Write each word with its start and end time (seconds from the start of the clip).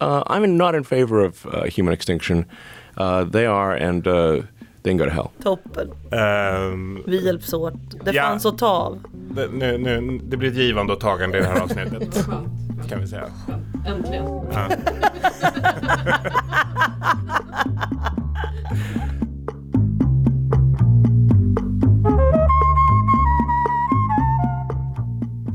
Uh, 0.00 0.22
I'm 0.26 0.56
not 0.56 0.74
in 0.74 0.84
favor 0.84 1.20
of 1.26 1.46
uh, 1.46 1.64
human 1.76 1.94
extinction. 1.94 2.44
Uh, 2.96 3.24
they 3.24 3.46
are, 3.46 3.74
and 3.88 4.06
uh, 4.06 4.42
they 4.82 4.90
can 4.90 4.96
go 4.98 5.04
to 5.04 5.10
hell. 5.10 5.30
Toppen. 5.42 5.90
Ehm, 6.12 7.02
Vi 7.06 7.24
hjälps 7.24 7.52
åt. 7.52 7.74
Det 8.04 8.12
Ja. 8.12 8.22
fanns 8.22 8.46
att 8.46 8.58
ta 8.58 8.66
av. 8.68 8.98
det, 9.30 9.48
nu, 9.52 9.78
nu, 9.78 10.18
det 10.24 10.36
blir 10.36 10.48
ett 10.50 10.56
givande 10.56 10.92
och 10.92 11.00
tagande 11.00 11.38
i 11.38 11.40
det 11.40 11.46
här 11.46 11.60
avsnittet. 11.60 12.26
Kan 12.88 13.00
vi 13.00 13.06
säga. 13.06 13.24
Äntligen. 13.86 14.24
Ja. 14.52 14.68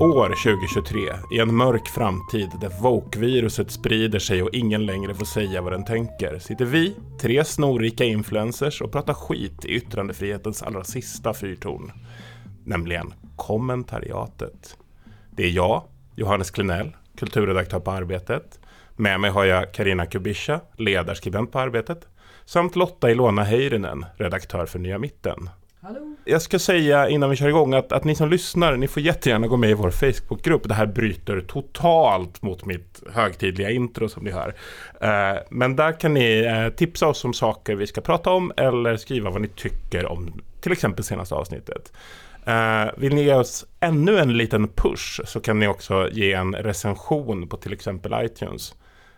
År 0.06 0.28
2023, 0.28 1.14
i 1.32 1.40
en 1.40 1.56
mörk 1.56 1.88
framtid 1.88 2.50
där 2.62 2.70
woke-viruset 2.82 3.72
sprider 3.72 4.20
sig 4.20 4.44
och 4.44 4.50
ingen 4.54 4.86
längre 4.86 5.14
får 5.14 5.26
säga 5.26 5.62
vad 5.62 5.72
den 5.72 5.86
tänker, 5.86 6.40
sitter 6.40 6.66
vi, 6.66 6.96
tre 7.22 7.46
snorrika 7.46 8.04
influencers 8.04 8.82
och 8.82 8.92
pratar 8.92 9.14
skit 9.14 9.66
i 9.66 9.68
yttrandefrihetens 9.68 10.64
allra 10.64 10.84
sista 10.84 11.34
fyrtorn. 11.34 11.92
Nämligen 12.66 13.14
kommentariatet. 13.36 14.78
Det 15.32 15.44
är 15.44 15.50
jag, 15.52 15.84
Johannes 16.16 16.52
Klenell, 16.52 16.96
kulturredaktör 17.18 17.80
på 17.80 17.92
Arbetet. 17.92 18.60
Med 18.96 19.20
mig 19.20 19.32
har 19.32 19.46
jag 19.46 19.74
Karina 19.74 20.06
Kubisha, 20.06 20.62
ledarskribent 20.78 21.52
på 21.52 21.60
Arbetet. 21.60 22.08
Samt 22.46 22.76
Lotta 22.76 23.12
Ilona 23.12 23.44
Heyrinen, 23.44 24.06
redaktör 24.18 24.66
för 24.66 24.80
Nya 24.80 25.00
Mitten. 25.00 25.50
Hallå. 25.86 26.16
Jag 26.26 26.42
ska 26.42 26.60
säga 26.60 27.10
innan 27.10 27.30
vi 27.30 27.36
kör 27.36 27.50
igång 27.50 27.74
att, 27.74 27.92
att 27.92 28.04
ni 28.04 28.16
som 28.16 28.30
lyssnar, 28.30 28.78
ni 28.78 28.88
får 28.88 29.04
jättegärna 29.04 29.48
gå 29.48 29.58
med 29.58 29.70
i 29.70 29.74
vår 29.74 29.92
Facebookgrupp. 29.92 30.68
Det 30.68 30.74
här 30.74 30.86
bryter 30.86 31.42
totalt 31.42 32.42
mot 32.42 32.66
mitt 32.66 33.04
högtidliga 33.14 33.72
intro 33.72 34.10
som 34.10 34.24
ni 34.24 34.32
hör. 34.32 34.56
Eh, 35.02 35.42
men 35.50 35.76
där 35.76 36.00
kan 36.00 36.14
ni 36.14 36.40
eh, 36.40 36.76
tipsa 36.76 37.08
oss 37.08 37.26
om 37.26 37.34
saker 37.34 37.76
vi 37.76 37.88
ska 37.88 38.02
prata 38.02 38.32
om 38.32 38.52
eller 38.58 38.98
skriva 38.98 39.30
vad 39.30 39.42
ni 39.42 39.48
tycker 39.48 40.06
om 40.06 40.42
till 40.62 40.72
exempel 40.72 41.04
senaste 41.04 41.36
avsnittet. 41.36 41.94
Eh, 42.46 42.86
vill 42.98 43.16
ni 43.16 43.24
ge 43.24 43.34
oss 43.34 43.66
ännu 43.80 44.18
en 44.18 44.38
liten 44.38 44.68
push 44.68 45.22
så 45.26 45.40
kan 45.40 45.60
ni 45.60 45.68
också 45.68 46.10
ge 46.12 46.34
en 46.34 46.56
recension 46.56 47.48
på 47.48 47.58
till 47.58 47.74
exempel 47.74 48.26
iTunes. 48.26 48.76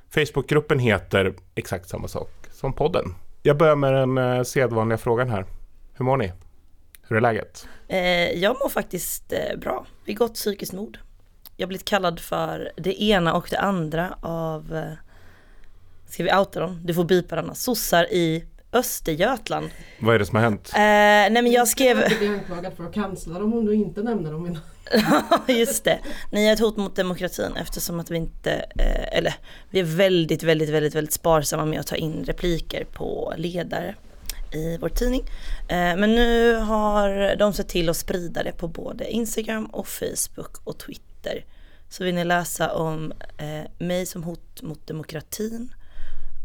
Facebookgruppen 0.09 0.79
heter 0.79 1.33
exakt 1.55 1.89
samma 1.89 2.07
sak 2.07 2.29
som 2.51 2.73
podden. 2.73 3.15
Jag 3.43 3.57
börjar 3.57 3.75
med 3.75 3.93
den 3.93 4.17
eh, 4.17 4.43
sedvanliga 4.43 4.97
frågan 4.97 5.29
här. 5.29 5.45
Hur 5.97 6.05
mår 6.05 6.17
ni? 6.17 6.31
Hur 7.07 7.17
är 7.17 7.21
läget? 7.21 7.67
Eh, 7.87 8.31
jag 8.31 8.57
mår 8.63 8.69
faktiskt 8.69 9.33
eh, 9.33 9.57
bra. 9.57 9.85
Vid 10.05 10.17
gott 10.17 10.33
psykiskt 10.33 10.73
mod. 10.73 10.97
Jag 11.57 11.65
har 11.65 11.67
blivit 11.67 11.85
kallad 11.85 12.19
för 12.19 12.71
det 12.77 13.03
ena 13.03 13.33
och 13.33 13.47
det 13.49 13.59
andra 13.59 14.17
av, 14.21 14.75
eh, 14.75 14.93
ska 16.09 16.23
vi 16.23 16.33
outa 16.33 16.59
dem? 16.59 16.81
Du 16.83 16.93
får 16.93 17.03
bipa 17.03 17.35
denna, 17.35 17.55
sossar 17.55 18.03
i 18.03 18.45
Östergötland. 18.73 19.69
Vad 19.99 20.15
är 20.15 20.19
det 20.19 20.25
som 20.25 20.35
har 20.35 20.43
hänt? 20.43 20.71
Eh, 20.73 20.79
nej 20.79 21.31
men 21.31 21.51
jag 21.51 21.67
skrev, 21.67 22.09
Du 22.09 22.17
blir 22.17 22.29
anklagad 22.29 22.73
för 22.73 22.83
att 22.83 22.93
cancella 22.93 23.39
dem 23.39 23.53
om 23.53 23.65
du 23.65 23.73
inte 23.73 24.03
nämner 24.03 24.31
dem. 24.31 24.45
innan. 24.45 24.61
just 25.47 25.83
det, 25.83 25.99
ni 26.31 26.45
är 26.45 26.53
ett 26.53 26.59
hot 26.59 26.77
mot 26.77 26.95
demokratin 26.95 27.55
eftersom 27.55 27.99
att 27.99 28.11
vi 28.11 28.17
inte, 28.17 28.51
eh, 28.53 29.17
eller 29.17 29.33
vi 29.69 29.79
är 29.79 29.83
väldigt, 29.83 30.43
väldigt, 30.43 30.69
väldigt, 30.69 30.95
väldigt 30.95 31.13
sparsamma 31.13 31.65
med 31.65 31.79
att 31.79 31.87
ta 31.87 31.95
in 31.95 32.23
repliker 32.23 32.85
på 32.93 33.33
ledare 33.37 33.95
i 34.51 34.77
vår 34.77 34.89
tidning. 34.89 35.21
Eh, 35.67 35.95
men 35.97 36.15
nu 36.15 36.55
har 36.55 37.35
de 37.35 37.53
sett 37.53 37.69
till 37.69 37.89
att 37.89 37.97
sprida 37.97 38.43
det 38.43 38.51
på 38.51 38.67
både 38.67 39.11
Instagram 39.11 39.65
och 39.65 39.87
Facebook 39.87 40.57
och 40.63 40.77
Twitter. 40.77 41.45
Så 41.89 42.03
vill 42.03 42.15
ni 42.15 42.25
läsa 42.25 42.73
om 42.73 43.13
eh, 43.37 43.71
mig 43.77 44.05
som 44.05 44.23
hot 44.23 44.61
mot 44.61 44.87
demokratin 44.87 45.73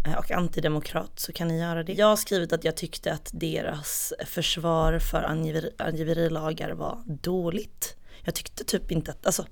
eh, 0.07 0.19
och 0.19 0.31
antidemokrat 0.31 1.21
så 1.21 1.33
kan 1.33 1.49
ni 1.49 1.59
göra 1.59 1.83
det. 1.83 1.93
Jag 1.93 2.07
har 2.07 2.17
skrivit 2.17 2.53
att 2.53 2.65
jag 2.65 2.77
tyckte 2.77 3.13
att 3.13 3.31
deras 3.33 4.13
försvar 4.27 4.99
för 4.99 5.23
angiveri, 5.23 5.71
angiverilagar 5.79 6.71
var 6.71 7.03
dåligt. 7.07 7.97
Jag 8.25 8.35
tyckte 8.35 8.65
typ 8.65 8.91
inte 8.91 9.11
att, 9.11 9.27
alltså 9.27 9.47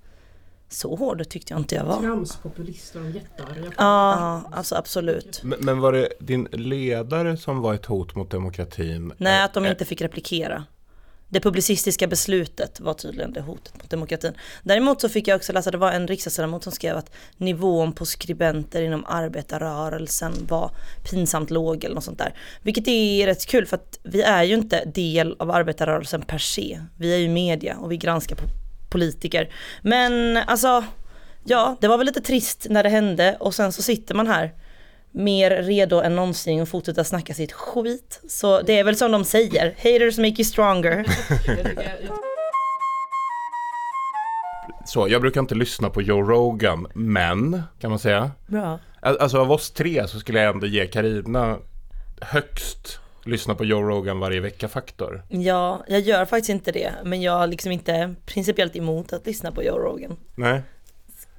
så 0.72 0.96
hård 0.96 1.28
tyckte 1.28 1.52
jag 1.52 1.60
inte 1.60 1.74
jag 1.74 1.84
var. 1.84 2.00
Tramspopulister 2.00 3.04
och 3.04 3.10
jättearga. 3.10 3.72
Ja, 3.76 4.42
alltså 4.52 4.74
absolut. 4.74 5.40
Men, 5.44 5.58
men 5.60 5.80
var 5.80 5.92
det 5.92 6.08
din 6.20 6.48
ledare 6.52 7.36
som 7.36 7.60
var 7.60 7.74
ett 7.74 7.86
hot 7.86 8.14
mot 8.14 8.30
demokratin? 8.30 9.12
Nej, 9.16 9.42
att 9.42 9.54
de 9.54 9.66
inte 9.66 9.84
fick 9.84 10.00
replikera. 10.00 10.64
Det 11.32 11.40
publicistiska 11.40 12.06
beslutet 12.06 12.80
var 12.80 12.94
tydligen 12.94 13.32
det 13.32 13.40
hotet 13.40 13.74
mot 13.74 13.90
demokratin. 13.90 14.32
Däremot 14.62 15.00
så 15.00 15.08
fick 15.08 15.28
jag 15.28 15.36
också 15.36 15.52
läsa, 15.52 15.70
det 15.70 15.78
var 15.78 15.92
en 15.92 16.08
riksdagsledamot 16.08 16.62
som 16.62 16.72
skrev 16.72 16.96
att 16.96 17.12
nivån 17.36 17.92
på 17.92 18.06
skribenter 18.06 18.82
inom 18.82 19.04
arbetarrörelsen 19.08 20.32
var 20.48 20.70
pinsamt 21.10 21.50
låg 21.50 21.84
eller 21.84 21.94
något 21.94 22.04
sånt 22.04 22.18
där. 22.18 22.34
Vilket 22.62 22.88
är 22.88 23.26
rätt 23.26 23.46
kul 23.46 23.66
för 23.66 23.76
att 23.76 23.98
vi 24.02 24.22
är 24.22 24.42
ju 24.42 24.54
inte 24.54 24.84
del 24.84 25.36
av 25.38 25.50
arbetarrörelsen 25.50 26.22
per 26.22 26.38
se. 26.38 26.80
Vi 26.98 27.14
är 27.14 27.18
ju 27.18 27.28
media 27.28 27.76
och 27.76 27.92
vi 27.92 27.96
granskar 27.96 28.36
politiker. 28.90 29.48
Men 29.82 30.36
alltså, 30.36 30.84
ja, 31.44 31.76
det 31.80 31.88
var 31.88 31.98
väl 31.98 32.06
lite 32.06 32.20
trist 32.20 32.66
när 32.70 32.82
det 32.82 32.88
hände 32.88 33.36
och 33.40 33.54
sen 33.54 33.72
så 33.72 33.82
sitter 33.82 34.14
man 34.14 34.26
här 34.26 34.52
mer 35.12 35.50
redo 35.62 36.00
än 36.00 36.16
någonsin 36.16 36.62
att 36.62 36.68
fortsätta 36.68 37.04
snacka 37.04 37.34
sitt 37.34 37.52
skit. 37.52 38.20
Så 38.28 38.62
det 38.62 38.78
är 38.78 38.84
väl 38.84 38.96
som 38.96 39.12
de 39.12 39.24
säger, 39.24 39.74
haters 39.76 40.18
make 40.18 40.28
you 40.28 40.44
stronger. 40.44 41.06
Så, 44.86 45.08
jag 45.08 45.20
brukar 45.20 45.40
inte 45.40 45.54
lyssna 45.54 45.90
på 45.90 46.02
Joe 46.02 46.22
Rogan, 46.22 46.86
men 46.94 47.62
kan 47.80 47.90
man 47.90 47.98
säga. 47.98 48.30
Bra. 48.46 48.78
Al- 49.02 49.18
Alltså 49.18 49.38
av 49.38 49.52
oss 49.52 49.70
tre 49.70 50.08
så 50.08 50.20
skulle 50.20 50.40
jag 50.42 50.54
ändå 50.54 50.66
ge 50.66 50.86
Karina 50.86 51.58
högst 52.20 52.98
lyssna 53.24 53.54
på 53.54 53.64
Joe 53.64 53.82
Rogan 53.82 54.20
varje 54.20 54.40
vecka-faktor. 54.40 55.22
Ja, 55.28 55.84
jag 55.88 56.00
gör 56.00 56.24
faktiskt 56.24 56.50
inte 56.50 56.72
det, 56.72 56.92
men 57.04 57.22
jag 57.22 57.42
är 57.42 57.46
liksom 57.46 57.72
inte 57.72 58.14
principiellt 58.26 58.76
emot 58.76 59.12
att 59.12 59.26
lyssna 59.26 59.52
på 59.52 59.62
Joe 59.62 59.78
Rogan. 59.78 60.16
Nej. 60.34 60.62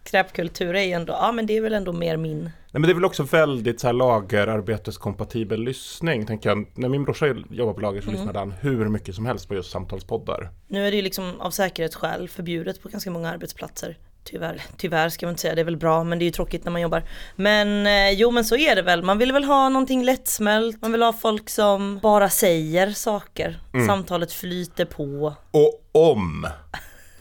Skräpkultur 0.03 0.75
är 0.75 0.83
ju 0.83 0.91
ändå, 0.91 1.13
ja 1.13 1.31
men 1.31 1.45
det 1.45 1.57
är 1.57 1.61
väl 1.61 1.73
ändå 1.73 1.93
mer 1.93 2.17
min. 2.17 2.43
Nej 2.43 2.51
men 2.71 2.81
det 2.81 2.89
är 2.89 2.93
väl 2.93 3.05
också 3.05 3.23
väldigt 3.23 3.79
så 3.79 3.87
här 3.87 3.93
lagerarbeteskompatibel 3.93 5.63
lyssning, 5.63 6.25
tänker 6.25 6.49
jag. 6.49 6.65
När 6.75 6.89
min 6.89 7.03
brorsa 7.03 7.27
jobbade 7.49 7.75
på 7.75 7.81
lager 7.81 8.01
så 8.01 8.11
lyssnade 8.11 8.39
han 8.39 8.51
hur 8.51 8.89
mycket 8.89 9.15
som 9.15 9.25
helst 9.25 9.47
på 9.47 9.55
just 9.55 9.71
samtalspoddar. 9.71 10.49
Nu 10.67 10.87
är 10.87 10.91
det 10.91 10.97
ju 10.97 11.03
liksom 11.03 11.41
av 11.41 11.51
säkerhetsskäl 11.51 12.29
förbjudet 12.29 12.81
på 12.81 12.89
ganska 12.89 13.11
många 13.11 13.29
arbetsplatser. 13.29 13.97
Tyvärr, 14.23 14.61
tyvärr 14.77 15.09
ska 15.09 15.25
man 15.25 15.31
inte 15.31 15.41
säga, 15.41 15.55
det 15.55 15.61
är 15.61 15.65
väl 15.65 15.77
bra 15.77 16.03
men 16.03 16.19
det 16.19 16.23
är 16.23 16.25
ju 16.25 16.31
tråkigt 16.31 16.63
när 16.65 16.71
man 16.71 16.81
jobbar. 16.81 17.03
Men 17.35 17.87
eh, 17.87 18.11
jo 18.11 18.31
men 18.31 18.45
så 18.45 18.55
är 18.55 18.75
det 18.75 18.81
väl, 18.81 19.03
man 19.03 19.17
vill 19.17 19.31
väl 19.31 19.43
ha 19.43 19.69
någonting 19.69 20.03
lättsmält, 20.03 20.81
man 20.81 20.91
vill 20.91 21.01
ha 21.01 21.13
folk 21.13 21.49
som 21.49 21.99
bara 21.99 22.29
säger 22.29 22.91
saker. 22.91 23.59
Samtalet 23.87 24.33
flyter 24.33 24.85
på. 24.85 25.33
Och 25.51 25.81
om 25.91 26.47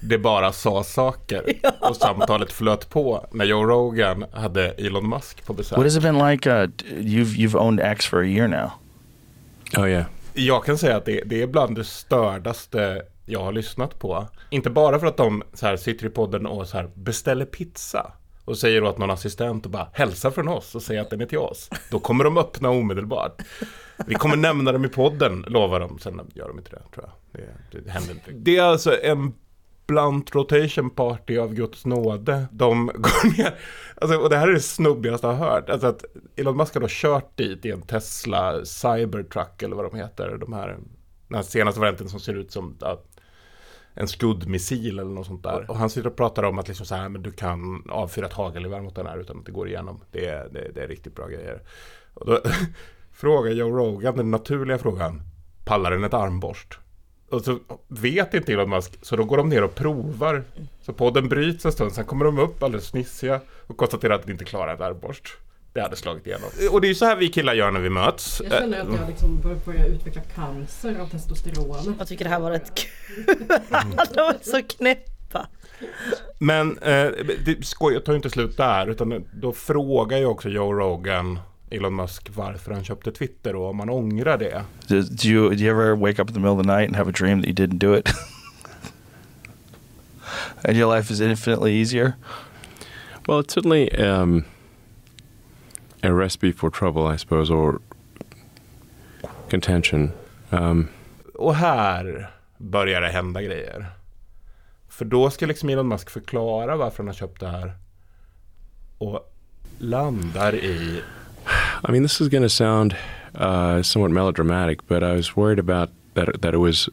det 0.00 0.18
bara 0.18 0.52
sa 0.52 0.84
saker 0.84 1.42
och 1.80 1.96
samtalet 1.96 2.52
flöt 2.52 2.90
på 2.90 3.26
när 3.32 3.44
Joe 3.44 3.64
Rogan 3.64 4.24
hade 4.32 4.70
Elon 4.70 5.08
Musk 5.08 5.46
på 5.46 5.52
besök. 5.52 5.78
What 5.78 5.86
has 5.86 5.96
it 5.96 6.02
been 6.02 6.28
like? 6.30 6.50
Uh, 6.50 6.66
you've 6.98 7.36
you've 7.36 7.56
owned 7.56 7.80
X 7.80 8.06
for 8.06 8.20
a 8.20 8.26
year 8.26 8.48
now. 8.48 8.70
Oh 9.76 9.90
yeah. 9.90 10.04
Jag 10.34 10.64
kan 10.64 10.78
säga 10.78 10.96
att 10.96 11.04
det, 11.04 11.22
det 11.26 11.42
är 11.42 11.46
bland 11.46 11.76
det 11.76 11.84
stördaste 11.84 13.02
jag 13.30 13.40
har 13.40 13.52
lyssnat 13.52 13.98
på. 13.98 14.28
Inte 14.50 14.70
bara 14.70 14.98
för 14.98 15.06
att 15.06 15.16
de 15.16 15.42
så 15.52 15.66
här, 15.66 15.76
sitter 15.76 16.06
i 16.06 16.10
podden 16.10 16.46
och 16.46 16.68
så 16.68 16.76
här, 16.76 16.90
beställer 16.94 17.44
pizza 17.44 18.12
och 18.44 18.58
säger 18.58 18.84
åt 18.84 18.98
någon 18.98 19.10
assistent 19.10 19.64
och 19.64 19.70
bara 19.70 19.88
hälsa 19.92 20.30
från 20.30 20.48
oss 20.48 20.74
och 20.74 20.82
säger 20.82 21.00
att 21.00 21.10
den 21.10 21.20
är 21.20 21.26
till 21.26 21.38
oss. 21.38 21.70
Då 21.90 21.98
kommer 21.98 22.24
de 22.24 22.38
öppna 22.38 22.70
omedelbart. 22.70 23.42
Vi 24.06 24.14
kommer 24.14 24.36
nämna 24.36 24.72
dem 24.72 24.84
i 24.84 24.88
podden, 24.88 25.44
lovar 25.48 25.80
de. 25.80 25.98
Sen 25.98 26.20
gör 26.34 26.48
de 26.48 26.58
inte 26.58 26.70
det, 26.70 26.82
tror 26.94 27.06
jag. 27.06 27.42
Det, 27.72 27.80
det 27.80 27.90
händer 27.90 28.14
inte. 28.14 28.30
Det 28.30 28.56
är 28.56 28.62
alltså 28.62 29.02
en 29.02 29.32
blunt 29.86 30.34
rotation 30.34 30.90
party 30.90 31.38
av 31.38 31.54
Guds 31.54 31.86
nåde. 31.86 32.46
De 32.52 32.86
går 32.86 33.36
ner, 33.38 33.54
alltså, 34.00 34.16
och 34.16 34.30
det 34.30 34.36
här 34.36 34.48
är 34.48 34.52
det 34.52 34.60
snubbigaste 34.60 35.26
jag 35.26 35.34
har 35.34 35.50
hört. 35.50 35.70
Alltså 35.70 35.86
att 35.86 36.04
Elon 36.36 36.56
Musk 36.56 36.74
har 36.74 36.80
då 36.80 36.86
kört 36.90 37.36
dit 37.36 37.66
i 37.66 37.70
en 37.70 37.82
Tesla 37.82 38.64
Cybertruck 38.64 39.62
eller 39.62 39.76
vad 39.76 39.84
de 39.84 39.98
heter. 39.98 40.36
De 40.40 40.52
här, 40.52 40.78
den 41.28 41.36
här 41.36 41.42
senaste 41.42 41.80
varianten 41.80 42.08
som 42.08 42.20
ser 42.20 42.34
ut 42.34 42.52
som 42.52 42.76
att 42.80 43.09
en 43.94 44.08
skuddmissil 44.08 44.98
eller 44.98 45.10
något 45.10 45.26
sånt 45.26 45.42
där. 45.42 45.70
Och 45.70 45.76
han 45.76 45.90
sitter 45.90 46.08
och 46.08 46.16
pratar 46.16 46.42
om 46.42 46.58
att 46.58 46.68
liksom 46.68 46.86
så 46.86 46.94
här, 46.94 47.08
men 47.08 47.22
du 47.22 47.30
kan 47.30 47.90
avfyra 47.90 48.26
ett 48.26 48.32
hagelgevär 48.32 48.80
mot 48.80 48.94
den 48.94 49.06
här 49.06 49.18
utan 49.18 49.38
att 49.38 49.46
det 49.46 49.52
går 49.52 49.68
igenom. 49.68 50.00
Det 50.10 50.26
är, 50.26 50.48
det, 50.48 50.70
det 50.74 50.82
är 50.82 50.88
riktigt 50.88 51.14
bra 51.14 51.26
grejer. 51.26 51.62
Och 52.14 52.26
då 52.26 52.40
frågar 53.12 53.50
Joe 53.52 53.70
Rogan 53.70 54.16
den 54.16 54.30
naturliga 54.30 54.78
frågan, 54.78 55.22
pallar 55.64 55.90
den 55.90 56.04
ett 56.04 56.14
armborst? 56.14 56.78
Och 57.30 57.44
så 57.44 57.58
vet 57.88 58.34
inte 58.34 58.52
Elon 58.52 58.70
Musk, 58.70 58.98
så 59.02 59.16
då 59.16 59.24
går 59.24 59.36
de 59.36 59.48
ner 59.48 59.64
och 59.64 59.74
provar. 59.74 60.44
Så 60.82 60.92
podden 60.92 61.28
bryts 61.28 61.66
en 61.66 61.72
stund, 61.72 61.92
sen 61.92 62.04
kommer 62.04 62.24
de 62.24 62.38
upp 62.38 62.62
alldeles 62.62 62.90
fnissiga 62.90 63.40
och 63.66 63.76
konstaterar 63.76 64.14
att 64.14 64.26
de 64.26 64.32
inte 64.32 64.44
klarar 64.44 64.74
ett 64.74 64.80
armborst. 64.80 65.38
Det 65.72 65.80
hade 65.80 65.96
slagit 65.96 66.26
igenom. 66.26 66.50
Och 66.70 66.80
det 66.80 66.86
är 66.86 66.88
ju 66.88 66.94
så 66.94 67.04
här 67.04 67.16
vi 67.16 67.28
killar 67.28 67.54
gör 67.54 67.70
när 67.70 67.80
vi 67.80 67.90
möts. 67.90 68.40
jag 68.44 68.52
känner 68.52 68.80
att 68.80 69.00
jag 69.00 69.08
liksom 69.08 69.40
bör- 69.40 69.58
börjar 69.64 69.84
utveckla 69.86 70.22
cancer 70.34 70.96
av 71.00 71.06
testosteronet. 71.06 71.94
Jag 71.98 72.08
tycker 72.08 72.24
det 72.24 72.30
här 72.30 72.40
var 72.40 72.50
rätt 72.50 72.72
kul. 72.74 73.24
De 74.14 74.20
var 74.20 74.36
så 74.42 74.62
knäppa. 74.62 75.46
Men 76.38 76.78
eh, 76.78 77.08
det, 77.44 77.66
skojet 77.66 78.04
tar 78.04 78.12
ju 78.12 78.16
inte 78.16 78.30
slut 78.30 78.56
där 78.56 78.86
utan 78.86 79.24
då 79.32 79.52
frågar 79.52 80.18
ju 80.18 80.26
också 80.26 80.48
Joe 80.48 80.72
Rogan 80.72 81.38
Elon 81.70 81.96
Musk 81.96 82.28
varför 82.34 82.72
han 82.72 82.84
köpte 82.84 83.12
Twitter 83.12 83.56
och 83.56 83.68
om 83.70 83.76
man 83.76 83.90
ångrar 83.90 84.38
det. 84.38 84.64
Do, 84.88 85.00
do 85.02 85.28
you 85.28 85.48
do 85.48 85.54
you 85.62 85.70
ever 85.70 85.96
wake 85.96 86.22
up 86.22 86.28
in 86.28 86.34
the 86.34 86.40
middle 86.40 86.60
of 86.60 86.66
the 86.66 86.72
night 86.76 86.86
and 86.88 86.96
have 86.96 87.10
a 87.10 87.14
dream 87.14 87.40
that 87.42 87.48
you 87.48 87.54
didn't 87.54 87.78
do 87.78 87.94
it? 87.96 88.08
and 90.64 90.76
your 90.76 90.96
life 90.96 91.12
is 91.12 91.20
infinitely 91.20 91.72
easier? 91.80 92.12
Well, 93.26 93.38
it's 93.40 93.54
certainly 93.54 93.90
um, 93.92 94.44
a 96.02 96.12
recipe 96.12 96.52
for 96.52 96.70
trouble, 96.70 97.14
I 97.14 97.18
suppose, 97.18 97.50
or 97.50 97.80
contention. 99.50 100.12
Um, 100.50 100.88
Och 101.34 101.54
här 101.54 102.30
börjar 102.58 103.00
det 103.00 103.08
hända 103.08 103.42
grejer. 103.42 103.86
För 104.88 105.04
då 105.04 105.30
ska 105.30 105.46
liksom 105.46 105.68
Elon 105.68 105.88
Musk 105.88 106.10
förklara 106.10 106.76
varför 106.76 106.96
han 106.98 107.06
har 107.06 107.14
köpt 107.14 107.40
det 107.40 107.48
här. 107.48 107.72
Och 108.98 109.32
landar 109.78 110.54
i 110.54 111.02
I 111.88 111.92
mean, 111.92 112.02
this 112.02 112.20
is 112.20 112.28
going 112.28 112.42
to 112.42 112.48
sound 112.48 112.94
uh, 113.34 113.82
somewhat 113.82 114.10
melodramatic, 114.10 114.78
but 114.88 115.02
I 115.02 115.16
was 115.16 115.36
worried 115.36 115.58
about 115.58 115.90
that 116.14 116.42
that 116.42 116.54
it 116.54 116.60
was 116.60 116.88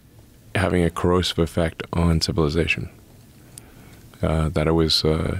having 0.55 0.83
a 0.83 0.89
corrosive 0.89 1.43
effect 1.43 1.81
on 1.91 2.21
civilization. 2.21 2.89
Uh, 4.23 4.49
that 4.49 4.67
it 4.67 4.73
was 4.73 5.03
uh, 5.05 5.39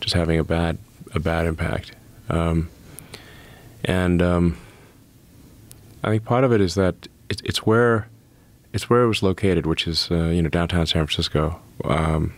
just 0.00 0.14
having 0.14 0.38
a 0.40 0.44
bad 0.44 0.78
a 1.14 1.18
bad 1.18 1.46
impact, 1.46 1.92
um, 2.30 2.68
and 3.84 4.22
um, 4.22 4.56
I 6.02 6.10
think 6.10 6.24
part 6.24 6.44
of 6.44 6.52
it 6.52 6.60
is 6.60 6.74
that 6.74 7.08
it, 7.28 7.42
it's 7.44 7.66
where 7.66 8.08
it's 8.72 8.88
where 8.88 9.02
it 9.02 9.08
was 9.08 9.22
located, 9.22 9.66
which 9.66 9.86
is 9.86 10.08
uh, 10.10 10.26
you 10.28 10.42
know 10.42 10.48
downtown 10.48 10.86
San 10.86 11.06
Francisco. 11.06 11.60
Um, 11.84 12.34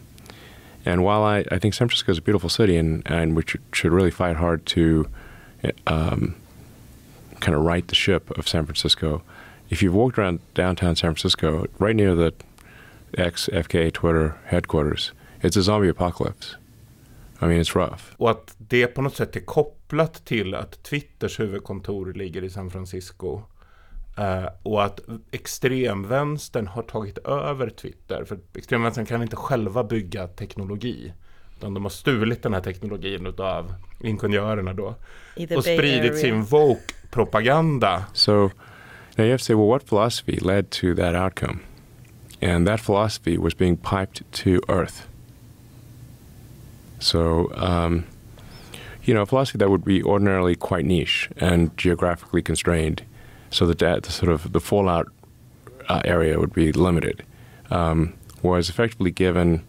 and 0.85 1.05
while 1.05 1.23
I, 1.23 1.45
I 1.51 1.59
think 1.59 1.75
San 1.75 1.89
Francisco 1.89 2.13
is 2.13 2.19
a 2.19 2.23
beautiful 2.23 2.49
city, 2.49 2.77
and 2.77 3.03
and 3.07 3.37
we 3.37 3.45
should, 3.73 3.93
really 3.93 4.11
fight 4.11 4.37
hard 4.37 4.67
to 4.67 5.09
um, 5.87 6.35
kind 7.41 7.55
of 7.55 7.63
right 7.63 7.87
the 7.87 7.95
ship 7.95 8.31
of 8.39 8.49
San 8.49 8.65
Francisco. 8.65 9.23
If 9.71 9.83
you've 9.83 9.95
walked 9.95 10.19
around 10.19 10.41
downtown 10.55 10.97
San 10.97 11.11
Francisco, 11.15 11.67
right 11.79 11.97
near 11.97 12.15
the 12.15 12.35
ex 13.17 13.49
FKA 13.53 13.93
Twitter 13.93 14.39
headquarters, 14.47 15.13
it's 15.43 15.57
a 15.57 15.63
zombie 15.63 15.89
apocalypse. 15.89 16.57
I 17.41 17.47
mean, 17.49 17.59
it's 17.59 17.75
rough. 17.75 18.15
Är 19.37 19.41
kopplat 19.41 19.82
till 20.25 20.55
att 20.55 20.83
Twitters 20.83 21.41
huvudkontor 21.41 22.13
ligger 22.13 22.45
i 22.45 22.51
San 22.51 22.71
Francisco. 22.71 23.43
Eh, 24.19 24.49
och 24.63 24.85
att 24.85 25.01
extremvänstern 25.31 26.67
har 26.67 26.83
tagit 26.83 27.19
över 27.19 27.71
Twitter. 27.71 28.25
För 28.25 28.39
extremvänstern 28.55 29.07
kan 29.07 29.23
inte 29.23 29.37
själva 29.37 29.85
bygga 29.85 30.27
teknologi. 30.27 31.13
Utan 31.59 31.75
de 31.75 31.83
har 31.83 31.91
stulit 31.91 32.43
den 32.43 32.55
här 32.55 32.61
teknologin 32.61 33.35
av 33.39 33.75
ingenjörerna 34.01 34.73
då. 34.75 34.95
Och 35.57 35.65
spridit 35.65 36.19
sin 36.19 36.45
woke-propaganda. 36.45 38.05
So 38.13 38.51
you 39.19 39.31
have 39.31 39.39
to 39.39 39.45
say, 39.45 39.55
well, 39.55 39.69
what 39.69 39.83
philosophy 39.89 40.39
led 40.41 40.71
to 40.71 40.95
that 40.95 41.15
outcome? 41.15 41.59
And 42.41 42.67
that 42.67 42.81
philosophy 42.81 43.39
was 43.39 43.55
being 43.55 43.77
piped 43.77 44.33
to 44.33 44.51
Earth. 44.69 45.07
So, 46.99 47.53
um, 47.55 48.05
you 49.05 49.15
know, 49.15 49.23
a 49.23 49.27
philosophy 49.27 49.59
that 49.59 49.71
would 49.71 49.85
be 49.85 50.03
ordinarily 50.03 50.55
quite 50.55 50.85
niche 50.85 51.29
and 51.37 51.77
geographically 51.77 52.43
constrained, 52.43 53.03
so 53.51 53.67
that 53.67 53.79
the 53.79 54.13
sort 54.13 54.31
of 54.33 54.53
the 54.53 54.61
fallout 54.61 55.09
uh, 55.89 56.01
area 56.05 56.39
would 56.39 56.53
be 56.53 56.73
limited, 56.73 57.25
um, 57.71 58.15
was 58.43 58.69
effectively 58.69 59.11
given 59.11 59.65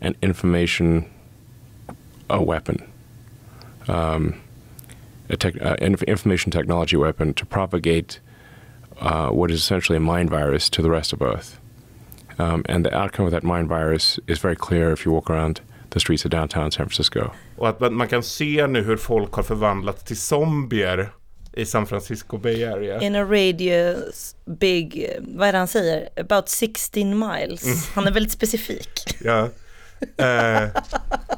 an 0.00 0.14
information 0.22 1.10
a 2.28 2.42
weapon, 2.42 2.82
um, 3.88 4.40
a 5.28 5.36
tech, 5.36 5.60
uh, 5.62 5.76
inf- 5.80 6.02
information 6.04 6.50
technology 6.50 6.96
weapon 6.96 7.34
to 7.34 7.46
propagate 7.46 8.20
uh, 9.00 9.28
what 9.28 9.50
is 9.50 9.60
essentially 9.60 9.96
a 9.96 10.00
mind 10.00 10.30
virus 10.30 10.68
to 10.70 10.82
the 10.82 10.90
rest 10.90 11.12
of 11.12 11.22
Earth. 11.22 11.60
Um, 12.38 12.64
and 12.68 12.84
the 12.84 12.94
outcome 12.96 13.26
of 13.26 13.32
that 13.32 13.42
mind 13.42 13.68
virus 13.68 14.18
is 14.26 14.38
very 14.38 14.56
clear 14.56 14.92
if 14.92 15.06
you 15.06 15.12
walk 15.12 15.30
around 15.30 15.60
the 15.90 16.00
streets 16.00 16.24
of 16.24 16.30
downtown 16.30 16.72
San 16.72 16.86
Francisco. 16.86 17.20
Och 17.56 17.68
att 17.68 17.92
man 17.92 18.08
kan 18.08 18.22
se 18.22 18.66
nu 18.66 18.82
hur 18.82 18.96
folk 18.96 19.32
har 19.32 19.42
förvandlats 19.42 20.04
till 20.04 20.16
zombier 20.16 21.10
i 21.52 21.66
San 21.66 21.86
Francisco 21.86 22.38
Bay 22.38 22.64
Area. 22.64 23.00
In 23.00 23.16
a 23.16 23.24
radius 23.24 24.36
big, 24.44 25.10
vad 25.20 25.48
är 25.48 25.52
det 25.52 25.58
han 25.58 25.68
säger? 25.68 26.08
About 26.16 26.48
16 26.48 27.18
miles. 27.18 27.64
Mm. 27.64 27.76
Han 27.94 28.06
är 28.06 28.12
väldigt 28.12 28.32
specifik. 28.32 29.16
Ja. 29.20 29.48
Eh, 30.16 30.68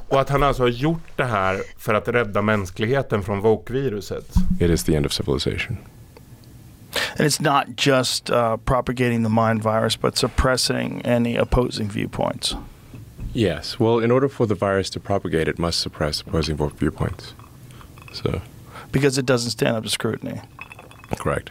och 0.08 0.20
att 0.20 0.28
han 0.28 0.42
alltså 0.42 0.62
har 0.62 0.68
gjort 0.68 1.16
det 1.16 1.24
här 1.24 1.62
för 1.78 1.94
att 1.94 2.08
rädda 2.08 2.42
mänskligheten 2.42 3.22
från 3.22 3.40
woke-viruset. 3.40 4.34
It 4.60 4.70
is 4.70 4.84
the 4.84 4.94
end 4.94 5.06
of 5.06 5.12
civilization. 5.12 5.76
And 7.18 7.26
it's 7.26 7.42
not 7.42 7.86
just 7.86 8.30
uh, 8.30 8.56
propagating 8.56 9.24
the 9.24 9.30
mind 9.30 9.62
virus, 9.62 10.00
but 10.00 10.16
suppressing 10.16 11.02
any 11.04 11.38
opposing 11.38 11.88
viewpoints. 11.88 12.56
Yes. 13.34 13.78
Well, 13.78 13.98
in 14.04 14.10
order 14.10 14.28
for 14.28 14.46
the 14.46 14.54
virus 14.54 14.90
to 14.90 15.00
propagate, 15.00 15.48
it 15.48 15.58
must 15.58 15.80
suppress 15.80 16.20
opposing 16.22 16.56
viewpoints. 16.78 17.34
So, 18.12 18.40
Because 18.92 19.19
it 19.20 19.26
doesn't 19.26 19.50
stand 19.50 19.76
up 19.76 19.84
to 19.84 19.90
scrutiny. 19.90 20.40
correct. 21.19 21.50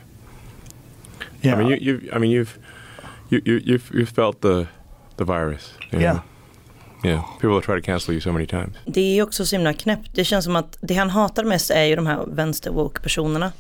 Yeah. 1.44 1.56
I 1.56 1.58
mean, 1.64 1.68
you, 1.68 1.76
you 1.78 2.10
I 2.16 2.18
mean, 2.20 2.32
you've, 2.32 2.58
you, 3.30 3.42
you, 3.46 3.62
you've, 3.66 3.92
you've 3.94 4.10
felt 4.10 4.42
the, 4.42 4.68
the 5.18 5.24
virus. 5.26 5.74
you 5.92 6.00
Yeah. 6.00 6.14
know? 6.14 6.24
Yeah. 7.04 7.24
People 7.40 7.54
have 7.56 7.64
tried 7.64 7.76
to 7.76 7.82
cancel 7.82 8.14
you 8.14 8.20
so 8.22 8.32
many 8.32 8.46
times. 8.48 8.76
Det 8.86 9.02
är 9.20 9.24
också 9.24 9.46
så 9.46 9.56
himla 9.56 9.74
knäppt. 9.74 10.10
Det 10.14 10.24
känns 10.26 10.46
som 10.46 10.56
att 10.56 10.78
det 10.82 10.94
han 10.96 11.10
hatar 11.10 11.44
mest 11.44 11.70
är 11.72 11.84
ju 11.84 11.96
de 11.96 12.08
här 12.08 12.26
vänster 12.28 12.72
personerna 13.02 13.52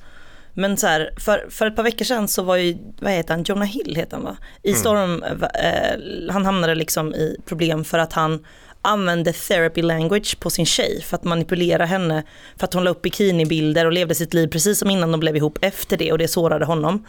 Men 0.60 0.78
så 0.78 0.88
här, 0.88 1.10
för, 1.18 1.48
för 1.50 1.68
ett 1.68 1.76
par 1.76 1.84
veckor 1.84 2.06
sedan 2.06 2.28
så 2.28 2.44
var 2.44 2.56
ju, 2.56 2.78
vad 3.00 3.12
heter 3.12 3.34
han, 3.34 3.44
Jonah 3.44 3.68
Hill 3.68 3.96
heter 3.96 4.16
han 4.16 4.26
va? 4.26 4.38
I 4.64 4.74
Storm, 4.74 5.24
eh, 5.24 6.34
han 6.34 6.46
hamnade 6.46 6.76
liksom 6.76 7.14
i 7.14 7.38
problem 7.46 7.84
för 7.84 8.00
att 8.00 8.14
han 8.14 8.46
använde 8.82 9.34
therapy 9.34 9.82
language 9.82 10.40
på 10.40 10.50
sin 10.50 10.66
tjej 10.66 11.02
för 11.02 11.16
att 11.18 11.24
manipulera 11.24 11.86
henne. 11.86 12.24
För 12.58 12.66
att 12.66 12.74
hon 12.74 12.84
la 12.84 12.92
upp 12.92 13.02
bikinibilder 13.02 13.86
och 13.86 13.92
levde 13.92 14.16
sitt 14.16 14.34
liv 14.34 14.48
precis 14.48 14.80
som 14.80 14.90
innan 14.90 15.12
de 15.12 15.20
blev 15.20 15.36
ihop 15.36 15.58
efter 15.62 15.98
det 15.98 16.12
och 16.12 16.18
det 16.18 16.28
sårade 16.28 16.66
honom. 16.66 17.06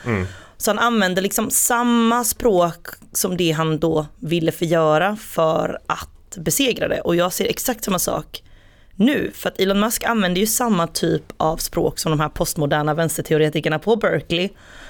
Så 0.57 0.71
han 0.71 0.79
använde 0.79 1.21
liksom 1.21 1.51
samma 1.51 2.25
språk 2.25 2.87
som 3.13 3.37
det 3.37 3.53
han 3.53 3.79
då 3.79 4.07
ville 4.17 4.53
förgöra 4.53 5.17
för 5.17 5.79
att 5.87 6.37
besegra 6.37 6.89
det. 6.89 7.01
Och 7.01 7.17
jag 7.17 7.33
ser 7.33 7.45
exakt 7.45 7.85
samma 7.85 7.99
sak 7.99 8.43
nu. 8.99 9.31
För 9.35 9.49
att 9.49 9.61
Elon 9.61 9.81
Musk 9.81 10.05
använder 10.05 10.41
ju 10.41 10.47
samma 10.47 10.87
typ 10.87 11.23
av 11.37 11.57
språk 11.57 11.99
som 11.99 12.11
de 12.11 12.21
här 12.21 12.29
postmoderna 12.29 12.95
vänsterteoretikerna 12.95 13.79
på 13.79 13.97
Berkeley. 13.97 14.49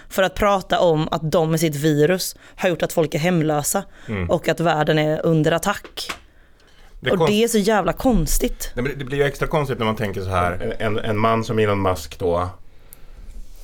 För 0.08 0.22
att 0.22 0.34
prata 0.34 0.80
om 0.80 1.08
att 1.10 1.32
de 1.32 1.50
med 1.50 1.60
sitt 1.60 1.76
virus 1.76 2.36
har 2.56 2.68
gjort 2.68 2.82
att 2.82 2.92
folk 2.92 3.14
är 3.14 3.18
hemlösa 3.18 3.84
och 4.28 4.48
att 4.48 4.60
världen 4.60 4.98
är 4.98 5.26
under 5.26 5.52
attack. 5.52 6.10
Det 7.00 7.10
och 7.10 7.26
det 7.26 7.44
är 7.44 7.48
så 7.48 7.58
jävla 7.58 7.92
konstigt. 7.92 8.72
Det 8.74 8.82
blir 8.82 9.18
ju 9.18 9.24
extra 9.24 9.48
konstigt 9.48 9.78
när 9.78 9.86
man 9.86 9.96
tänker 9.96 10.20
så 10.20 10.28
här. 10.28 10.76
En, 10.78 10.98
en 10.98 11.18
man 11.18 11.44
som 11.44 11.58
Elon 11.58 11.82
Musk 11.82 12.18
då. 12.18 12.48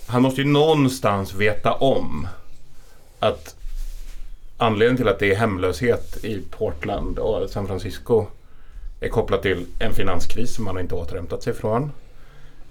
Han 0.07 0.23
måste 0.23 0.41
ju 0.41 0.47
någonstans 0.47 1.35
veta 1.35 1.73
om 1.73 2.29
att 3.19 3.55
anledningen 4.57 4.97
till 4.97 5.09
att 5.09 5.19
det 5.19 5.33
är 5.33 5.37
hemlöshet 5.37 6.25
i 6.25 6.43
Portland 6.51 7.19
och 7.19 7.51
San 7.51 7.67
Francisco 7.67 8.27
är 9.05 9.09
kopplat 9.09 9.43
till 9.43 9.67
en 9.79 9.95
finanskris 9.95 10.55
som 10.55 10.65
man 10.65 10.79
inte 10.79 10.95
återhämtat 10.95 11.43
sig 11.43 11.55
från. 11.55 11.93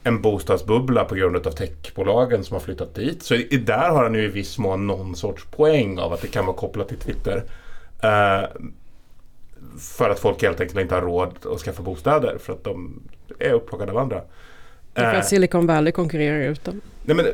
En 0.04 0.22
bostadsbubbla 0.22 1.06
på 1.06 1.16
grund 1.16 1.36
av 1.36 1.52
techbolagen 1.52 2.44
som 2.44 2.54
har 2.54 2.62
flyttat 2.62 2.96
dit. 2.96 3.24
Så 3.24 3.36
i, 3.36 3.58
där 3.58 3.90
har 3.90 4.04
han 4.04 4.14
ju 4.14 4.24
i 4.24 4.28
viss 4.28 4.58
mån 4.58 4.88
någon 4.88 5.16
sorts 5.16 5.46
poäng 5.46 6.00
av 6.00 6.14
att 6.14 6.22
det 6.22 6.28
kan 6.28 6.46
vara 6.46 6.58
kopplat 6.58 6.88
till 6.88 6.98
Twitter. 6.98 7.44
Eh, 8.04 8.50
för 9.80 10.10
att 10.10 10.20
folk 10.20 10.42
helt 10.42 10.62
enkelt 10.62 10.80
inte 10.80 10.96
har 10.96 11.02
råd 11.02 11.32
att 11.54 11.60
skaffa 11.60 11.84
bostäder 11.84 12.38
för 12.38 12.54
att 12.54 12.64
de 12.64 13.02
är 13.40 13.54
upplockade 13.54 13.92
av 13.92 13.98
andra. 13.98 14.22
Det 14.94 15.02
är 15.02 15.06
för 15.06 15.14
Eh, 15.14 15.20
att 15.20 15.28
Silicon 15.28 15.68
Valley 15.68 15.92
konkurrerar 15.92 16.40
ut 16.40 16.64
dem. 16.64 16.82
Nej, 17.04 17.16
men, 17.16 17.26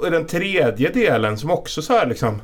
och 0.00 0.10
den 0.10 0.26
tredje 0.26 0.88
delen 0.88 1.38
som 1.38 1.50
också 1.50 1.82
så 1.82 1.92
här 1.92 2.06
liksom 2.06 2.42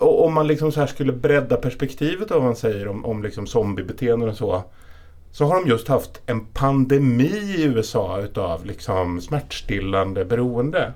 och 0.00 0.24
om 0.24 0.34
man 0.34 0.46
liksom 0.46 0.72
så 0.72 0.80
här 0.80 0.86
skulle 0.86 1.12
bredda 1.12 1.56
perspektivet 1.56 2.30
vad 2.30 2.42
man 2.42 2.56
säger 2.56 2.88
om, 2.88 3.04
om 3.04 3.22
liksom 3.22 3.46
zombiebeteenden 3.46 4.28
och 4.28 4.36
så. 4.36 4.62
Så 5.32 5.44
har 5.44 5.54
de 5.60 5.68
just 5.68 5.88
haft 5.88 6.20
en 6.26 6.44
pandemi 6.44 7.54
i 7.56 7.62
USA 7.62 8.20
utav 8.20 8.66
liksom 8.66 9.20
smärtstillande 9.20 10.24
beroende. 10.24 10.92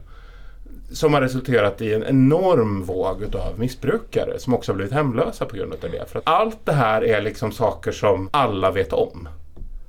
Som 0.93 1.15
har 1.15 1.21
resulterat 1.21 1.81
i 1.83 1.95
en 1.95 2.05
enorm 2.05 2.83
våg 2.83 3.23
utav 3.23 3.59
missbrukare 3.59 4.39
som 4.39 4.55
också 4.55 4.73
har 4.73 4.77
blivit 4.77 4.95
hemlösa 4.95 5.45
på 5.45 5.57
grund 5.57 5.73
av 5.73 5.91
det. 5.91 6.11
För 6.11 6.19
att 6.19 6.29
allt 6.29 6.59
det 6.65 6.73
här 6.73 7.05
är 7.05 7.23
liksom 7.23 7.53
saker 7.53 7.93
som 7.93 8.29
alla 8.33 8.71
vet 8.71 8.93
om. 8.93 9.29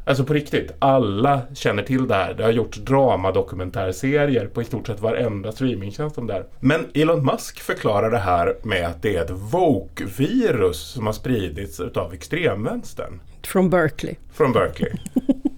Alltså 0.07 0.24
på 0.24 0.33
riktigt, 0.33 0.71
alla 0.79 1.41
känner 1.53 1.83
till 1.83 2.07
det 2.07 2.15
här. 2.15 2.33
Det 2.33 2.43
har 2.43 2.51
gjorts 2.51 2.77
dramadokumentärserier 2.77 4.47
på 4.47 4.62
i 4.62 4.65
stort 4.65 4.88
sett 4.88 5.01
varenda 5.01 5.51
streamingtjänst 5.51 6.17
om 6.17 6.27
det 6.27 6.33
här. 6.33 6.45
Men 6.59 6.85
Elon 6.93 7.25
Musk 7.25 7.59
förklarar 7.59 8.12
det 8.12 8.17
här 8.17 8.57
med 8.63 8.88
att 8.88 9.01
det 9.01 9.15
är 9.15 9.24
ett 9.24 9.31
woke-virus 9.31 10.77
som 10.77 11.05
har 11.05 11.13
spridits 11.13 11.79
utav 11.79 12.13
extremvänstern. 12.13 13.19
Från 13.43 13.69
Berkeley. 13.69 14.15
Från 14.33 14.53
Berkeley. 14.53 14.93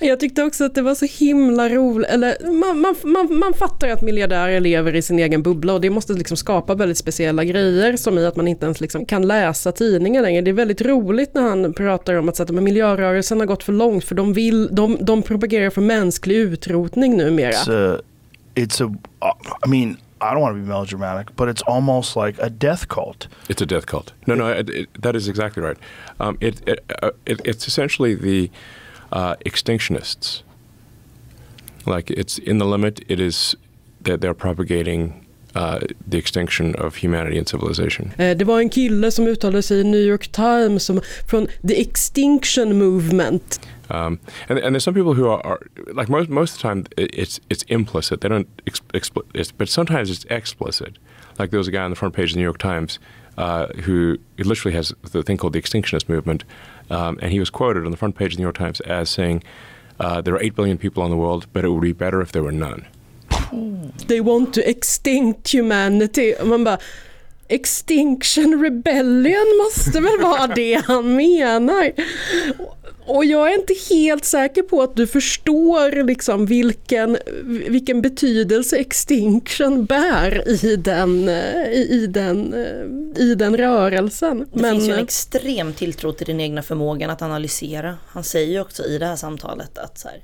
Jag 0.00 0.20
tyckte 0.20 0.42
också 0.42 0.64
att 0.64 0.74
det 0.74 0.82
var 0.82 0.94
så 0.94 1.06
himla 1.06 1.68
roligt, 1.68 2.08
eller 2.08 2.36
man, 2.52 2.80
man, 2.80 2.94
man, 3.02 3.38
man 3.38 3.54
fattar 3.54 3.88
att 3.88 4.02
miljardärer 4.02 4.60
lever 4.60 4.94
i 4.94 5.02
sin 5.02 5.18
egen 5.18 5.42
bubbla 5.42 5.72
och 5.72 5.80
det 5.80 5.90
måste 5.90 6.12
liksom 6.12 6.36
skapa 6.36 6.74
väldigt 6.74 6.98
speciella 6.98 7.44
grejer 7.44 7.96
som 7.96 8.18
i 8.18 8.26
att 8.26 8.36
man 8.36 8.48
inte 8.48 8.66
ens 8.66 8.80
liksom 8.80 9.06
kan 9.06 9.26
läsa 9.26 9.72
tidningar 9.72 10.22
längre. 10.22 10.40
Det 10.40 10.50
är 10.50 10.52
väldigt 10.52 10.82
roligt 10.82 11.34
när 11.34 11.42
han 11.42 11.72
pratar 11.74 12.14
om 12.14 12.28
att, 12.28 12.36
så 12.36 12.42
att 12.42 12.50
men 12.50 12.64
miljörörelsen 12.64 13.40
har 13.40 13.46
gått 13.46 13.62
för 13.62 13.72
långt 13.72 14.04
för 14.04 14.14
de, 14.14 14.32
vill, 14.32 14.68
de, 14.74 14.98
de 15.00 15.22
propagerar 15.22 15.70
för 15.70 15.80
mänsklig 15.80 16.36
utrotning 16.36 17.16
numera. 17.16 17.50
It's 17.50 17.96
a, 17.96 18.00
it's 18.54 18.84
a. 18.84 18.94
I 19.66 19.68
mean, 19.68 19.96
I 20.20 20.34
don't 20.34 20.40
want 20.40 20.56
to 20.56 20.60
be 20.60 20.68
melodramatic, 20.68 21.36
but 21.36 21.48
it's 21.48 21.62
almost 21.62 22.16
like 22.16 22.38
a 22.42 22.50
death 22.50 22.88
cult. 22.88 23.28
It's 23.48 23.62
a 23.62 23.66
death 23.66 23.86
cult. 23.86 24.12
No, 24.26 24.34
no, 24.34 24.50
it, 24.50 24.68
it, 24.68 25.02
that 25.02 25.16
is 25.16 25.28
exactly 25.28 25.62
right. 25.62 25.78
Um, 26.18 26.36
it, 26.40 26.60
it, 26.68 26.84
uh, 27.02 27.10
it, 27.24 27.40
it's 27.44 27.66
essentially 27.66 28.14
the 28.14 28.50
uh, 29.12 29.34
extinctionists. 29.46 30.42
Like 31.86 32.10
it's 32.10 32.38
in 32.38 32.58
the 32.58 32.66
limit. 32.66 33.00
It 33.08 33.20
is 33.20 33.56
that 34.04 34.20
they're 34.20 34.34
propagating 34.34 35.26
uh, 35.54 35.78
the 36.10 36.18
extinction 36.18 36.74
of 36.76 36.96
humanity 36.96 37.38
and 37.38 37.48
civilization. 37.48 38.12
Eh, 38.18 38.36
Det 38.36 38.46
var 38.46 38.58
en 38.60 38.70
kille 38.70 39.10
som 39.10 39.26
uttalade 39.26 39.62
sig 39.62 39.80
i 39.80 39.82
New 39.84 40.06
York 40.08 40.28
Times 40.32 40.82
som, 40.82 41.00
från 41.26 41.46
The 41.68 41.80
Extinction 41.80 42.78
Movement. 42.78 43.60
Um, 43.90 44.18
and, 44.48 44.58
and 44.58 44.74
there's 44.76 44.84
some 44.84 44.94
people 44.94 45.14
who 45.14 45.26
are, 45.28 45.40
are 45.46 45.58
like 45.94 46.08
most 46.08 46.28
most 46.28 46.52
of 46.54 46.58
the 46.62 46.68
time 46.68 46.84
it's 46.96 47.40
it's 47.50 47.64
implicit. 47.68 48.20
They 48.20 48.28
don't 48.28 48.46
ex- 48.66 48.82
expli- 48.94 49.26
it's, 49.34 49.50
but 49.58 49.68
sometimes 49.68 50.10
it's 50.10 50.24
explicit. 50.30 50.98
Like 51.38 51.50
there 51.50 51.58
was 51.58 51.68
a 51.68 51.72
guy 51.72 51.82
on 51.84 51.90
the 51.90 51.96
front 51.96 52.14
page 52.14 52.30
of 52.30 52.34
the 52.34 52.38
New 52.40 52.46
York 52.46 52.58
Times 52.58 52.98
uh, 53.38 53.66
who 53.86 54.16
literally 54.38 54.76
has 54.76 54.94
the 55.12 55.22
thing 55.22 55.38
called 55.38 55.54
the 55.54 55.60
extinctionist 55.62 56.08
movement, 56.08 56.44
um, 56.90 57.18
and 57.22 57.32
he 57.32 57.38
was 57.38 57.50
quoted 57.50 57.84
on 57.84 57.90
the 57.90 57.96
front 57.96 58.16
page 58.16 58.32
of 58.32 58.36
the 58.36 58.42
New 58.42 58.46
York 58.46 58.58
Times 58.58 58.80
as 58.80 59.10
saying, 59.10 59.42
uh, 59.98 60.20
"There 60.20 60.34
are 60.34 60.42
eight 60.42 60.54
billion 60.54 60.78
people 60.78 61.04
in 61.04 61.10
the 61.10 61.16
world, 61.16 61.46
but 61.52 61.64
it 61.64 61.68
would 61.68 61.82
be 61.82 61.92
better 61.92 62.20
if 62.20 62.32
there 62.32 62.42
were 62.42 62.52
none." 62.52 62.86
They 64.06 64.20
want 64.20 64.54
to 64.54 64.68
extinct 64.68 65.52
humanity. 65.52 66.34
Man 66.42 66.64
bara, 66.64 66.78
Extinction 67.50 68.62
Rebellion 68.62 69.46
måste 69.64 70.00
väl 70.00 70.18
vara 70.20 70.46
det 70.46 70.86
han 70.86 71.16
menar. 71.16 71.92
Och 73.10 73.24
jag 73.24 73.52
är 73.52 73.54
inte 73.54 73.74
helt 73.90 74.24
säker 74.24 74.62
på 74.62 74.82
att 74.82 74.96
du 74.96 75.06
förstår 75.06 76.04
liksom 76.04 76.46
vilken, 76.46 77.18
vilken 77.68 78.02
betydelse 78.02 78.76
extinction 78.76 79.84
bär 79.84 80.64
i 80.64 80.76
den, 80.76 81.28
i, 81.28 81.86
i 81.90 82.06
den, 82.06 82.54
i 83.16 83.34
den 83.34 83.56
rörelsen. 83.56 84.46
Det 84.52 84.70
finns 84.70 84.88
ju 84.88 84.92
en 84.92 84.98
extrem 84.98 85.72
tilltro 85.72 86.12
till 86.12 86.26
den 86.26 86.40
egna 86.40 86.62
förmågan 86.62 87.10
att 87.10 87.22
analysera. 87.22 87.96
Han 88.06 88.24
säger 88.24 88.52
ju 88.52 88.60
också 88.60 88.84
i 88.84 88.98
det 88.98 89.06
här 89.06 89.16
samtalet 89.16 89.78
att 89.78 89.98
så 89.98 90.08
här, 90.08 90.20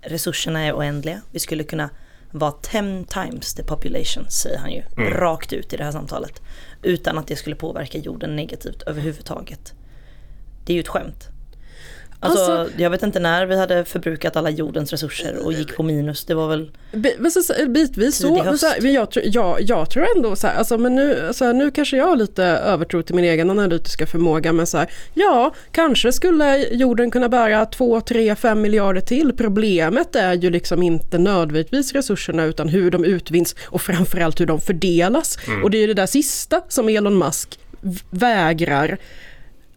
resurserna 0.00 0.66
är 0.66 0.72
oändliga. 0.72 1.20
Vi 1.30 1.38
skulle 1.38 1.64
kunna 1.64 1.90
vara 2.30 2.52
10 2.52 3.04
times 3.04 3.54
the 3.54 3.62
population, 3.62 4.30
säger 4.30 4.58
han 4.58 4.72
ju, 4.72 4.82
rakt 4.96 5.52
ut 5.52 5.72
i 5.72 5.76
det 5.76 5.84
här 5.84 5.92
samtalet. 5.92 6.42
Utan 6.82 7.18
att 7.18 7.26
det 7.26 7.36
skulle 7.36 7.56
påverka 7.56 7.98
jorden 7.98 8.36
negativt 8.36 8.82
överhuvudtaget. 8.82 9.72
Det 10.64 10.72
är 10.72 10.74
ju 10.74 10.80
ett 10.80 10.88
skämt. 10.88 11.31
Alltså, 12.24 12.52
Alltså- 12.52 12.80
jag 12.82 12.90
vet 12.90 13.02
inte 13.02 13.20
när 13.20 13.46
vi 13.46 13.56
hade 13.56 13.84
förbrukat 13.84 14.36
alla 14.36 14.50
jordens 14.50 14.90
resurser 14.90 15.36
och 15.44 15.52
gick 15.52 15.76
på 15.76 15.82
minus. 15.82 16.24
Det 16.24 16.34
var 16.34 16.48
väl 16.48 16.70
men 17.18 17.30
så- 17.30 17.54
Bitvis 17.68 18.16
så, 18.16 18.44
men 18.44 18.58
så 18.58 18.66
här, 18.66 18.80
men 18.80 18.92
jag, 18.92 19.10
tror- 19.10 19.24
jag, 19.28 19.60
jag 19.60 19.90
tror 19.90 20.06
ändå 20.16 20.36
så 20.36 20.46
här, 20.46 20.54
alltså, 20.54 20.78
men 20.78 20.94
nu, 20.94 21.28
så 21.32 21.44
här, 21.44 21.52
nu 21.52 21.70
kanske 21.70 21.96
jag 21.96 22.04
har 22.06 22.16
lite 22.16 22.44
övertro 22.44 23.02
till 23.02 23.14
min 23.14 23.24
egen 23.24 23.50
analytiska 23.50 24.06
förmåga 24.06 24.52
men 24.52 24.66
så 24.66 24.78
här, 24.78 24.90
ja, 25.14 25.54
kanske 25.72 26.12
skulle 26.12 26.58
jorden 26.72 27.10
kunna 27.10 27.28
bära 27.28 27.66
2, 27.66 28.00
3, 28.00 28.34
5 28.34 28.60
miljarder 28.60 29.00
till. 29.00 29.32
Problemet 29.36 30.16
är 30.16 30.34
ju 30.34 30.50
liksom 30.50 30.82
inte 30.82 31.18
nödvändigtvis 31.18 31.92
resurserna 31.92 32.44
utan 32.44 32.68
hur 32.68 32.90
de 32.90 33.04
utvinns 33.04 33.56
och 33.64 33.82
framförallt 33.82 34.40
hur 34.40 34.46
de 34.46 34.60
fördelas. 34.60 35.38
Och 35.64 35.70
det 35.70 35.76
är 35.78 35.80
ju 35.80 35.86
det 35.86 35.94
där 35.94 36.06
sista 36.06 36.60
som 36.68 36.88
Elon 36.88 37.18
Musk 37.18 37.58
vägrar 38.10 38.98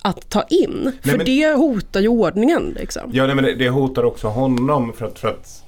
att 0.06 0.30
ta 0.30 0.44
in. 0.44 0.92
För 1.04 1.18
men- 1.18 1.26
det 1.26 1.54
hotar 1.56 2.00
ju 2.00 2.08
ordningen 2.08 2.76
liksom. 2.80 3.10
Ja, 3.14 3.26
nej, 3.26 3.36
men 3.36 3.44
det, 3.44 3.56
det 3.56 3.70
hotar 3.70 4.04
också 4.04 4.28
honom 4.28 4.94
för 4.94 5.06
att, 5.06 5.20
för 5.20 5.28
att 5.28 5.64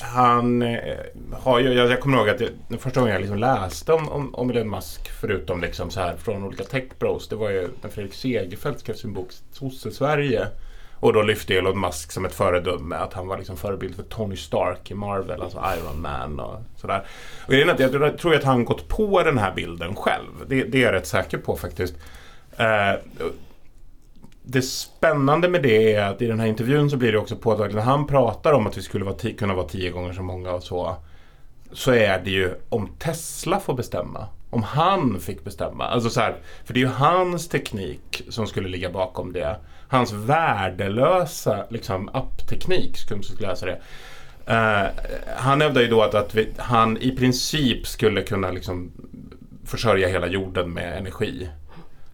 han 0.00 0.62
eh, 0.62 0.78
har 1.32 1.58
ju, 1.60 1.72
jag, 1.72 1.90
jag 1.90 2.00
kommer 2.00 2.18
ihåg 2.18 2.28
att 2.28 2.40
jag, 2.40 2.50
den 2.68 2.78
första 2.78 3.00
gången 3.00 3.12
jag 3.14 3.20
liksom 3.20 3.38
läste 3.38 3.92
om, 3.92 4.08
om, 4.08 4.34
om 4.34 4.50
Elon 4.50 4.70
Musk 4.70 5.10
förutom 5.20 5.60
liksom 5.60 5.90
så 5.90 6.00
här 6.00 6.16
från 6.16 6.44
olika 6.44 6.64
techbros 6.64 7.28
det 7.28 7.36
var 7.36 7.50
ju 7.50 7.68
när 7.82 7.90
Fredrik 7.90 8.14
Segerfeldt 8.14 8.80
skrev 8.80 8.94
sin 8.94 9.12
bok 9.12 9.28
Sosse-Sverige 9.52 10.46
och 11.00 11.12
då 11.12 11.22
lyfte 11.22 11.54
Elon 11.58 11.80
Musk 11.80 12.12
som 12.12 12.24
ett 12.24 12.34
föredöme 12.34 12.96
att 12.96 13.12
han 13.12 13.28
var 13.28 13.38
liksom 13.38 13.56
förebild 13.56 13.94
för 13.96 14.02
Tony 14.02 14.36
Stark 14.36 14.90
i 14.90 14.94
Marvel, 14.94 15.42
alltså 15.42 15.58
Iron 15.78 16.00
Man 16.02 16.40
och 16.40 16.58
sådär. 16.76 17.06
Och 17.46 17.54
jag 17.54 17.76
tror- 17.78 18.04
jag 18.06 18.18
tror 18.18 18.34
att 18.34 18.44
han 18.44 18.64
gått 18.64 18.88
på 18.88 19.22
den 19.22 19.38
här 19.38 19.54
bilden 19.54 19.94
själv. 19.96 20.30
Det, 20.46 20.62
det 20.64 20.78
är 20.78 20.82
jag 20.82 20.92
rätt 20.92 21.06
säker 21.06 21.38
på 21.38 21.56
faktiskt. 21.56 21.94
Eh, 22.58 23.00
det 24.42 24.62
spännande 24.62 25.48
med 25.48 25.62
det 25.62 25.94
är 25.94 26.02
att 26.02 26.22
i 26.22 26.26
den 26.26 26.40
här 26.40 26.46
intervjun 26.46 26.90
så 26.90 26.96
blir 26.96 27.12
det 27.12 27.18
också 27.18 27.36
påtagligt 27.36 27.76
när 27.76 27.82
han 27.82 28.06
pratar 28.06 28.52
om 28.52 28.66
att 28.66 28.78
vi 28.78 28.82
skulle 28.82 29.04
vara 29.04 29.16
kunna 29.38 29.54
vara 29.54 29.68
tio 29.68 29.90
gånger 29.90 30.12
så 30.12 30.22
många 30.22 30.52
och 30.52 30.62
så. 30.62 30.96
Så 31.72 31.92
är 31.92 32.20
det 32.24 32.30
ju 32.30 32.54
om 32.68 32.88
Tesla 32.98 33.60
får 33.60 33.74
bestämma. 33.74 34.26
Om 34.50 34.62
han 34.62 35.20
fick 35.20 35.44
bestämma. 35.44 35.84
Alltså 35.84 36.10
så 36.10 36.20
här, 36.20 36.36
för 36.64 36.74
det 36.74 36.80
är 36.80 36.84
ju 36.84 36.92
hans 36.92 37.48
teknik 37.48 38.22
som 38.28 38.46
skulle 38.46 38.68
ligga 38.68 38.90
bakom 38.90 39.32
det. 39.32 39.56
Hans 39.88 40.12
värdelösa 40.12 41.64
liksom, 41.70 42.08
appteknik, 42.12 42.96
skulle 42.98 43.16
man 43.16 43.48
läsa 43.48 43.66
det. 43.66 43.80
Uh, 44.50 44.88
han 45.36 45.60
hävdar 45.60 45.80
ju 45.80 45.88
då 45.88 46.02
att, 46.02 46.14
att 46.14 46.34
vi, 46.34 46.48
han 46.56 46.96
i 46.96 47.16
princip 47.16 47.86
skulle 47.86 48.22
kunna 48.22 48.50
liksom 48.50 48.90
försörja 49.64 50.08
hela 50.08 50.26
jorden 50.26 50.72
med 50.72 50.98
energi 50.98 51.48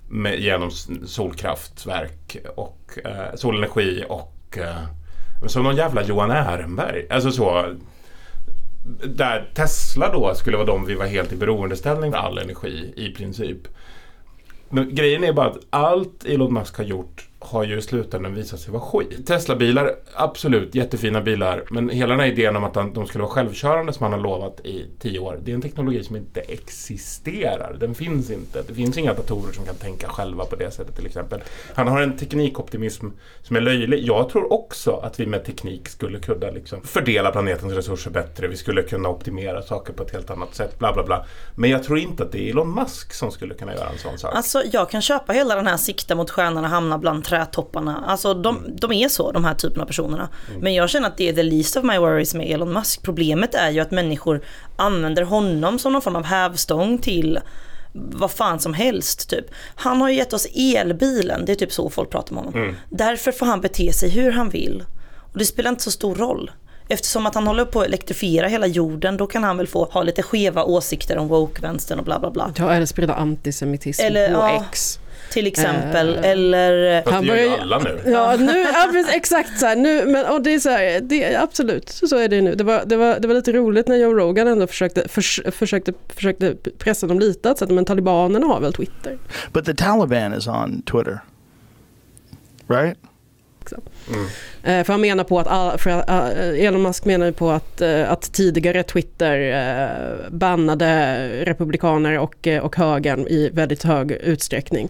med, 0.08 0.40
genom 0.40 0.70
solkraftverk 1.06 2.37
och 2.56 2.99
eh, 3.04 3.34
solenergi 3.34 4.04
och 4.08 4.58
eh, 4.58 4.82
som 5.46 5.62
någon 5.62 5.76
jävla 5.76 6.02
Johan 6.02 6.30
Ehrenberg. 6.30 7.06
Alltså 7.11 7.30
så. 7.30 7.75
Där 9.04 9.50
Tesla 9.54 10.12
då 10.12 10.34
skulle 10.34 10.56
vara 10.56 10.66
de 10.66 10.87
vi 10.87 10.94
var 10.94 11.06
helt 11.06 11.32
i 11.32 11.37
beroendeställning 11.37 12.12
för 12.12 12.18
all 12.18 12.38
energi 12.38 12.92
i 12.96 13.11
princip. 13.11 13.58
Men 14.68 14.94
grejen 14.94 15.25
är 15.25 15.32
bara 15.32 15.46
att 15.46 15.58
allt 15.70 16.25
Elon 16.25 16.54
Musk 16.54 16.76
har 16.76 16.84
gjort 16.84 17.28
har 17.46 17.64
ju 17.64 17.78
i 17.78 17.82
slutändan 17.82 18.34
visat 18.34 18.60
sig 18.60 18.72
vara 18.72 18.82
skit. 18.82 19.26
Tesla-bilar, 19.26 19.94
absolut 20.14 20.74
jättefina 20.74 21.20
bilar. 21.20 21.64
Men 21.70 21.88
hela 21.88 22.10
den 22.10 22.20
här 22.20 22.26
idén 22.26 22.56
om 22.56 22.64
att 22.64 22.74
de 22.74 23.06
skulle 23.06 23.24
vara 23.24 23.32
självkörande 23.32 23.92
som 23.92 24.02
han 24.02 24.12
har 24.12 24.20
lovat 24.20 24.60
i 24.60 24.86
tio 24.98 25.18
år. 25.18 25.40
Det 25.44 25.50
är 25.50 25.54
en 25.54 25.62
teknologi 25.62 26.04
som 26.04 26.16
inte 26.16 26.40
existerar. 26.40 27.76
Den 27.80 27.94
finns 27.94 28.30
inte. 28.30 28.62
Det 28.62 28.74
finns 28.74 28.98
inga 28.98 29.14
datorer 29.14 29.52
som 29.52 29.64
kan 29.64 29.74
tänka 29.74 30.08
själva 30.08 30.44
på 30.44 30.56
det 30.56 30.70
sättet 30.70 30.96
till 30.96 31.06
exempel. 31.06 31.40
Han 31.74 31.88
har 31.88 32.00
en 32.00 32.16
teknikoptimism 32.16 33.06
som 33.42 33.56
är 33.56 33.60
löjlig. 33.60 34.04
Jag 34.04 34.28
tror 34.28 34.52
också 34.52 34.90
att 34.90 35.20
vi 35.20 35.26
med 35.26 35.44
teknik 35.44 35.88
skulle 35.88 36.18
kunna 36.18 36.50
liksom 36.50 36.82
fördela 36.82 37.30
planetens 37.30 37.72
resurser 37.72 38.10
bättre. 38.10 38.48
Vi 38.48 38.56
skulle 38.56 38.82
kunna 38.82 39.08
optimera 39.08 39.62
saker 39.62 39.92
på 39.92 40.02
ett 40.02 40.12
helt 40.12 40.30
annat 40.30 40.54
sätt. 40.54 40.78
Bla 40.78 40.92
bla 40.92 41.04
bla. 41.04 41.26
Men 41.54 41.70
jag 41.70 41.82
tror 41.82 41.98
inte 41.98 42.22
att 42.22 42.32
det 42.32 42.48
är 42.48 42.50
Elon 42.50 42.74
Musk 42.74 43.12
som 43.12 43.30
skulle 43.30 43.54
kunna 43.54 43.74
göra 43.74 43.88
en 43.88 43.98
sån 43.98 44.18
sak. 44.18 44.34
Alltså 44.34 44.62
jag 44.72 44.90
kan 44.90 45.02
köpa 45.02 45.32
hela 45.32 45.54
den 45.56 45.66
här 45.66 45.76
sikta 45.76 46.14
mot 46.14 46.30
stjärnorna, 46.30 46.68
hamna 46.68 46.98
bland 46.98 47.24
trädtopparna. 47.34 48.04
Alltså 48.06 48.34
de, 48.34 48.64
de 48.80 48.92
är 48.92 49.08
så, 49.08 49.32
de 49.32 49.44
här 49.44 49.54
typen 49.54 49.80
av 49.80 49.86
personerna. 49.86 50.28
Men 50.60 50.74
jag 50.74 50.90
känner 50.90 51.08
att 51.08 51.16
det 51.16 51.28
är 51.28 51.32
the 51.32 51.42
least 51.42 51.76
of 51.76 51.84
my 51.84 51.98
worries 51.98 52.34
med 52.34 52.50
Elon 52.50 52.72
Musk. 52.72 53.02
Problemet 53.02 53.54
är 53.54 53.70
ju 53.70 53.80
att 53.80 53.90
människor 53.90 54.44
använder 54.76 55.22
honom 55.22 55.78
som 55.78 55.92
någon 55.92 56.02
form 56.02 56.16
av 56.16 56.24
hävstång 56.24 56.98
till 56.98 57.38
vad 57.92 58.30
fan 58.30 58.60
som 58.60 58.74
helst 58.74 59.30
typ. 59.30 59.46
Han 59.74 60.00
har 60.00 60.08
ju 60.08 60.16
gett 60.16 60.32
oss 60.32 60.46
elbilen, 60.54 61.44
det 61.44 61.52
är 61.52 61.56
typ 61.56 61.72
så 61.72 61.90
folk 61.90 62.10
pratar 62.10 62.32
om 62.32 62.36
honom. 62.36 62.76
Därför 62.90 63.32
får 63.32 63.46
han 63.46 63.60
bete 63.60 63.92
sig 63.92 64.10
hur 64.10 64.32
han 64.32 64.48
vill. 64.50 64.84
Och 65.32 65.38
det 65.38 65.44
spelar 65.44 65.70
inte 65.70 65.82
så 65.82 65.90
stor 65.90 66.14
roll. 66.14 66.50
Eftersom 66.88 67.26
att 67.26 67.34
han 67.34 67.46
håller 67.46 67.64
på 67.64 67.80
att 67.80 67.86
elektrifiera 67.86 68.48
hela 68.48 68.66
jorden, 68.66 69.16
då 69.16 69.26
kan 69.26 69.44
han 69.44 69.56
väl 69.56 69.66
få 69.66 69.84
ha 69.84 70.02
lite 70.02 70.22
skeva 70.22 70.64
åsikter 70.64 71.18
om 71.18 71.28
woke-vänstern 71.28 71.98
och 71.98 72.04
bla 72.04 72.18
bla 72.18 72.30
bla. 72.30 72.52
Ja, 72.56 72.72
eller 72.72 72.86
sprida 72.86 73.14
antisemitism 73.14 74.02
Eller, 74.02 74.34
på 74.34 74.40
ja. 74.40 74.64
X. 74.70 74.98
Till 75.31 75.47
exempel, 75.47 76.19
Eh, 76.19 76.31
eller 76.31 77.02
Fast 77.02 77.14
han 77.14 77.23
det 77.25 77.28
gör 77.28 77.37
ju 77.37 77.49
börjar- 77.49 77.62
alla 77.62 77.78
nu. 77.78 78.00
Ja, 78.07 78.37
nu, 78.38 78.59
ja 78.61 78.88
precis, 78.93 79.14
exakt 79.14 79.59
så 79.59 79.66
här, 79.66 79.76
nu, 79.76 80.04
men 80.07 80.26
och 80.26 80.43
det 80.43 80.54
är 80.54 80.59
så 80.59 80.71
här, 80.71 81.00
det, 81.00 81.37
absolut, 81.37 81.88
så, 81.90 82.16
är 82.16 82.28
det 82.28 82.40
nu. 82.43 82.54
Det 82.54 82.64
var, 82.64 82.83
det, 82.87 82.97
var, 82.97 83.19
det 83.21 83.28
var 83.28 83.35
lite 83.35 83.52
roligt 83.52 83.88
när 83.88 83.97
Joe 83.97 84.14
Rogan 84.14 84.47
ändå 84.49 84.66
försökte, 84.66 85.09
förs, 85.09 85.40
försökte, 85.52 85.93
försökte 86.14 86.54
pressa 86.78 87.07
dem 87.07 87.19
lite, 87.21 87.50
att 87.50 87.59
säga, 87.59 87.73
men 87.73 87.85
talibanerna 87.85 88.47
har 88.47 88.61
väl 88.61 88.73
Twitter? 88.73 89.19
But 89.52 89.64
the 89.64 89.75
Taliban 89.75 90.35
is 90.35 90.47
on 90.49 90.83
Twitter, 90.83 91.19
right? 92.69 92.99
Liksom. 93.64 93.80
Mm. 94.09 94.26
Eh, 94.62 94.85
för 94.85 94.92
han 94.92 95.00
menar 95.00 95.25
på 95.25 95.40
att, 95.40 95.47
all, 95.47 95.78
för, 95.78 95.90
uh, 95.90 96.64
Elon 96.64 96.83
Musk 96.83 97.04
menar 97.04 97.33
på 97.33 97.50
att, 97.50 97.83
uh, 97.83 98.12
att 98.12 98.33
tidigare 98.33 98.83
Twitter 98.83 99.38
uh, 99.38 100.30
bannade 100.30 101.28
republikaner 101.44 102.18
och, 102.18 102.49
och 102.62 102.76
högern 102.76 103.26
i 103.26 103.50
väldigt 103.52 103.83
hög 103.83 104.12
utsträckning. 104.12 104.88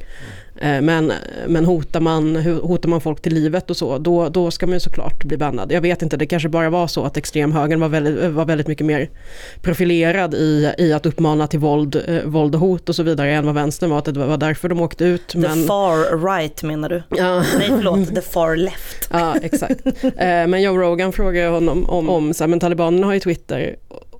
Men, 0.64 1.12
men 1.48 1.64
hotar, 1.64 2.00
man, 2.00 2.36
hotar 2.62 2.88
man 2.88 3.00
folk 3.00 3.22
till 3.22 3.34
livet 3.34 3.70
och 3.70 3.76
så, 3.76 3.98
då, 3.98 4.28
då 4.28 4.50
ska 4.50 4.66
man 4.66 4.74
ju 4.74 4.80
såklart 4.80 5.24
bli 5.24 5.36
bannad. 5.36 5.72
Jag 5.72 5.80
vet 5.80 6.02
inte, 6.02 6.16
det 6.16 6.26
kanske 6.26 6.48
bara 6.48 6.70
var 6.70 6.86
så 6.86 7.04
att 7.04 7.16
extremhögern 7.16 7.80
var 7.80 7.88
väldigt, 7.88 8.30
var 8.32 8.44
väldigt 8.44 8.66
mycket 8.66 8.86
mer 8.86 9.10
profilerad 9.62 10.34
i, 10.34 10.74
i 10.78 10.92
att 10.92 11.06
uppmana 11.06 11.46
till 11.46 11.58
våld, 11.58 12.22
våld 12.24 12.54
och 12.54 12.60
hot 12.60 12.88
och 12.88 12.94
så 12.94 13.02
vidare 13.02 13.32
än 13.32 13.46
vad 13.46 13.54
vänstern 13.54 13.90
var, 13.90 13.98
att 13.98 14.04
det 14.04 14.12
var 14.12 14.36
därför 14.36 14.68
de 14.68 14.80
åkte 14.80 15.04
ut. 15.04 15.28
The 15.28 15.66
far 15.66 16.26
right 16.26 16.62
menar 16.62 16.88
du? 16.88 17.02
Ja. 17.08 17.44
Nej 17.58 17.68
förlåt, 17.68 18.14
the 18.14 18.22
far 18.22 18.56
left. 18.56 19.08
Ja 19.12 19.36
exakt. 19.42 19.80
men 20.16 20.62
Joe 20.62 20.78
Rogan 20.78 21.12
frågar 21.12 21.50
honom 21.50 21.90
om, 21.90 22.08
om 22.08 22.34
så 22.34 22.44
här, 22.44 22.48
men 22.48 22.60
talibanerna 22.60 23.06
har 23.06 23.14
ju 23.14 23.20
Twitter 23.20 23.76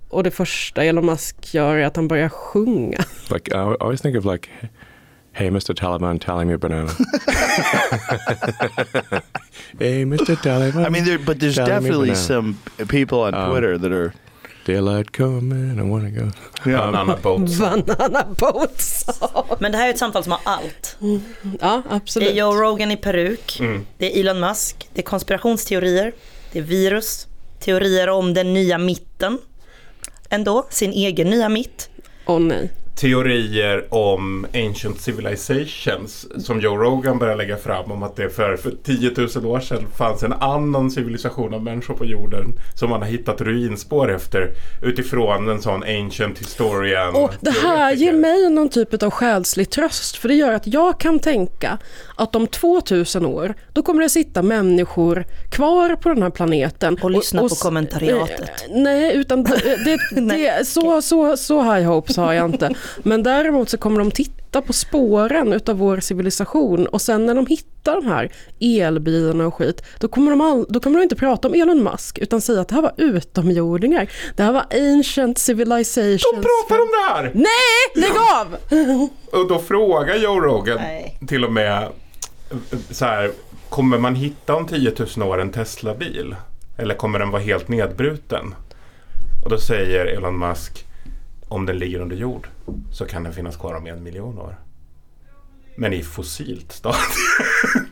och 0.08 0.22
det 0.22 0.30
första 0.30 0.84
Elon 0.84 1.06
Musk 1.06 1.54
gör 1.54 1.76
är 1.76 1.86
att 1.86 1.96
han 1.96 2.08
börjar 2.08 2.28
sjunga. 2.28 3.04
Like 3.32 3.50
I 3.50 3.58
always 3.58 4.00
think 4.00 4.18
of 4.18 4.24
like 4.24 4.48
Hey 5.34 5.48
Mr. 5.50 5.74
Taliban, 5.74 6.20
tally 6.20 6.44
me 6.44 6.54
a 6.54 6.58
banana. 6.58 6.92
hey 9.78 10.04
Mr. 10.04 10.36
Taliban. 10.36 10.86
I 10.86 10.90
mean, 10.90 11.04
there, 11.04 11.18
but 11.18 11.40
there's 11.40 11.56
definitely 11.56 12.14
some 12.14 12.54
people 12.88 13.18
on 13.20 13.34
Um, 13.34 13.50
Twitter 13.50 13.78
that 13.78 13.92
are. 13.92 14.12
Daylight 14.66 15.12
coming, 15.12 15.78
I 15.78 15.82
wanna 15.82 16.10
go. 16.10 16.30
Yeah. 16.64 16.86
Banana 16.90 17.16
boats. 17.16 17.58
Banana 17.58 18.24
boats. 18.38 19.04
Men 19.60 19.72
det 19.72 19.78
här 19.78 19.86
är 19.86 19.90
ett 19.90 19.98
samtal 19.98 20.22
som 20.22 20.32
har 20.32 20.40
allt. 20.44 20.96
ja 21.60 21.82
Det 21.88 21.94
absolut. 21.94 22.28
är 22.28 22.34
Joe 22.34 22.52
Rogan 22.54 22.90
i 22.90 22.96
peruk, 22.96 23.60
Mm. 23.60 23.86
det 23.98 24.16
är 24.16 24.20
Elon 24.20 24.40
Musk, 24.40 24.88
det 24.94 25.00
är 25.00 25.04
konspirationsteorier, 25.04 26.12
det 26.52 26.58
är 26.58 26.62
virus, 26.62 27.26
teorier 27.60 28.08
om 28.08 28.34
den 28.34 28.54
nya 28.54 28.78
mitten. 28.78 29.38
Ändå, 30.30 30.66
sin 30.70 30.92
egen 30.92 31.30
nya 31.30 31.48
mitt. 31.48 31.88
Åh 32.26 32.40
nej. 32.40 32.70
Teorier 32.96 33.84
om 33.94 34.46
ancient 34.54 35.00
civilizations 35.00 36.26
som 36.46 36.60
Joe 36.60 36.76
Rogan 36.76 37.18
börjar 37.18 37.36
lägga 37.36 37.56
fram 37.56 37.92
om 37.92 38.02
att 38.02 38.16
det 38.16 38.30
för, 38.30 38.56
för 38.56 38.72
10 38.84 39.10
000 39.36 39.46
år 39.46 39.60
sedan 39.60 39.86
fanns 39.96 40.22
en 40.22 40.32
annan 40.32 40.90
civilisation 40.90 41.54
av 41.54 41.62
människor 41.62 41.94
på 41.94 42.04
jorden 42.04 42.58
som 42.74 42.90
man 42.90 43.02
har 43.02 43.08
hittat 43.08 43.40
ruinspår 43.40 44.12
efter 44.14 44.50
utifrån 44.82 45.48
en 45.48 45.62
sån 45.62 45.82
ancient 45.82 46.38
historian. 46.38 47.14
Och 47.14 47.30
det 47.40 47.50
här 47.50 47.92
ger 47.94 48.12
mig 48.12 48.50
någon 48.50 48.68
typ 48.68 49.02
av 49.02 49.10
själslig 49.10 49.70
tröst 49.70 50.16
för 50.16 50.28
det 50.28 50.34
gör 50.34 50.52
att 50.52 50.66
jag 50.66 51.00
kan 51.00 51.18
tänka 51.18 51.78
att 52.16 52.36
om 52.36 52.46
2000 52.46 53.26
år 53.26 53.54
då 53.72 53.82
kommer 53.82 54.02
det 54.02 54.08
sitta 54.08 54.42
människor 54.42 55.24
kvar 55.50 55.96
på 55.96 56.08
den 56.08 56.22
här 56.22 56.30
planeten. 56.30 56.98
Och 57.02 57.10
lyssna 57.10 57.40
på 57.40 57.46
s- 57.46 57.62
kommentariatet. 57.62 58.40
eh, 58.40 58.76
Nej, 58.76 59.16
utan 59.16 59.42
det, 59.44 59.76
det, 59.84 60.20
det, 60.20 60.66
så, 60.66 61.02
så, 61.02 61.36
så 61.36 61.62
high 61.74 61.86
hopes 61.86 62.16
har 62.16 62.32
jag 62.32 62.44
inte. 62.50 62.74
Men 63.02 63.22
däremot 63.22 63.68
så 63.68 63.78
kommer 63.78 63.98
de 63.98 64.10
titta 64.10 64.62
på 64.62 64.72
spåren 64.72 65.52
utav 65.52 65.78
vår 65.78 66.00
civilisation 66.00 66.86
och 66.86 67.02
sen 67.02 67.26
när 67.26 67.34
de 67.34 67.46
hittar 67.46 67.94
de 67.94 68.06
här 68.06 68.30
elbilarna 68.60 69.46
och 69.46 69.54
skit 69.54 69.82
då 69.98 70.08
kommer 70.08 70.30
de, 70.30 70.40
all, 70.40 70.66
då 70.68 70.80
kommer 70.80 70.98
de 70.98 71.02
inte 71.02 71.16
prata 71.16 71.48
om 71.48 71.54
Elon 71.54 71.82
Musk 71.82 72.18
utan 72.18 72.40
säga 72.40 72.60
att 72.60 72.68
det 72.68 72.74
här 72.74 72.82
var 72.82 72.92
utomjordingar. 72.96 74.10
Det 74.36 74.42
här 74.42 74.52
var 74.52 74.66
ancient 74.70 75.38
civilizations. 75.38 76.22
De 76.22 76.42
pratar 76.42 76.82
om 76.82 76.88
det 76.88 77.14
här! 77.14 77.30
Nej, 77.34 78.02
lägg 78.02 78.12
av! 78.34 78.56
Och 79.40 79.48
då 79.48 79.58
frågar 79.58 80.16
Joe 80.16 80.40
Rogan 80.40 80.76
Nej. 80.76 81.18
till 81.28 81.44
och 81.44 81.52
med 81.52 81.82
eh, 81.82 82.78
så 82.90 83.04
här, 83.04 83.30
kommer 83.68 83.98
man 83.98 84.14
hitta 84.14 84.54
om 84.54 84.66
10 84.66 84.92
000 85.16 85.28
år 85.28 85.40
en 85.40 85.52
Tesla-bil? 85.52 86.36
Eller 86.78 86.94
kommer 86.94 87.18
den 87.18 87.30
vara 87.30 87.42
helt 87.42 87.68
nedbruten? 87.68 88.54
Och 89.44 89.50
då 89.50 89.58
säger 89.58 90.06
Elon 90.06 90.38
Musk, 90.38 90.84
om 91.54 91.66
den 91.66 91.78
ligger 91.78 92.00
under 92.00 92.16
jord 92.16 92.49
så 92.92 93.04
kan 93.04 93.23
den 93.25 93.32
finnas 93.32 93.56
kvar 93.56 93.75
om 93.75 93.87
en 93.87 94.02
miljon 94.02 94.38
år. 94.38 94.61
Men 95.76 95.92
i 95.92 96.02
fossilt 96.02 96.73
stadie. 96.73 96.99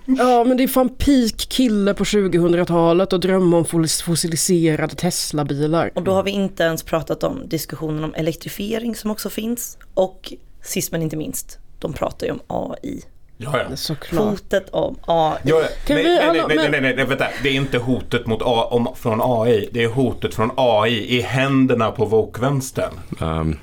Ja, 0.07 0.45
men 0.45 0.57
det 0.57 0.63
är 0.63 0.69
fan 0.69 0.89
peak 0.89 1.37
kille 1.49 1.95
på 1.95 2.05
2000-talet 2.05 3.13
och 3.13 3.21
drömma 3.21 3.57
om 3.57 3.65
fos- 3.65 4.03
fossiliserade 4.03 4.95
Tesla-bilar. 4.95 5.91
Och 5.95 6.03
då 6.03 6.13
har 6.13 6.23
vi 6.23 6.31
inte 6.31 6.63
ens 6.63 6.83
pratat 6.83 7.23
om 7.25 7.49
diskussionen 7.49 8.05
om 8.05 8.15
elektrifiering 8.15 8.95
som 8.97 9.11
också 9.11 9.31
finns. 9.31 9.79
Och 9.95 10.33
sist 10.63 10.93
men 10.93 11.03
inte 11.03 11.17
minst, 11.17 11.59
de 11.79 11.93
pratar 11.93 12.27
ju 12.27 12.33
om 12.33 12.41
AI. 12.47 13.03
Ja, 13.43 13.59
ja. 13.71 13.77
Såklart. 13.77 14.25
Hotet 14.25 14.69
om 14.71 14.97
AI. 15.07 15.39
Ja, 15.45 15.63
Kan 15.87 15.97
nej, 15.97 16.05
vi- 16.05 16.17
nej, 16.19 16.33
nej, 16.33 16.45
nej, 16.57 16.71
nej, 16.71 16.81
nej, 16.81 16.95
nej, 16.97 17.05
vänta. 17.05 17.27
Det 17.43 17.49
är 17.49 17.53
inte 17.53 17.79
hotet 17.79 18.27
mot 18.27 18.43
A, 18.43 18.69
om, 18.71 18.89
från 18.97 19.21
AI. 19.23 19.69
Det 19.73 19.83
är 19.85 19.89
hotet 19.89 20.35
från 20.35 20.51
AI 20.57 21.17
i 21.17 21.21
händerna 21.21 21.91
på 21.91 22.05
woke-vänstern. 22.05 22.93
Um, 23.21 23.59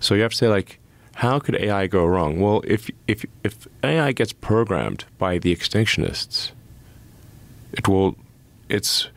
so 0.00 0.14
you 0.14 0.22
have 0.22 0.30
to 0.30 0.36
say 0.36 0.56
like, 0.56 0.72
how 1.12 1.40
could 1.40 1.56
AI 1.70 1.86
go 1.88 1.98
wrong? 1.98 2.40
Well, 2.40 2.62
if 2.74 2.90
if 3.06 3.24
if 3.42 3.54
AI 3.82 4.12
gets 4.12 4.32
programmed 4.32 5.04
by 5.18 5.40
the 5.40 5.52
extinctionists, 5.54 6.52
it 7.72 7.88
will 7.88 8.14
its 8.68 9.08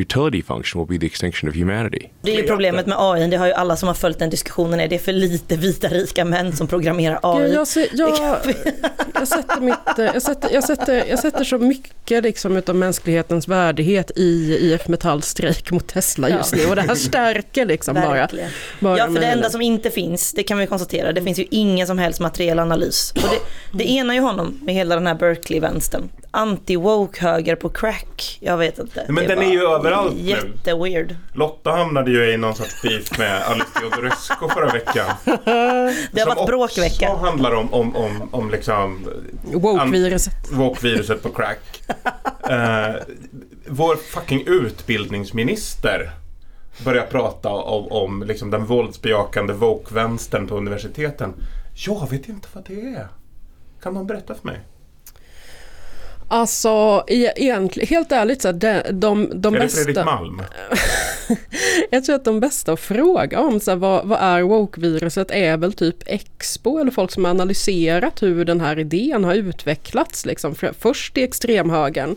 utility 0.00 0.42
function 0.42 0.80
will 0.80 0.88
be 0.88 1.00
the 1.00 1.06
extinction 1.06 1.50
of 1.50 1.56
humanity. 1.56 2.08
Det 2.22 2.32
är 2.32 2.36
ju 2.36 2.42
problemet 2.42 2.86
med 2.86 2.96
AI, 2.98 3.28
det 3.28 3.36
har 3.36 3.46
ju 3.46 3.52
alla 3.52 3.76
som 3.76 3.86
har 3.86 3.94
följt 3.94 4.18
den 4.18 4.30
diskussionen, 4.30 4.80
är 4.80 4.88
det 4.88 4.94
är 4.94 4.98
för 4.98 5.12
lite 5.12 5.56
vita 5.56 5.88
rika 5.88 6.24
män 6.24 6.56
som 6.56 6.66
programmerar 6.66 7.20
AI. 7.22 7.54
Jag, 7.54 7.66
jag, 7.92 8.10
jag, 9.14 9.28
sätter 9.28 9.60
mitt, 9.60 9.98
eh, 9.98 10.04
jag, 10.04 10.22
sätter, 10.22 10.50
jag, 10.52 10.64
sätter, 10.64 11.04
jag 11.08 11.18
sätter 11.18 11.44
så 11.44 11.58
mycket 11.58 12.22
liksom 12.22 12.56
utav 12.56 12.74
mänsklighetens 12.74 13.48
värdighet 13.48 14.10
i 14.16 14.56
IF 14.60 14.88
Metalls 14.88 15.26
strejk 15.26 15.70
mot 15.70 15.88
Tesla 15.88 16.28
just 16.28 16.54
nu 16.54 16.66
och 16.66 16.76
det 16.76 16.82
här 16.82 16.94
stärker 17.10 17.66
liksom 17.66 17.94
bara. 17.94 18.28
Bara 18.80 18.98
Ja, 18.98 19.06
för 19.06 19.20
det 19.20 19.26
enda 19.26 19.50
som 19.50 19.62
inte 19.62 19.90
finns, 19.90 20.32
det 20.32 20.42
kan 20.42 20.58
vi 20.58 20.66
konstatera, 20.66 21.12
det 21.12 21.22
finns 21.22 21.38
ju 21.38 21.46
ingen 21.50 21.86
som 21.86 21.98
helst 21.98 22.20
materiell 22.20 22.58
analys. 22.58 23.12
Och 23.16 23.22
det, 23.22 23.78
det 23.78 23.90
enar 23.90 24.14
ju 24.14 24.20
honom 24.20 24.60
med 24.62 24.74
hela 24.74 24.94
den 24.94 25.06
här 25.06 25.14
Berkeley-vänstern. 25.14 26.08
Anti-woke-höger 26.30 27.56
på 27.56 27.68
crack, 27.68 28.38
jag 28.40 28.56
vet 28.56 28.78
inte. 28.78 29.04
Men 29.08 29.28
den 29.28 29.30
är 29.30 29.36
bara 29.36 29.52
ju 29.52 29.66
överallt 29.90 30.14
nu. 30.16 30.20
Jätteweird. 30.30 31.16
Lotta 31.32 31.70
hamnade 31.70 32.10
ju 32.10 32.32
i 32.32 32.36
någon 32.36 32.54
sorts 32.54 32.82
beef 32.82 33.18
med 33.18 33.42
Alice 33.42 33.66
Teodorescu 33.80 34.48
förra 34.54 34.72
veckan. 34.72 35.14
Det 36.12 36.20
har 36.20 36.34
varit 36.34 36.46
bråkvecka. 36.46 37.08
Som 37.08 37.18
handlar 37.20 37.54
om, 37.54 37.74
om, 37.74 37.96
om, 37.96 38.28
om 38.32 38.50
liksom 38.50 39.08
Woke-viruset. 39.52 40.50
woke-viruset 40.52 41.22
på 41.22 41.28
crack. 41.30 41.82
Eh, 42.50 42.94
vår 43.66 43.96
fucking 43.96 44.44
utbildningsminister 44.46 46.10
börjar 46.84 47.06
prata 47.06 47.48
om, 47.48 47.92
om 47.92 48.22
liksom 48.22 48.50
den 48.50 48.64
våldsbejakande 48.66 49.52
woke-vänstern 49.52 50.46
på 50.46 50.56
universiteten. 50.56 51.34
Jag 51.86 52.10
vet 52.10 52.28
inte 52.28 52.48
vad 52.52 52.64
det 52.66 52.80
är. 52.80 53.08
Kan 53.82 53.94
någon 53.94 54.06
berätta 54.06 54.34
för 54.34 54.46
mig? 54.46 54.60
Alltså 56.32 57.04
e- 57.06 57.32
egentligen, 57.36 57.88
helt 57.88 58.12
ärligt 58.12 58.42
så 58.42 58.48
här, 58.48 58.54
de, 58.54 59.00
de, 59.00 59.40
de 59.40 59.54
är 59.54 59.58
det 59.58 59.64
bästa... 59.64 59.84
Fredrik 59.84 60.04
Malm? 60.04 60.42
Jag 61.90 62.04
tror 62.04 62.16
att 62.16 62.24
de 62.24 62.40
bästa 62.40 62.72
att 62.72 62.80
fråga 62.80 63.40
om 63.40 63.60
så 63.60 63.70
här, 63.70 63.78
vad, 63.78 64.06
vad 64.06 64.18
är 64.20 64.42
woke-viruset 64.42 65.30
är 65.30 65.56
väl 65.56 65.72
typ 65.72 65.96
Expo 66.06 66.78
eller 66.78 66.90
folk 66.90 67.10
som 67.10 67.24
har 67.24 67.30
analyserat 67.30 68.22
hur 68.22 68.44
den 68.44 68.60
här 68.60 68.78
idén 68.78 69.24
har 69.24 69.34
utvecklats. 69.34 70.26
Liksom. 70.26 70.54
För, 70.54 70.72
först 70.78 71.18
i 71.18 71.22
extremhögern 71.22 72.16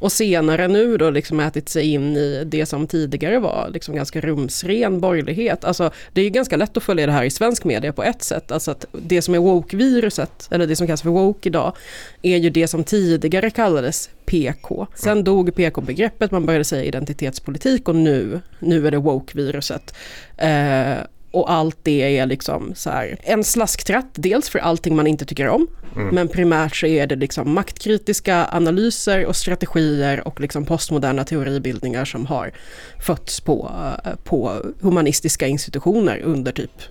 och 0.00 0.12
senare 0.12 0.68
nu 0.68 0.96
då 0.96 1.10
liksom 1.10 1.40
ätit 1.40 1.68
sig 1.68 1.92
in 1.92 2.16
i 2.16 2.44
det 2.46 2.66
som 2.66 2.86
tidigare 2.86 3.38
var 3.38 3.70
liksom 3.72 3.94
ganska 3.94 4.20
rumsren 4.20 5.00
borgerlighet. 5.00 5.64
Alltså 5.64 5.90
det 6.12 6.20
är 6.20 6.24
ju 6.24 6.30
ganska 6.30 6.56
lätt 6.56 6.76
att 6.76 6.82
följa 6.82 7.06
det 7.06 7.12
här 7.12 7.24
i 7.24 7.30
svensk 7.30 7.64
media 7.64 7.92
på 7.92 8.02
ett 8.02 8.22
sätt. 8.22 8.52
Alltså 8.52 8.70
att 8.70 8.84
det 8.92 9.22
som 9.22 9.34
är 9.34 9.38
woke-viruset, 9.38 10.48
eller 10.50 10.66
det 10.66 10.76
som 10.76 10.86
kallas 10.86 11.02
för 11.02 11.10
woke 11.10 11.48
idag, 11.48 11.76
är 12.22 12.36
ju 12.36 12.50
det 12.50 12.68
som 12.68 12.84
tidigare 12.84 13.50
kallades 13.50 14.10
PK. 14.26 14.86
Sen 14.94 15.24
dog 15.24 15.54
PK-begreppet, 15.54 16.30
man 16.30 16.46
började 16.46 16.64
säga 16.64 16.84
identitetspolitik 16.84 17.88
och 17.88 17.96
nu, 17.96 18.40
nu 18.58 18.86
är 18.86 18.90
det 18.90 18.98
woke-viruset. 18.98 19.94
Eh, 20.36 20.94
och 21.30 21.52
allt 21.52 21.78
det 21.82 22.18
är 22.18 22.26
liksom 22.26 22.72
så 22.74 22.90
här, 22.90 23.16
en 23.22 23.44
slasktratt, 23.44 24.08
dels 24.14 24.48
för 24.48 24.58
allting 24.58 24.96
man 24.96 25.06
inte 25.06 25.24
tycker 25.24 25.48
om, 25.48 25.66
men 26.12 26.28
primärt 26.28 26.76
så 26.76 26.86
är 26.86 27.06
det 27.06 27.16
liksom 27.16 27.54
maktkritiska 27.54 28.48
analyser 28.52 29.26
och 29.26 29.36
strategier 29.36 30.28
och 30.28 30.40
liksom 30.40 30.64
postmoderna 30.64 31.24
teoribildningar 31.24 32.04
som 32.04 32.26
har 32.26 32.52
fötts 33.00 33.40
på, 33.40 33.70
eh, 34.04 34.14
på 34.24 34.62
humanistiska 34.80 35.46
institutioner 35.46 36.20
under 36.20 36.52
typ 36.52 36.82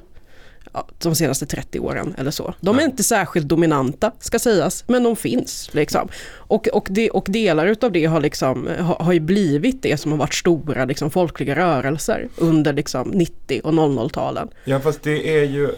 de 0.98 1.16
senaste 1.16 1.46
30 1.46 1.80
åren 1.80 2.16
eller 2.18 2.32
så. 2.32 2.54
De 2.62 2.76
är 2.76 2.82
Ja. 2.82 2.86
inte 2.86 3.04
särskilt 3.04 3.48
dominanta 3.48 4.12
ska 4.20 4.40
sägas, 4.40 4.84
men 4.88 5.04
de 5.04 5.16
finns. 5.16 5.70
Liksom. 5.74 6.08
Och, 6.36 6.68
och, 6.68 6.88
det, 6.90 7.10
och 7.10 7.26
delar 7.28 7.66
utav 7.68 7.92
det 7.92 8.06
har, 8.06 8.22
liksom, 8.22 8.68
har, 8.80 8.96
har 8.96 9.14
ju 9.14 9.20
blivit 9.20 9.82
det 9.84 9.98
som 9.98 10.12
har 10.12 10.20
varit 10.20 10.34
stora 10.34 10.86
liksom, 10.86 11.12
folkliga 11.12 11.56
rörelser 11.56 12.28
under 12.38 12.74
liksom, 12.74 13.08
90 13.10 13.62
och 13.64 13.74
00-talen. 13.74 14.48
Ja 14.66 14.80
fast 14.80 15.04
det 15.04 15.40
är 15.40 15.44
ju 15.44 15.70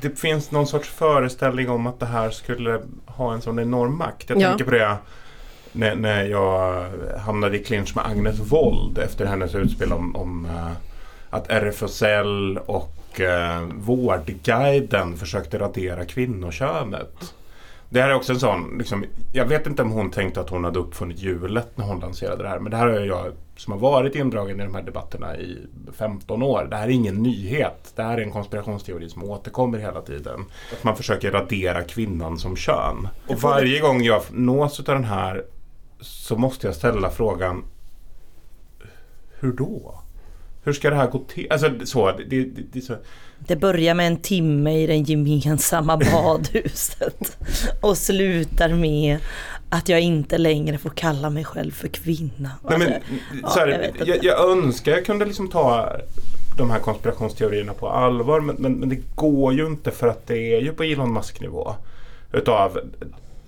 Det 0.00 0.18
finns 0.20 0.50
någon 0.50 0.66
sorts 0.66 0.88
föreställning 0.88 1.70
om 1.70 1.86
att 1.86 2.00
det 2.00 2.06
här 2.06 2.30
skulle 2.30 2.80
ha 3.06 3.32
en 3.34 3.40
sån 3.42 3.58
enorm 3.58 3.98
makt. 3.98 4.30
Jag 4.30 4.40
Ja. 4.40 4.48
tänker 4.48 4.64
på 4.64 4.70
det 4.70 4.96
när, 5.72 5.94
när 5.94 6.24
jag 6.24 6.86
hamnade 7.18 7.56
i 7.56 7.64
clinch 7.64 7.96
med 7.96 8.06
Agnes 8.06 8.38
Wold 8.38 8.98
efter 8.98 9.26
hennes 9.26 9.54
utspel 9.54 9.92
om, 9.92 10.16
om 10.16 10.44
uh, 10.46 10.70
att 11.30 11.50
RFSL 11.50 12.58
och 12.66 12.94
uh, 13.20 13.74
Vårdguiden 13.74 15.16
försökte 15.16 15.58
radera 15.58 16.04
kvinnokönet. 16.04 17.34
Det 17.88 18.02
här 18.02 18.10
är 18.10 18.14
också 18.14 18.32
en 18.32 18.40
sån, 18.40 18.78
liksom, 18.78 19.04
jag 19.32 19.46
vet 19.46 19.66
inte 19.66 19.82
om 19.82 19.90
hon 19.90 20.10
tänkte 20.10 20.40
att 20.40 20.50
hon 20.50 20.64
hade 20.64 20.78
uppfunnit 20.78 21.18
hjulet 21.18 21.68
när 21.74 21.84
hon 21.84 22.00
lanserade 22.00 22.42
det 22.42 22.48
här. 22.48 22.58
Men 22.58 22.70
det 22.70 22.76
här 22.76 22.88
är 22.88 23.06
jag 23.06 23.32
som 23.56 23.72
har 23.72 23.80
varit 23.80 24.14
indragen 24.14 24.60
i 24.60 24.64
de 24.64 24.74
här 24.74 24.82
debatterna 24.82 25.36
i 25.36 25.58
15 25.92 26.42
år. 26.42 26.66
Det 26.70 26.76
här 26.76 26.84
är 26.84 26.90
ingen 26.90 27.22
nyhet. 27.22 27.92
Det 27.96 28.02
här 28.02 28.18
är 28.18 28.22
en 28.22 28.30
konspirationsteori 28.30 29.08
som 29.08 29.24
återkommer 29.24 29.78
hela 29.78 30.00
tiden. 30.00 30.44
Att 30.72 30.84
man 30.84 30.96
försöker 30.96 31.30
radera 31.30 31.82
kvinnan 31.82 32.38
som 32.38 32.56
kön. 32.56 33.08
Och 33.26 33.38
varje 33.38 33.80
gång 33.80 34.02
jag 34.02 34.22
nås 34.30 34.78
av 34.78 34.84
den 34.84 35.04
här 35.04 35.44
så 36.00 36.36
måste 36.36 36.66
jag 36.66 36.76
ställa 36.76 37.10
frågan 37.10 37.64
Hur 39.40 39.52
då? 39.52 40.01
Hur 40.64 40.72
ska 40.72 40.90
det 40.90 40.96
här 40.96 41.06
gå 41.06 41.18
till? 41.18 41.46
Alltså 41.50 41.70
så, 41.84 42.12
det, 42.12 42.24
det, 42.24 42.62
det, 42.72 42.80
så. 42.80 42.96
det 43.38 43.56
börjar 43.56 43.94
med 43.94 44.06
en 44.06 44.16
timme 44.16 44.78
i 44.82 44.86
det 44.86 44.96
gemensamma 44.96 45.96
badhuset 46.12 47.38
och 47.80 47.98
slutar 47.98 48.68
med 48.68 49.18
att 49.68 49.88
jag 49.88 50.00
inte 50.00 50.38
längre 50.38 50.78
får 50.78 50.90
kalla 50.90 51.30
mig 51.30 51.44
själv 51.44 51.70
för 51.70 51.88
kvinna. 51.88 52.50
Nej, 52.68 52.78
men, 52.78 52.92
Alltså, 53.42 53.58
så 53.58 53.60
här, 53.60 53.68
ja, 53.68 54.04
jag 54.06 54.08
jag, 54.08 54.24
jag, 54.24 54.50
önskar 54.50 54.92
jag 54.92 55.04
kunde 55.04 55.24
liksom 55.24 55.48
ta 55.48 55.96
de 56.58 56.70
här 56.70 56.78
konspirationsteorierna 56.78 57.72
på 57.72 57.88
allvar 57.88 58.40
men, 58.40 58.56
men, 58.56 58.72
men 58.72 58.88
det 58.88 59.02
går 59.14 59.52
ju 59.52 59.66
inte 59.66 59.90
för 59.90 60.08
att 60.08 60.26
det 60.26 60.54
är 60.54 60.60
ju 60.60 60.72
på 60.72 60.82
Elon 60.82 61.12
Musk-nivå. 61.12 61.74
Utav 62.32 62.78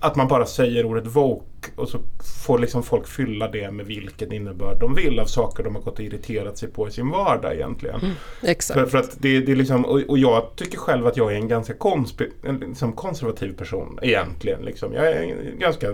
att 0.05 0.15
man 0.15 0.27
bara 0.27 0.45
säger 0.45 0.85
ordet 0.85 1.05
woke 1.07 1.71
och 1.75 1.89
så 1.89 1.99
får 2.45 2.59
liksom 2.59 2.83
folk 2.83 3.07
fylla 3.07 3.47
det 3.47 3.71
med 3.71 3.85
vilken 3.85 4.33
innebörd 4.33 4.79
de 4.79 4.95
vill 4.95 5.19
av 5.19 5.25
saker 5.25 5.63
de 5.63 5.75
har 5.75 5.81
gått 5.81 5.99
och 5.99 6.05
irriterat 6.05 6.57
sig 6.57 6.69
på 6.69 6.87
i 6.87 6.91
sin 6.91 7.09
vardag 7.09 7.53
egentligen. 7.53 7.99
Exakt. 8.43 8.79
För, 8.79 8.85
för 8.85 8.97
att 8.97 9.15
det, 9.19 9.39
det 9.39 9.51
är 9.51 9.55
liksom, 9.55 9.85
och, 9.85 10.01
och 10.07 10.17
jag 10.17 10.55
tycker 10.55 10.77
själv 10.77 11.07
att 11.07 11.17
jag 11.17 11.31
är 11.31 11.35
en 11.35 11.47
ganska 11.47 11.73
konspi, 11.73 12.31
en 12.43 12.59
liksom 12.59 12.93
konservativ 12.93 13.57
person 13.57 13.99
egentligen. 14.01 14.61
Liksom. 14.61 14.93
Jag 14.93 15.11
är 15.11 15.21
en 15.21 15.59
ganska 15.59 15.93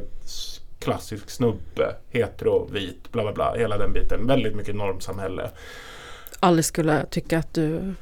klassisk 0.80 1.30
snubbe, 1.30 1.96
hetero, 2.10 2.70
vit, 2.72 3.12
bla 3.12 3.24
bla 3.24 3.34
bla, 3.34 3.56
hela 3.58 3.78
den 3.78 3.94
biten. 3.94 4.28
Väldigt 4.28 4.56
mycket 4.56 4.76
normsamhälle. 4.76 5.50
Alice 6.40 6.68
skulle 6.68 7.06
tycka 7.06 7.40
att 7.40 7.54
du, 7.54 7.94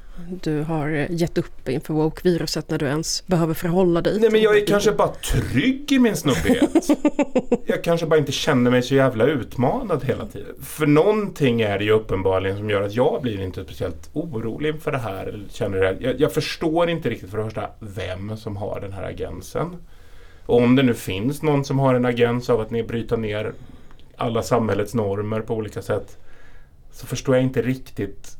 du 0.41 0.61
har 0.61 0.89
gett 1.09 1.37
upp 1.37 1.69
inför 1.69 1.93
woke-viruset 1.93 2.69
när 2.69 2.77
du 2.77 2.85
ens 2.85 3.27
behöver 3.27 3.53
förhålla 3.53 4.01
dig 4.01 4.19
Nej 4.19 4.31
men 4.31 4.41
jag 4.41 4.57
är 4.57 4.65
kanske 4.65 4.91
bara 4.91 5.07
trygg 5.07 5.91
i 5.91 5.99
min 5.99 6.15
snubbighet. 6.15 6.87
jag 7.65 7.83
kanske 7.83 8.05
bara 8.05 8.19
inte 8.19 8.31
känner 8.31 8.71
mig 8.71 8.81
så 8.81 8.95
jävla 8.95 9.25
utmanad 9.25 10.03
hela 10.03 10.25
tiden. 10.25 10.55
För 10.61 10.85
någonting 10.85 11.61
är 11.61 11.77
det 11.77 11.83
ju 11.83 11.91
uppenbarligen 11.91 12.57
som 12.57 12.69
gör 12.69 12.81
att 12.81 12.95
jag 12.95 13.21
blir 13.21 13.41
inte 13.41 13.63
speciellt 13.63 14.09
orolig 14.13 14.81
för 14.81 14.91
det 14.91 14.97
här. 14.97 15.25
Eller 15.25 15.43
känner 15.49 15.77
det. 15.77 15.97
Jag, 15.99 16.19
jag 16.19 16.33
förstår 16.33 16.89
inte 16.89 17.09
riktigt 17.09 17.29
för 17.29 17.37
det 17.37 17.43
första 17.43 17.69
vem 17.79 18.37
som 18.37 18.57
har 18.57 18.79
den 18.81 18.91
här 18.91 19.03
agensen. 19.03 19.75
Och 20.45 20.57
om 20.57 20.75
det 20.75 20.83
nu 20.83 20.93
finns 20.93 21.41
någon 21.41 21.65
som 21.65 21.79
har 21.79 21.95
en 21.95 22.05
agens 22.05 22.49
av 22.49 22.61
att 22.61 22.71
ni 22.71 22.83
bryta 22.83 23.15
ner 23.15 23.53
alla 24.15 24.43
samhällets 24.43 24.93
normer 24.93 25.41
på 25.41 25.55
olika 25.55 25.81
sätt. 25.81 26.17
Så 26.91 27.07
förstår 27.07 27.35
jag 27.35 27.43
inte 27.43 27.61
riktigt 27.61 28.38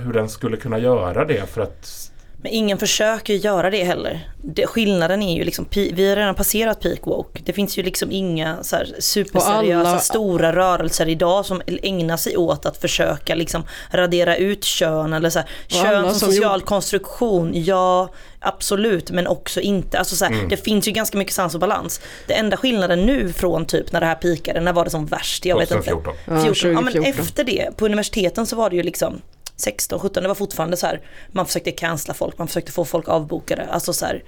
hur 0.00 0.12
den 0.12 0.28
skulle 0.28 0.56
kunna 0.56 0.78
göra 0.78 1.24
det 1.24 1.50
för 1.50 1.60
att 1.60 2.10
Men 2.42 2.52
ingen 2.52 2.78
försöker 2.78 3.32
ju 3.34 3.38
göra 3.38 3.70
det 3.70 3.84
heller. 3.84 4.30
Det, 4.42 4.66
skillnaden 4.66 5.22
är 5.22 5.36
ju 5.36 5.44
liksom, 5.44 5.66
vi 5.72 6.08
har 6.08 6.16
redan 6.16 6.34
passerat 6.34 6.80
peak 6.80 6.98
woke. 7.02 7.40
Det 7.44 7.52
finns 7.52 7.78
ju 7.78 7.82
liksom 7.82 8.10
inga 8.12 8.62
så 8.62 8.76
här 8.76 8.94
superseriösa 8.98 9.90
alla- 9.90 9.98
stora 9.98 10.52
rörelser 10.56 11.08
idag 11.08 11.46
som 11.46 11.62
ägnar 11.66 12.16
sig 12.16 12.36
åt 12.36 12.66
att 12.66 12.76
försöka 12.76 13.34
liksom 13.34 13.62
radera 13.90 14.36
ut 14.36 14.64
kön 14.64 15.12
eller 15.12 15.30
så 15.30 15.38
här, 15.38 15.48
kön 15.68 16.02
som 16.10 16.14
som 16.20 16.32
social 16.32 16.60
gjort- 16.60 16.68
konstruktion. 16.68 17.50
Ja, 17.54 18.08
absolut, 18.40 19.10
men 19.10 19.26
också 19.26 19.60
inte. 19.60 19.98
Alltså 19.98 20.16
så 20.16 20.24
här, 20.24 20.32
Mm. 20.32 20.48
Det 20.48 20.56
finns 20.56 20.88
ju 20.88 20.92
ganska 20.92 21.18
mycket 21.18 21.34
sans 21.34 21.54
och 21.54 21.60
balans. 21.60 22.00
Det 22.26 22.34
enda 22.34 22.56
skillnaden 22.56 23.06
nu 23.06 23.32
från 23.32 23.66
typ 23.66 23.92
när 23.92 24.00
det 24.00 24.06
här 24.06 24.14
pikade, 24.14 24.60
när 24.60 24.72
var 24.72 24.84
det 24.84 24.90
som 24.90 25.06
värst? 25.06 25.44
Jag 25.44 25.58
vet 25.58 25.70
inte. 25.70 25.90
2014. 25.90 26.14
Ja, 26.24 26.54
14. 26.54 26.70
Ja, 26.72 26.80
men 26.80 26.92
2014. 26.92 27.20
efter 27.24 27.44
det, 27.44 27.76
på 27.76 27.84
universiteten 27.86 28.46
så 28.46 28.56
var 28.56 28.70
det 28.70 28.76
ju 28.76 28.82
liksom 28.82 29.20
16, 29.56 29.98
17, 29.98 30.22
det 30.22 30.28
var 30.28 30.34
fortfarande 30.34 30.76
så 30.76 30.86
här, 30.86 31.00
man 31.32 31.46
försökte 31.46 31.70
cancella 31.70 32.14
folk, 32.14 32.38
man 32.38 32.48
försökte 32.48 32.72
få 32.72 32.84
folk 32.84 33.08
avbokade. 33.08 33.66
Alltså 33.70 33.92
så 33.92 34.06
här, 34.06 34.24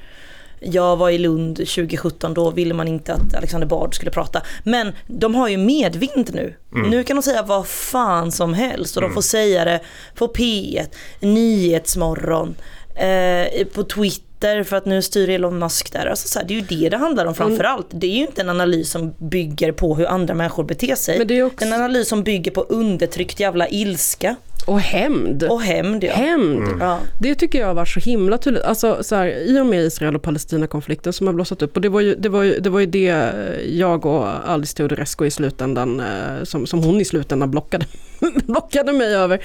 jag 0.60 0.96
var 0.96 1.10
i 1.10 1.18
Lund 1.18 1.56
2017, 1.56 2.34
då 2.34 2.50
ville 2.50 2.74
man 2.74 2.88
inte 2.88 3.14
att 3.14 3.34
Alexander 3.34 3.66
Bard 3.66 3.94
skulle 3.94 4.10
prata. 4.10 4.42
Men 4.64 4.92
de 5.06 5.34
har 5.34 5.48
ju 5.48 5.56
medvind 5.56 6.34
nu. 6.34 6.54
Nu 6.90 7.04
kan 7.04 7.16
de 7.16 7.22
säga 7.22 7.42
vad 7.42 7.66
fan 7.66 8.32
som 8.32 8.54
helst 8.54 8.96
och 8.96 9.02
de 9.02 9.12
får 9.14 9.22
säga 9.22 9.64
det 9.64 9.80
på 10.14 10.26
P1, 10.26 10.86
Nyhetsmorgon, 11.20 12.54
eh, 12.94 13.66
på 13.66 13.82
Twitter 13.82 14.27
för 14.40 14.74
att 14.76 14.86
nu 14.86 15.02
styr 15.02 15.28
Elon 15.30 15.58
Musk 15.58 15.92
där. 15.92 16.06
Alltså 16.06 16.28
så 16.28 16.38
här, 16.38 16.46
det 16.46 16.54
är 16.54 16.60
ju 16.60 16.80
det 16.80 16.88
det 16.88 16.96
handlar 16.96 17.26
om 17.26 17.34
framförallt. 17.34 17.86
Det 17.90 18.06
är 18.06 18.10
ju 18.16 18.20
inte 18.26 18.40
en 18.42 18.48
analys 18.48 18.90
som 18.90 19.14
bygger 19.18 19.72
på 19.72 19.94
hur 19.94 20.06
andra 20.06 20.34
människor 20.34 20.64
beter 20.64 20.94
sig. 20.94 21.18
Men 21.18 21.26
det 21.26 21.38
är 21.38 21.42
också- 21.42 21.64
En 21.64 21.72
analys 21.72 22.08
som 22.08 22.22
bygger 22.22 22.50
på 22.50 22.60
undertryckt 22.60 23.40
jävla 23.40 23.68
ilska 23.68 24.36
Och 24.66 24.80
hämnd. 24.80 25.42
och 25.42 25.62
hämnd. 25.62 26.04
Ja. 26.04 26.12
Hämnd. 26.12 26.68
Ja. 26.80 26.98
Det 27.20 27.34
tycker 27.34 27.58
jag 27.60 27.66
har 27.66 27.74
varit 27.74 27.88
så 27.88 28.00
himla 28.00 28.38
tydligt. 28.38 28.62
Alltså, 28.62 28.98
så 29.02 29.14
här, 29.14 29.26
I 29.28 29.60
och 29.60 29.66
med 29.66 29.84
Israel 29.84 30.16
och 30.16 30.22
Palestina-konflikten 30.22 31.12
som 31.12 31.26
har 31.26 31.34
blossat 31.34 31.62
upp. 31.62 31.76
Och 31.76 31.82
det 31.82 31.88
var 31.88 32.00
ju 32.00 32.14
det, 32.14 32.28
var 32.28 32.42
ju, 32.42 32.58
det, 32.60 32.70
var 32.70 32.80
ju 32.80 32.86
det 32.86 33.32
jag 33.72 34.06
och 34.06 34.26
Alice 34.50 34.76
Teodorescu 34.76 35.26
i 35.26 35.30
slutändan, 35.30 36.00
eh, 36.00 36.44
som, 36.44 36.66
som 36.66 36.82
hon 36.82 37.00
i 37.00 37.04
slutändan 37.04 37.50
blockade, 37.50 37.86
blockade 38.46 38.92
mig 38.92 39.14
över. 39.14 39.38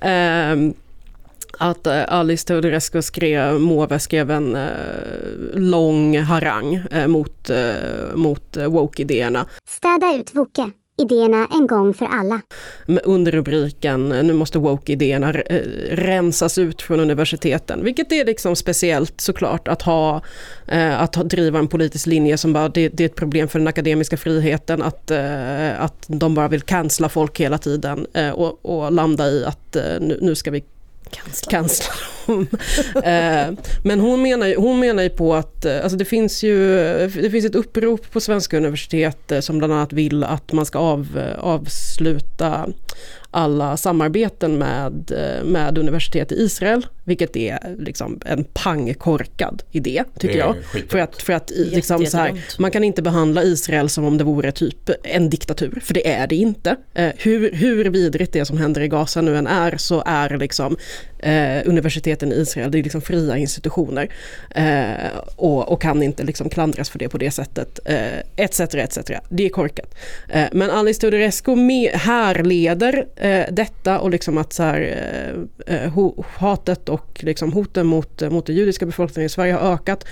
Ehm, 0.00 0.74
att 1.60 1.86
eh, 1.86 2.04
Alice 2.08 2.46
Teodorescu 2.46 3.02
skrev, 3.02 3.60
Måwe 3.60 3.98
skrev 3.98 4.30
en 4.30 4.56
eh, 4.56 4.70
lång 5.54 6.18
harang 6.18 6.74
eh, 6.90 7.06
mot, 7.06 7.50
mot 8.14 8.56
woke-idéerna. 8.56 9.46
Städa 9.68 10.16
ut 10.16 10.34
Woke. 10.34 10.70
Idéerna 10.98 11.48
en 11.50 11.66
gång 11.66 11.94
för 11.94 12.06
alla. 12.06 12.40
med 12.86 13.02
underrubriken 13.04 14.08
nu 14.08 14.32
måste 14.32 14.58
woke-idéerna 14.58 15.32
rensas 15.90 16.58
ut 16.58 16.82
från 16.82 17.00
universiteten. 17.00 17.84
Vilket 17.84 18.12
är 18.12 18.24
liksom 18.24 18.56
speciellt 18.56 19.20
såklart 19.20 19.68
att 19.68 19.82
ha, 19.82 20.22
att 20.96 21.12
driva 21.12 21.58
en 21.58 21.68
politisk 21.68 22.06
linje 22.06 22.38
som 22.38 22.52
bara 22.52 22.68
det, 22.68 22.88
det 22.88 23.04
är 23.04 23.06
ett 23.08 23.14
problem 23.14 23.48
för 23.48 23.58
den 23.58 23.68
akademiska 23.68 24.16
friheten 24.16 24.82
att, 24.82 25.10
att 25.78 26.04
de 26.06 26.34
bara 26.34 26.48
vill 26.48 26.62
cancella 26.62 27.08
folk 27.08 27.40
hela 27.40 27.58
tiden 27.58 28.06
och, 28.34 28.64
och 28.64 28.92
landa 28.92 29.28
i 29.28 29.44
att 29.44 29.76
nu, 30.00 30.18
nu 30.20 30.34
ska 30.34 30.50
vi 30.50 30.64
Kansler. 31.10 31.50
kansla 31.50 31.92
eh, 33.04 33.54
Men 33.84 34.00
hon 34.00 34.22
menar, 34.22 34.46
ju, 34.46 34.56
hon 34.56 34.80
menar 34.80 35.02
ju 35.02 35.10
på 35.10 35.34
att 35.34 35.64
eh, 35.64 35.82
alltså 35.82 35.98
det 35.98 36.04
finns 36.04 36.42
ju 36.42 36.76
det 37.08 37.30
finns 37.30 37.44
ett 37.44 37.54
upprop 37.54 38.12
på 38.12 38.20
svenska 38.20 38.56
universitet 38.56 39.32
eh, 39.32 39.40
som 39.40 39.58
bland 39.58 39.72
annat 39.72 39.92
vill 39.92 40.24
att 40.24 40.52
man 40.52 40.66
ska 40.66 40.78
av, 40.78 41.34
avsluta 41.38 42.68
alla 43.30 43.76
samarbeten 43.76 44.58
med, 44.58 45.12
eh, 45.12 45.44
med 45.44 45.78
universitet 45.78 46.32
i 46.32 46.34
Israel, 46.34 46.86
vilket 47.04 47.36
är 47.36 47.76
liksom 47.78 48.20
en 48.26 48.44
pangkorkad 48.44 49.62
idé, 49.70 50.04
tycker 50.18 50.38
jag. 50.38 50.54
För 50.88 50.98
att, 50.98 51.22
för 51.22 51.32
att 51.32 51.50
liksom 51.50 52.06
så 52.06 52.16
här, 52.16 52.42
man 52.58 52.70
kan 52.70 52.84
inte 52.84 53.02
behandla 53.02 53.42
Israel 53.42 53.88
som 53.88 54.04
om 54.04 54.18
det 54.18 54.24
vore 54.24 54.52
typ 54.52 54.90
en 55.02 55.30
diktatur, 55.30 55.80
för 55.82 55.94
det 55.94 56.08
är 56.08 56.26
det 56.26 56.36
inte. 56.36 56.76
Eh, 56.94 57.10
hur, 57.18 57.52
hur 57.52 57.84
vidrigt 57.84 58.32
det 58.32 58.44
som 58.44 58.58
händer 58.58 58.80
i 58.80 58.88
Gaza 58.88 59.20
nu 59.20 59.36
än 59.36 59.46
är, 59.46 59.76
så 59.76 60.02
är 60.06 60.36
liksom 60.38 60.76
eh, 61.18 61.62
universiteten 61.64 62.32
i 62.32 62.34
Israel, 62.34 62.70
det 62.70 62.78
är 62.78 62.82
liksom 62.82 63.00
fria 63.00 63.36
institutioner 63.36 64.08
eh, 64.54 65.18
och, 65.36 65.72
och 65.72 65.82
kan 65.82 66.02
inte 66.02 66.22
liksom 66.22 66.48
klandras 66.48 66.90
för 66.90 66.98
det 66.98 67.08
på 67.08 67.18
det 67.18 67.30
sättet, 67.30 67.78
eh, 67.84 68.44
etc. 68.44 68.60
etc. 68.60 68.98
Det 69.28 69.44
är 69.46 69.48
korkat. 69.48 69.94
Eh, 70.28 70.44
men 70.52 70.70
Alice 70.70 71.00
Teodorescu 71.00 71.50
me- 71.54 71.96
härleder 71.96 73.06
eh, 73.20 73.44
detta 73.52 74.00
och 74.00 74.10
liksom 74.10 74.38
att 74.38 74.52
så 74.52 74.62
här, 74.62 74.80
eh, 75.66 75.74
eh, 75.76 75.92
ho- 75.92 76.24
hatet 76.36 76.88
och 76.88 77.20
liksom 77.24 77.52
hoten 77.52 77.86
mot, 77.86 78.20
mot 78.30 78.46
den 78.46 78.56
judiska 78.56 78.86
befolkningen 78.86 79.26
i 79.26 79.28
Sverige 79.28 79.52
har 79.52 79.72
ökat, 79.74 80.04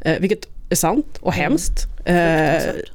eh, 0.00 0.18
vilket 0.20 0.48
är 0.70 0.76
sant 0.76 1.18
och 1.20 1.32
hemskt. 1.32 1.86
Eh, 2.04 2.14
Fruktansvärt. 2.14 2.90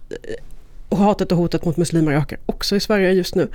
och 0.89 0.97
hatet 0.97 1.31
och 1.31 1.37
hotet 1.37 1.65
mot 1.65 1.77
muslimer 1.77 2.11
ökar 2.11 2.39
också 2.45 2.75
i 2.75 2.79
Sverige 2.79 3.11
just 3.11 3.35
nu. 3.35 3.47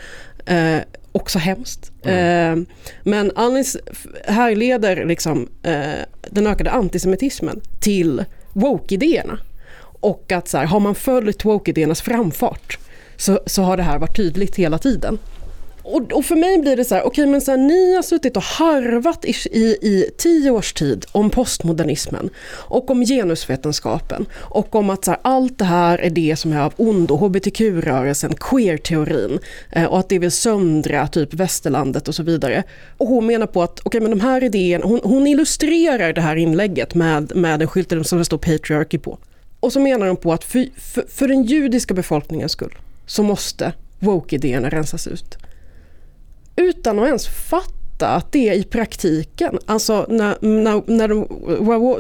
Eh, 0.47 0.79
också 1.13 1.39
hemskt. 1.39 1.93
Eh, 2.03 2.57
men 3.03 3.33
f- 3.91 4.07
härleder 4.25 5.05
liksom, 5.05 5.49
eh, 5.63 5.83
den 6.31 6.47
ökade 6.47 6.71
antisemitismen 6.71 7.61
till 7.81 8.25
woke-idéerna. 8.53 9.39
Och 10.01 10.33
att 10.33 10.49
så 10.49 10.59
här, 10.59 10.65
har 10.65 10.81
man 10.81 10.95
följt 10.95 11.45
woke-idéernas 11.45 12.03
framfart 12.03 12.79
så, 13.17 13.41
så 13.47 13.63
har 13.63 13.77
det 13.77 13.83
här 13.83 13.99
varit 13.99 14.17
tydligt 14.17 14.57
hela 14.57 14.79
tiden 14.79 15.19
och, 15.83 16.13
och 16.13 16.25
för 16.25 16.37
mig 16.37 16.59
blir 16.59 16.77
det 16.77 16.85
så 16.85 16.95
här, 16.95 17.07
okej 17.07 17.27
men 17.27 17.41
så 17.41 17.51
här, 17.51 17.59
ni 17.59 17.95
har 17.95 18.03
suttit 18.03 18.37
och 18.37 18.43
harvat 18.43 19.25
i, 19.25 19.35
i, 19.51 19.63
i 19.83 20.11
tio 20.19 20.51
års 20.51 20.73
tid 20.73 21.07
om 21.13 21.31
postmodernismen 21.31 22.31
och 22.51 22.91
om 22.91 23.05
genusvetenskapen 23.05 24.27
och 24.35 24.75
om 24.75 24.91
att 24.91 25.05
så 25.05 25.11
här, 25.11 25.21
allt 25.23 25.59
det 25.59 25.65
här 25.65 25.99
är 25.99 26.11
det 26.11 26.37
som 26.37 26.53
är 26.53 26.61
av 26.61 26.73
ondo, 26.77 27.17
hbtq-rörelsen, 27.17 28.35
queer-teorin 28.35 29.39
eh, 29.71 29.85
och 29.85 29.99
att 29.99 30.09
det 30.09 30.19
vill 30.19 30.31
söndra 30.31 31.09
typ 31.09 31.35
västerlandet 31.35 32.09
och 32.09 32.15
så 32.15 32.23
vidare. 32.23 32.63
Och 32.97 33.07
hon 33.07 33.27
menar 33.27 33.47
på 33.47 33.63
att, 33.63 33.81
okej 33.83 34.01
men 34.01 34.11
de 34.11 34.21
här 34.21 34.45
idéerna, 34.45 34.87
hon, 34.87 35.01
hon 35.05 35.27
illustrerar 35.27 36.13
det 36.13 36.21
här 36.21 36.37
inlägget 36.37 36.95
med, 36.95 37.37
med 37.37 37.63
en 37.63 37.69
skylt 37.69 38.07
som 38.07 38.19
det 38.19 38.25
står 38.25 38.39
patriarchy 38.39 38.99
på. 38.99 39.19
Och 39.61 39.73
så 39.73 39.81
menar 39.81 40.07
hon 40.07 40.17
på 40.17 40.33
att 40.33 40.45
för, 40.45 40.67
för, 40.77 41.05
för 41.09 41.29
den 41.29 41.43
judiska 41.43 41.95
befolkningens 41.95 42.53
skull 42.53 42.75
så 43.07 43.23
måste 43.23 43.73
woke-idéerna 43.99 44.69
rensas 44.69 45.07
ut. 45.07 45.39
Utan 46.57 46.99
att 46.99 47.07
ens 47.07 47.29
fatta 47.29 48.09
att 48.09 48.33
det 48.33 48.55
i 48.55 48.65
praktiken, 48.65 49.59
alltså 49.67 50.07
när, 50.09 50.37
när, 50.41 50.83
när, 50.87 51.09
de, 51.09 51.27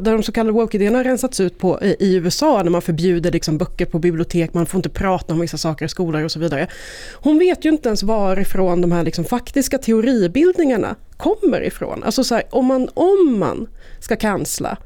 när 0.04 0.12
de 0.12 0.22
så 0.22 0.32
kallade 0.32 0.52
woke-idéerna 0.52 0.98
har 0.98 1.04
rensats 1.04 1.40
ut 1.40 1.58
på, 1.58 1.78
i 1.82 2.14
USA, 2.14 2.62
när 2.62 2.70
man 2.70 2.82
förbjuder 2.82 3.32
liksom 3.32 3.58
böcker 3.58 3.86
på 3.86 3.98
bibliotek, 3.98 4.54
man 4.54 4.66
får 4.66 4.78
inte 4.78 4.88
prata 4.88 5.32
om 5.32 5.40
vissa 5.40 5.58
saker 5.58 5.84
i 5.84 5.88
skolor 5.88 6.24
och 6.24 6.32
så 6.32 6.38
vidare. 6.38 6.68
Hon 7.14 7.38
vet 7.38 7.64
ju 7.64 7.68
inte 7.68 7.88
ens 7.88 8.02
varifrån 8.02 8.80
de 8.80 8.92
här 8.92 9.02
liksom 9.04 9.24
faktiska 9.24 9.78
teoribildningarna 9.78 10.96
kommer 11.16 11.62
ifrån. 11.62 12.02
Alltså 12.02 12.24
så 12.24 12.34
här, 12.34 12.44
om, 12.50 12.66
man, 12.66 12.88
om 12.94 13.38
man 13.38 13.68
ska 14.00 14.16
kansla 14.16 14.78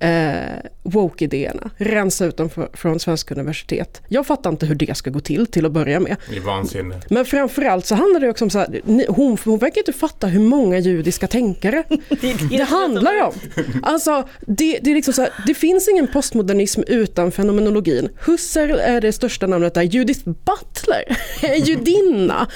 eh, 0.00 0.70
woke-idéerna, 0.82 1.70
rensa 1.76 2.24
ut 2.24 2.36
dem 2.36 2.50
för, 2.50 2.68
från 2.72 3.00
svenska 3.00 3.34
universitet. 3.34 4.02
Jag 4.08 4.26
fattar 4.26 4.50
inte 4.50 4.66
hur 4.66 4.74
det 4.74 4.96
ska 4.96 5.10
gå 5.10 5.20
till 5.20 5.46
till 5.46 5.66
att 5.66 5.72
börja 5.72 6.00
med. 6.00 6.16
Det 6.30 6.36
är 6.36 6.40
vansinne. 6.40 7.00
Men 7.08 7.24
framförallt 7.24 7.86
så 7.86 7.94
handlar 7.94 8.20
det 8.20 8.28
också 8.28 8.44
om 8.44 8.50
så 8.50 8.58
här, 8.58 8.80
ni, 8.84 9.06
hon, 9.08 9.38
hon 9.44 9.58
verkar 9.58 9.80
inte 9.80 9.92
fatta 9.92 10.26
hur 10.26 10.40
många 10.40 10.78
judiska 10.78 11.26
tänkare 11.26 11.84
Det, 12.08 12.16
det, 12.20 12.56
det 12.56 12.64
handlar 12.64 13.22
om. 13.22 13.32
Alltså, 13.82 14.28
det, 14.40 14.78
det, 14.82 14.90
är 14.90 14.94
liksom 14.94 15.14
så 15.14 15.22
här, 15.22 15.30
det 15.46 15.54
finns 15.54 15.88
ingen 15.88 16.06
postmodernism 16.06 16.80
utan 16.86 17.32
fenomenologin. 17.32 18.08
Husserl 18.26 18.70
är 18.70 19.00
det 19.00 19.12
största 19.12 19.46
namnet 19.46 19.74
där, 19.74 19.82
Judith 19.82 20.24
Butler 20.24 21.16
är 21.42 21.56
judinna. 21.56 22.46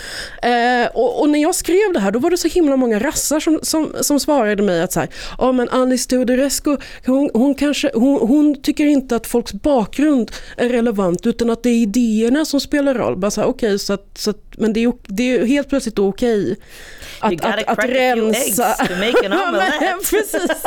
Eh, 0.43 0.91
och, 0.95 1.21
och, 1.21 1.29
när 1.29 1.43
jag 1.43 1.55
skrev 1.55 1.93
det 1.93 2.01
här 2.01 2.11
då 2.11 2.19
var 2.19 2.31
det 2.31 2.37
så 2.37 2.49
himla 2.49 2.77
många 2.77 2.99
rassar 2.99 3.41
som, 3.41 3.59
som, 3.63 3.93
som 4.01 4.21
svarade 4.21 4.63
mig 4.63 4.83
att 4.83 4.93
så 4.93 5.01
här, 5.01 5.09
ja 5.39 5.53
men 5.53 5.69
Alice 5.69 6.09
Teodorescu, 6.09 6.77
hon, 7.07 7.31
hon, 7.35 7.55
kanske, 7.55 7.91
hon, 7.95 8.29
hon 8.29 8.63
tycker 8.63 8.87
inte 8.87 9.17
att 9.17 9.27
folks 9.27 9.53
bakgrund 9.53 10.31
är 10.57 10.69
relevant 10.69 11.27
utan 11.27 11.51
att 11.51 11.63
det 11.63 11.71
är 11.71 11.83
idéerna 11.83 12.45
som 12.45 12.61
spelar 12.61 12.95
roll. 12.95 13.17
Bara 13.17 13.31
så 13.31 13.41
här, 13.41 13.49
okay, 13.49 13.79
så 13.79 13.93
att, 13.93 14.19
så 14.19 14.31
att, 14.31 14.44
men 14.59 14.73
det 14.73 14.85
är, 14.85 14.93
det 15.07 15.37
är 15.37 15.47
helt 15.47 15.69
plötsligt 15.69 15.99
okej 15.99 16.57
att, 17.21 17.31
gotta 17.31 17.49
att, 17.49 17.59
att 17.59 17.65
crack 17.65 17.79
a 17.79 17.83
few 17.83 18.33
rensa. 18.33 18.77
men, 19.53 19.99
precis, 20.11 20.63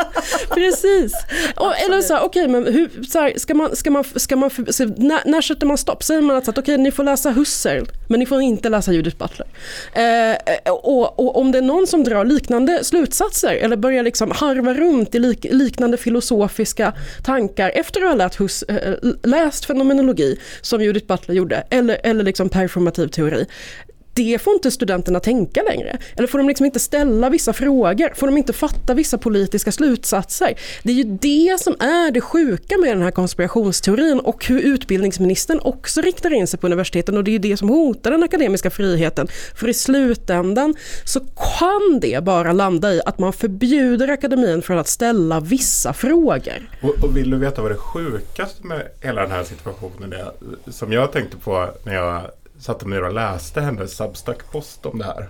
precis. 0.53 1.13
Och, 1.55 1.73
eller 1.77 2.01
så 2.01 2.13
här, 2.13 2.23
okej 2.23 2.47
men 2.47 2.73
hur, 2.73 3.03
så 3.03 3.19
här, 3.19 3.33
ska 3.35 3.53
man, 3.53 3.75
ska 3.75 3.91
man, 3.91 4.03
ska 4.15 4.35
man, 4.35 4.49
så, 4.49 4.85
när, 4.85 5.21
när 5.25 5.41
sätter 5.41 5.65
man 5.65 5.77
stopp? 5.77 6.03
Säger 6.03 6.21
man 6.21 6.35
att 6.35 6.57
okej 6.57 6.77
ni 6.77 6.91
får 6.91 7.03
läsa 7.03 7.29
Husserl 7.29 7.85
men 8.07 8.19
ni 8.19 8.25
får 8.25 8.41
inte 8.41 8.69
läsa 8.69 8.93
Judith 8.93 9.17
Butler. 9.17 9.47
Eh, 9.93 10.71
och, 10.71 11.19
och 11.19 11.37
om 11.37 11.51
det 11.51 11.57
är 11.57 11.61
någon 11.61 11.87
som 11.87 12.03
drar 12.03 12.25
liknande 12.25 12.83
slutsatser 12.83 13.55
eller 13.55 13.75
börjar 13.75 14.03
liksom 14.03 14.31
harva 14.31 14.73
runt 14.73 15.15
i 15.15 15.19
lik, 15.19 15.45
liknande 15.51 15.97
filosofiska 15.97 16.93
tankar 17.23 17.71
efter 17.75 18.01
att 18.01 18.07
ha 18.07 18.15
läst, 18.15 18.39
Hus, 18.39 18.63
eh, 18.63 18.93
läst 19.23 19.65
fenomenologi 19.65 20.39
som 20.61 20.81
Judith 20.81 21.07
Butler 21.07 21.35
gjorde 21.35 21.63
eller, 21.69 21.97
eller 22.03 22.23
liksom 22.23 22.49
performativ 22.49 23.07
teori 23.07 23.45
det 24.17 24.41
får 24.41 24.53
inte 24.53 24.71
studenterna 24.71 25.19
tänka 25.19 25.63
längre. 25.63 25.97
Eller 26.15 26.27
får 26.27 26.37
de 26.37 26.47
liksom 26.47 26.65
inte 26.65 26.79
ställa 26.79 27.29
vissa 27.29 27.53
frågor? 27.53 28.13
Får 28.15 28.27
de 28.27 28.37
inte 28.37 28.53
fatta 28.53 28.93
vissa 28.93 29.17
politiska 29.17 29.71
slutsatser? 29.71 30.59
Det 30.83 30.91
är 30.91 30.95
ju 30.95 31.03
det 31.03 31.59
som 31.59 31.73
är 31.79 32.11
det 32.11 32.21
sjuka 32.21 32.77
med 32.77 32.89
den 32.89 33.01
här 33.01 33.11
konspirationsteorin 33.11 34.19
och 34.19 34.45
hur 34.45 34.59
utbildningsministern 34.59 35.59
också 35.63 36.01
riktar 36.01 36.33
in 36.33 36.47
sig 36.47 36.59
på 36.59 36.67
universiteten 36.67 37.17
och 37.17 37.23
det 37.23 37.31
är 37.31 37.33
ju 37.33 37.39
det 37.39 37.57
som 37.57 37.69
hotar 37.69 38.11
den 38.11 38.23
akademiska 38.23 38.69
friheten. 38.69 39.27
För 39.55 39.69
i 39.69 39.73
slutändan 39.73 40.75
så 41.05 41.19
kan 41.19 41.99
det 42.01 42.23
bara 42.23 42.53
landa 42.53 42.93
i 42.93 43.01
att 43.05 43.19
man 43.19 43.33
förbjuder 43.33 44.07
akademin 44.07 44.61
från 44.61 44.77
att 44.77 44.87
ställa 44.87 45.39
vissa 45.39 45.93
frågor. 45.93 46.69
Och, 46.81 47.03
och 47.03 47.17
vill 47.17 47.29
du 47.29 47.37
veta 47.37 47.61
vad 47.61 47.71
det 47.71 47.75
sjukaste 47.75 48.67
med 48.67 48.87
hela 49.01 49.21
den 49.21 49.31
här 49.31 49.43
situationen 49.43 50.13
är? 50.13 50.31
Som 50.71 50.91
jag 50.91 51.11
tänkte 51.11 51.37
på 51.37 51.69
när 51.83 51.95
jag 51.95 52.21
satte 52.59 52.87
mig 52.87 52.99
ner 52.99 53.07
och 53.07 53.13
läste 53.13 53.61
hennes 53.61 53.97
Substack-post 53.97 54.85
om 54.85 54.97
det 54.97 55.05
här. 55.05 55.29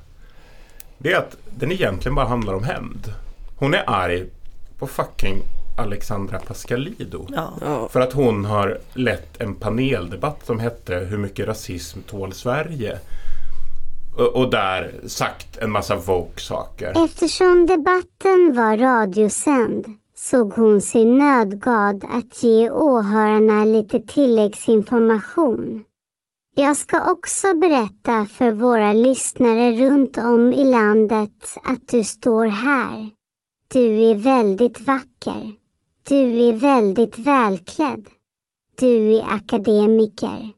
Det 0.97 1.11
är 1.11 1.17
att 1.17 1.37
den 1.57 1.71
egentligen 1.71 2.15
bara 2.15 2.25
handlar 2.25 2.53
om 2.53 2.63
hämnd. 2.63 3.13
Hon 3.57 3.73
är 3.73 3.83
arg 3.87 4.25
på 4.79 4.87
fucking 4.87 5.41
Alexandra 5.77 6.39
Pascalido. 6.39 7.27
Ja. 7.29 7.87
För 7.91 8.01
att 8.01 8.13
hon 8.13 8.45
har 8.45 8.77
lett 8.93 9.41
en 9.41 9.55
paneldebatt 9.55 10.45
som 10.45 10.59
hette 10.59 10.95
Hur 10.95 11.17
mycket 11.17 11.47
rasism 11.47 11.99
tål 12.01 12.33
Sverige? 12.33 12.99
Och, 14.17 14.35
och 14.35 14.51
där 14.51 14.93
sagt 15.05 15.57
en 15.57 15.71
massa 15.71 15.95
woke 15.95 16.41
saker. 16.41 17.05
Eftersom 17.05 17.65
debatten 17.65 18.53
var 18.55 18.77
radiosänd 18.77 19.85
såg 20.15 20.53
hon 20.53 20.81
sig 20.81 21.05
nödgad 21.05 22.05
att 22.09 22.43
ge 22.43 22.69
åhörarna 22.69 23.65
lite 23.65 23.99
tilläggsinformation. 23.99 25.83
Jag 26.55 26.77
ska 26.77 27.11
också 27.11 27.53
berätta 27.53 28.25
för 28.25 28.51
våra 28.51 28.93
lyssnare 28.93 29.71
runt 29.71 30.17
om 30.17 30.53
i 30.53 30.63
landet 30.71 31.57
att 31.63 31.87
du 31.87 32.03
står 32.03 32.45
här. 32.45 33.09
Du 33.67 34.03
är 34.03 34.15
väldigt 34.15 34.81
vacker. 34.81 35.53
Du 36.07 36.41
är 36.49 36.53
väldigt 36.53 37.19
välklädd. 37.19 38.07
Du 38.75 39.15
är 39.15 39.23
akademiker. 39.23 40.51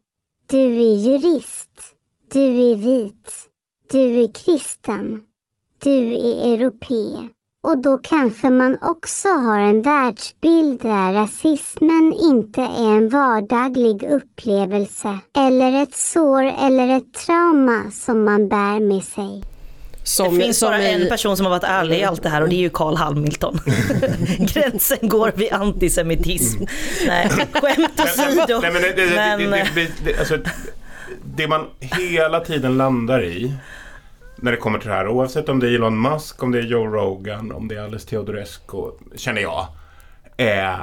Du 0.47 0.57
är 0.59 0.95
jurist. 0.95 1.95
Du 2.31 2.71
är 2.71 2.75
vit. 2.75 3.49
Du 3.91 4.23
är 4.23 4.33
kristen. 4.33 5.23
Du 5.83 6.13
är 6.13 6.53
europé. 6.53 7.29
Och 7.61 7.77
då 7.81 7.97
kanske 7.97 8.49
man 8.49 8.77
också 8.81 9.27
har 9.29 9.59
en 9.59 9.81
världsbild 9.81 10.81
där 10.81 11.13
rasismen 11.13 12.13
inte 12.21 12.61
är 12.61 12.97
en 12.97 13.09
vardaglig 13.09 14.03
upplevelse 14.03 15.19
eller 15.37 15.83
ett 15.83 15.95
sår 15.95 16.43
eller 16.43 16.97
ett 16.97 17.13
trauma 17.13 17.91
som 17.91 18.23
man 18.25 18.49
bär 18.49 18.79
med 18.79 19.03
sig. 19.03 19.43
Som, 20.03 20.35
det 20.37 20.41
finns 20.45 20.61
bara 20.61 20.81
i- 20.83 20.93
en 21.03 21.09
person 21.09 21.37
som 21.37 21.45
har 21.45 21.51
varit 21.51 21.63
ärlig 21.63 21.99
i 21.99 22.03
allt 22.03 22.23
det 22.23 22.29
här 22.29 22.41
och 22.41 22.49
det 22.49 22.55
är 22.55 22.59
ju 22.59 22.69
Carl 22.69 22.95
Hamilton. 22.95 23.59
Gränsen 24.39 25.09
går 25.09 25.31
vid 25.35 25.53
antisemitism. 25.53 26.63
Nej, 27.07 27.29
skämt 27.53 27.99
åsido. 27.99 28.59
Nej, 29.15 29.47
men 29.47 29.53
alltså, 30.19 30.37
det 31.35 31.47
man 31.47 31.65
hela 31.79 32.39
tiden 32.39 32.77
landar 32.77 33.23
i 33.23 33.53
när 34.41 34.51
det 34.51 34.57
kommer 34.57 34.79
till 34.79 34.89
det 34.89 34.95
här, 34.95 35.07
oavsett 35.07 35.49
om 35.49 35.59
det 35.59 35.67
är 35.69 35.75
Elon 35.75 36.01
Musk, 36.01 36.43
om 36.43 36.51
det 36.51 36.59
är 36.59 36.63
Joe 36.63 36.87
Rogan, 36.87 37.51
om 37.51 37.67
det 37.67 37.75
är 37.75 37.83
Alice 37.83 38.09
Teodorescu, 38.09 38.91
känner 39.15 39.41
jag, 39.41 39.67
Eh, 40.39 40.79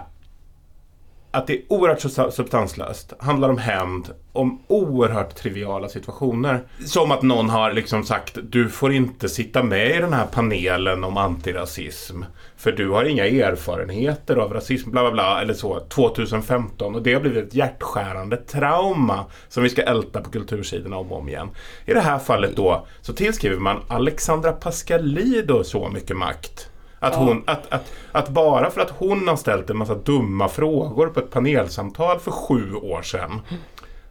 att 1.37 1.47
det 1.47 1.53
är 1.53 1.63
oerhört 1.69 2.33
substanslöst, 2.35 3.13
handlar 3.19 3.49
om 3.49 3.59
hämnd, 3.59 4.09
om 4.33 4.61
oerhört 4.67 5.35
triviala 5.35 5.89
situationer. 5.89 6.61
Som 6.87 7.11
att 7.11 7.23
någon 7.23 7.51
har 7.51 7.73
liksom 7.73 8.05
sagt 8.05 8.39
du 8.43 8.69
får 8.69 8.93
inte 8.93 9.29
sitta 9.29 9.63
med 9.63 9.97
i 9.97 9.99
den 9.99 10.13
här 10.13 10.27
panelen 10.27 11.05
om 11.05 11.17
antirasism. 11.17 12.23
För 12.57 12.73
du 12.73 12.89
har 12.89 13.05
inga 13.05 13.27
erfarenheter 13.27 14.37
av 14.37 14.53
rasism, 14.53 14.91
bla 14.91 15.03
bla 15.03 15.13
bla, 15.13 15.43
eller 15.43 15.55
så, 15.55 15.81
2015. 15.81 16.95
Och 16.95 17.03
det 17.03 17.15
har 17.15 17.21
blivit 17.21 17.45
ett 17.45 17.55
hjärtskärande 17.55 18.37
trauma 18.37 19.25
som 19.49 19.63
vi 19.63 19.69
ska 19.69 19.83
älta 19.83 20.21
på 20.21 20.31
kultursidorna 20.31 20.97
om 20.97 21.13
och 21.13 21.19
om 21.19 21.29
igen. 21.29 21.49
I 21.85 21.93
det 21.93 22.01
här 22.01 22.19
fallet 22.19 22.57
då 22.57 22.87
så 23.01 23.13
tillskriver 23.13 23.59
man 23.59 23.83
Alexandra 23.89 24.53
Pascalido 24.53 25.65
så 25.65 25.89
mycket 25.89 26.17
makt. 26.17 26.71
Att, 26.99 27.15
hon, 27.15 27.43
att, 27.47 27.73
att, 27.73 27.93
att 28.13 28.29
bara 28.29 28.71
för 28.71 28.81
att 28.81 28.91
hon 28.91 29.29
har 29.29 29.37
ställt 29.37 29.71
en 29.71 29.77
massa 29.77 29.95
dumma 29.95 30.49
frågor 30.49 31.07
på 31.07 31.21
ett 31.21 31.31
panelsamtal 31.31 32.19
för 32.21 32.31
sju 32.31 32.75
år 32.75 33.03
sedan 33.03 33.41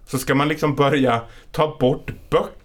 så 0.06 0.18
ska 0.18 0.36
man 0.36 0.48
liksom 0.48 0.76
börja 0.76 1.22
ta 1.52 1.78
bort 1.80 2.12
böcker 2.30 2.65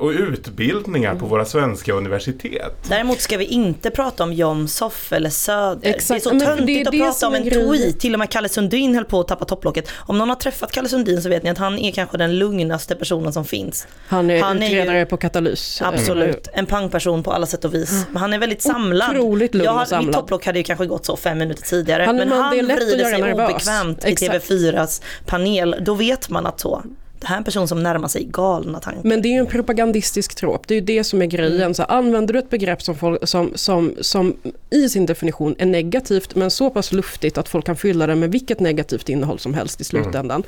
och 0.00 0.10
utbildningar 0.10 1.14
på 1.14 1.26
våra 1.26 1.44
svenska 1.44 1.92
universitet. 1.92 2.72
Däremot 2.88 3.20
ska 3.20 3.36
vi 3.36 3.44
inte 3.44 3.90
prata 3.90 4.22
om 4.24 4.32
Jomshof 4.32 5.12
eller 5.12 5.30
Söder. 5.30 5.88
Exakt, 5.90 6.08
Det 6.08 6.14
är 6.14 6.20
så 6.20 6.28
men 6.30 6.38
det 6.38 6.44
är 6.44 6.56
töntigt 6.56 6.86
att 6.88 6.92
det 6.92 6.98
prata 6.98 7.26
om 7.28 7.34
en 7.34 7.42
tweet. 7.50 8.00
Till 8.00 8.12
och 8.12 8.18
med 8.18 8.30
Kalle 8.30 8.48
Sundin 8.48 8.94
höll 8.94 9.04
på 9.04 9.20
att 9.20 9.28
tappa 9.28 9.44
topplocket. 9.44 9.88
Om 9.96 10.18
någon 10.18 10.28
har 10.28 10.36
träffat 10.36 10.72
Kalle 10.72 10.88
Sundin 10.88 11.22
så 11.22 11.28
vet 11.28 11.42
ni 11.42 11.50
att 11.50 11.58
han 11.58 11.78
är 11.78 11.92
kanske 11.92 12.16
den 12.18 12.38
lugnaste 12.38 12.96
personen 12.96 13.32
som 13.32 13.44
finns. 13.44 13.86
Han 14.08 14.30
är 14.30 14.42
Han 14.42 14.62
är 14.62 14.68
ju- 14.68 14.76
utredare 14.80 15.06
på 15.06 15.16
katalys. 15.16 15.82
Absolut, 15.82 16.48
en 16.52 16.66
pangperson 16.66 17.22
på 17.22 17.32
alla 17.32 17.46
sätt 17.46 17.64
och 17.64 17.74
vis. 17.74 18.04
Men 18.10 18.16
han 18.16 18.32
är 18.32 18.38
väldigt 18.38 18.62
samlad. 18.62 19.10
Otroligt 19.16 19.54
lugn 19.54 19.68
och 19.68 19.74
har, 19.74 19.80
Mitt 19.80 19.88
samlad. 19.88 20.14
topplock 20.14 20.46
hade 20.46 20.58
ju 20.58 20.62
kanske 20.62 20.86
gått 20.86 21.06
så 21.06 21.16
fem 21.16 21.38
minuter 21.38 21.62
tidigare. 21.62 22.02
Han- 22.02 22.16
men 22.16 22.28
man- 22.28 22.38
han 22.40 22.50
det 22.52 22.58
är 22.58 22.62
lätt 22.62 22.76
att 22.76 22.82
vrider 22.84 22.98
göra 22.98 23.10
sig 23.10 23.20
nervös. 23.20 23.50
obekvämt 23.50 24.04
Exakt. 24.04 24.22
i 24.22 24.38
TV4s 24.54 25.02
panel. 25.26 25.76
Då 25.80 25.94
vet 25.94 26.30
man 26.30 26.46
att 26.46 26.60
så. 26.60 26.82
Det 27.20 27.26
här 27.26 27.36
är 27.36 27.38
en 27.38 27.44
person 27.44 27.68
som 27.68 27.82
närmar 27.82 28.08
sig 28.08 28.24
galna 28.24 28.80
tankar. 28.80 29.08
Men 29.08 29.22
det 29.22 29.28
är 29.28 29.30
ju 29.30 29.38
en 29.38 29.46
propagandistisk 29.46 30.34
trop, 30.34 30.68
det 30.68 30.74
är 30.74 30.80
ju 30.80 30.84
det 30.84 31.04
som 31.04 31.22
är 31.22 31.26
grejen. 31.26 31.74
Så 31.74 31.82
använder 31.82 32.34
du 32.34 32.38
ett 32.38 32.50
begrepp 32.50 32.82
som, 32.82 32.94
folk, 32.94 33.28
som, 33.28 33.52
som, 33.54 33.94
som 34.00 34.36
i 34.70 34.88
sin 34.88 35.06
definition 35.06 35.54
är 35.58 35.66
negativt 35.66 36.34
men 36.34 36.50
så 36.50 36.70
pass 36.70 36.92
luftigt 36.92 37.38
att 37.38 37.48
folk 37.48 37.66
kan 37.66 37.76
fylla 37.76 38.06
det 38.06 38.14
med 38.14 38.32
vilket 38.32 38.60
negativt 38.60 39.08
innehåll 39.08 39.38
som 39.38 39.54
helst 39.54 39.80
i 39.80 39.84
slutändan. 39.84 40.42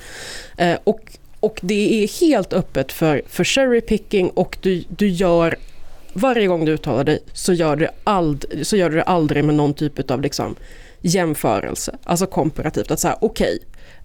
Eh, 0.57 0.77
och, 0.85 1.01
och 1.41 1.61
det 1.63 2.05
är 2.05 2.21
helt 2.21 2.53
öppet 2.53 2.93
för, 2.93 3.23
för 3.29 3.45
cherry 3.45 3.81
picking 3.81 4.31
och 4.31 4.59
du, 4.61 4.85
du 4.89 5.09
gör 5.09 5.57
varje 6.13 6.47
gång 6.47 6.65
du 6.65 6.73
uttalar 6.73 7.05
dig 7.05 7.19
så 7.33 7.53
gör 7.53 7.77
du, 7.77 7.89
ald, 8.05 8.45
så 8.63 8.77
gör 8.77 8.91
du 8.91 8.97
det 8.97 9.03
aldrig 9.03 9.45
med 9.45 9.55
någon 9.55 9.75
typ 9.75 10.11
av 10.11 10.21
liksom 10.21 10.55
jämförelse, 11.03 11.97
alltså 12.05 12.27
komparativt. 12.27 12.91
Att 12.91 13.01
säga 13.01 13.17
okej, 13.21 13.59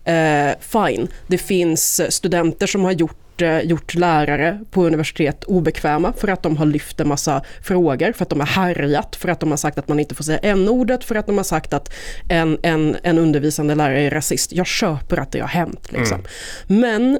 okay, 0.03 0.15
eh, 0.15 0.55
fine, 0.59 1.07
det 1.27 1.37
finns 1.37 2.01
studenter 2.13 2.67
som 2.67 2.83
har 2.83 2.91
gjort 2.91 3.41
eh, 3.41 3.59
gjort 3.59 3.93
lärare 3.93 4.59
på 4.71 4.85
universitet 4.85 5.43
obekväma 5.43 6.13
för 6.17 6.27
att 6.27 6.43
de 6.43 6.57
har 6.57 6.65
lyft 6.65 6.99
en 6.99 7.07
massa 7.07 7.41
frågor, 7.61 8.11
för 8.11 8.23
att 8.23 8.29
de 8.29 8.39
har 8.39 8.47
härjat, 8.47 9.15
för 9.15 9.29
att 9.29 9.39
de 9.39 9.49
har 9.49 9.57
sagt 9.57 9.77
att 9.77 9.87
man 9.87 9.99
inte 9.99 10.15
får 10.15 10.23
säga 10.23 10.39
n-ordet, 10.39 11.03
för 11.03 11.15
att 11.15 11.25
de 11.25 11.37
har 11.37 11.43
sagt 11.43 11.73
att 11.73 11.93
en, 12.29 12.57
en, 12.63 12.97
en 13.03 13.17
undervisande 13.17 13.75
lärare 13.75 14.01
är 14.01 14.11
rasist. 14.11 14.51
Jag 14.51 14.67
köper 14.67 15.17
att 15.17 15.31
det 15.31 15.39
har 15.39 15.47
hänt. 15.47 15.91
Liksom. 15.91 16.21
Mm. 16.69 16.81
Men 16.81 17.19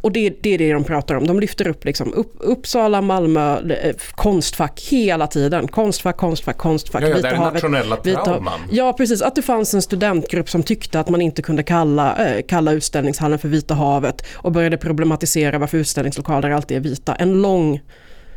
och 0.00 0.12
det, 0.12 0.42
det, 0.42 0.54
är 0.54 0.58
det 0.58 0.72
de 0.72 0.84
pratar 0.84 1.14
om. 1.14 1.26
De 1.26 1.40
lyfter 1.40 1.68
upp 1.68 1.84
liksom 1.84 2.14
upp, 2.14 2.34
Uppsala, 2.40 3.00
Malmö, 3.00 3.72
eh, 3.72 3.96
Konstfack 4.10 4.80
hela 4.90 5.26
tiden. 5.26 5.68
Konstfack, 5.68 6.16
Konstfack, 6.16 6.58
Konstfack. 6.58 7.02
Ja, 7.02 7.08
ja, 7.08 7.16
det 7.16 7.28
är 7.28 7.38
nationella 7.38 7.96
trauman. 7.96 8.60
Ja, 8.70 8.92
precis. 8.92 9.22
Att 9.22 9.34
det 9.34 9.42
fanns 9.42 9.74
en 9.74 9.82
studentgrupp 9.82 10.50
som 10.50 10.62
tyckte 10.62 11.00
att 11.00 11.08
man 11.08 11.20
inte 11.20 11.42
kunde 11.42 11.62
kalla, 11.62 12.26
äh, 12.26 12.42
kalla 12.42 12.72
utställningshallen 12.72 13.38
för 13.38 13.48
Vita 13.48 13.74
havet 13.74 14.26
och 14.34 14.52
började 14.52 14.76
problematisera 14.76 15.58
varför 15.58 15.78
utställningslokaler 15.78 16.50
alltid 16.50 16.76
är 16.76 16.80
vita. 16.80 17.14
En 17.14 17.42
lång 17.42 17.80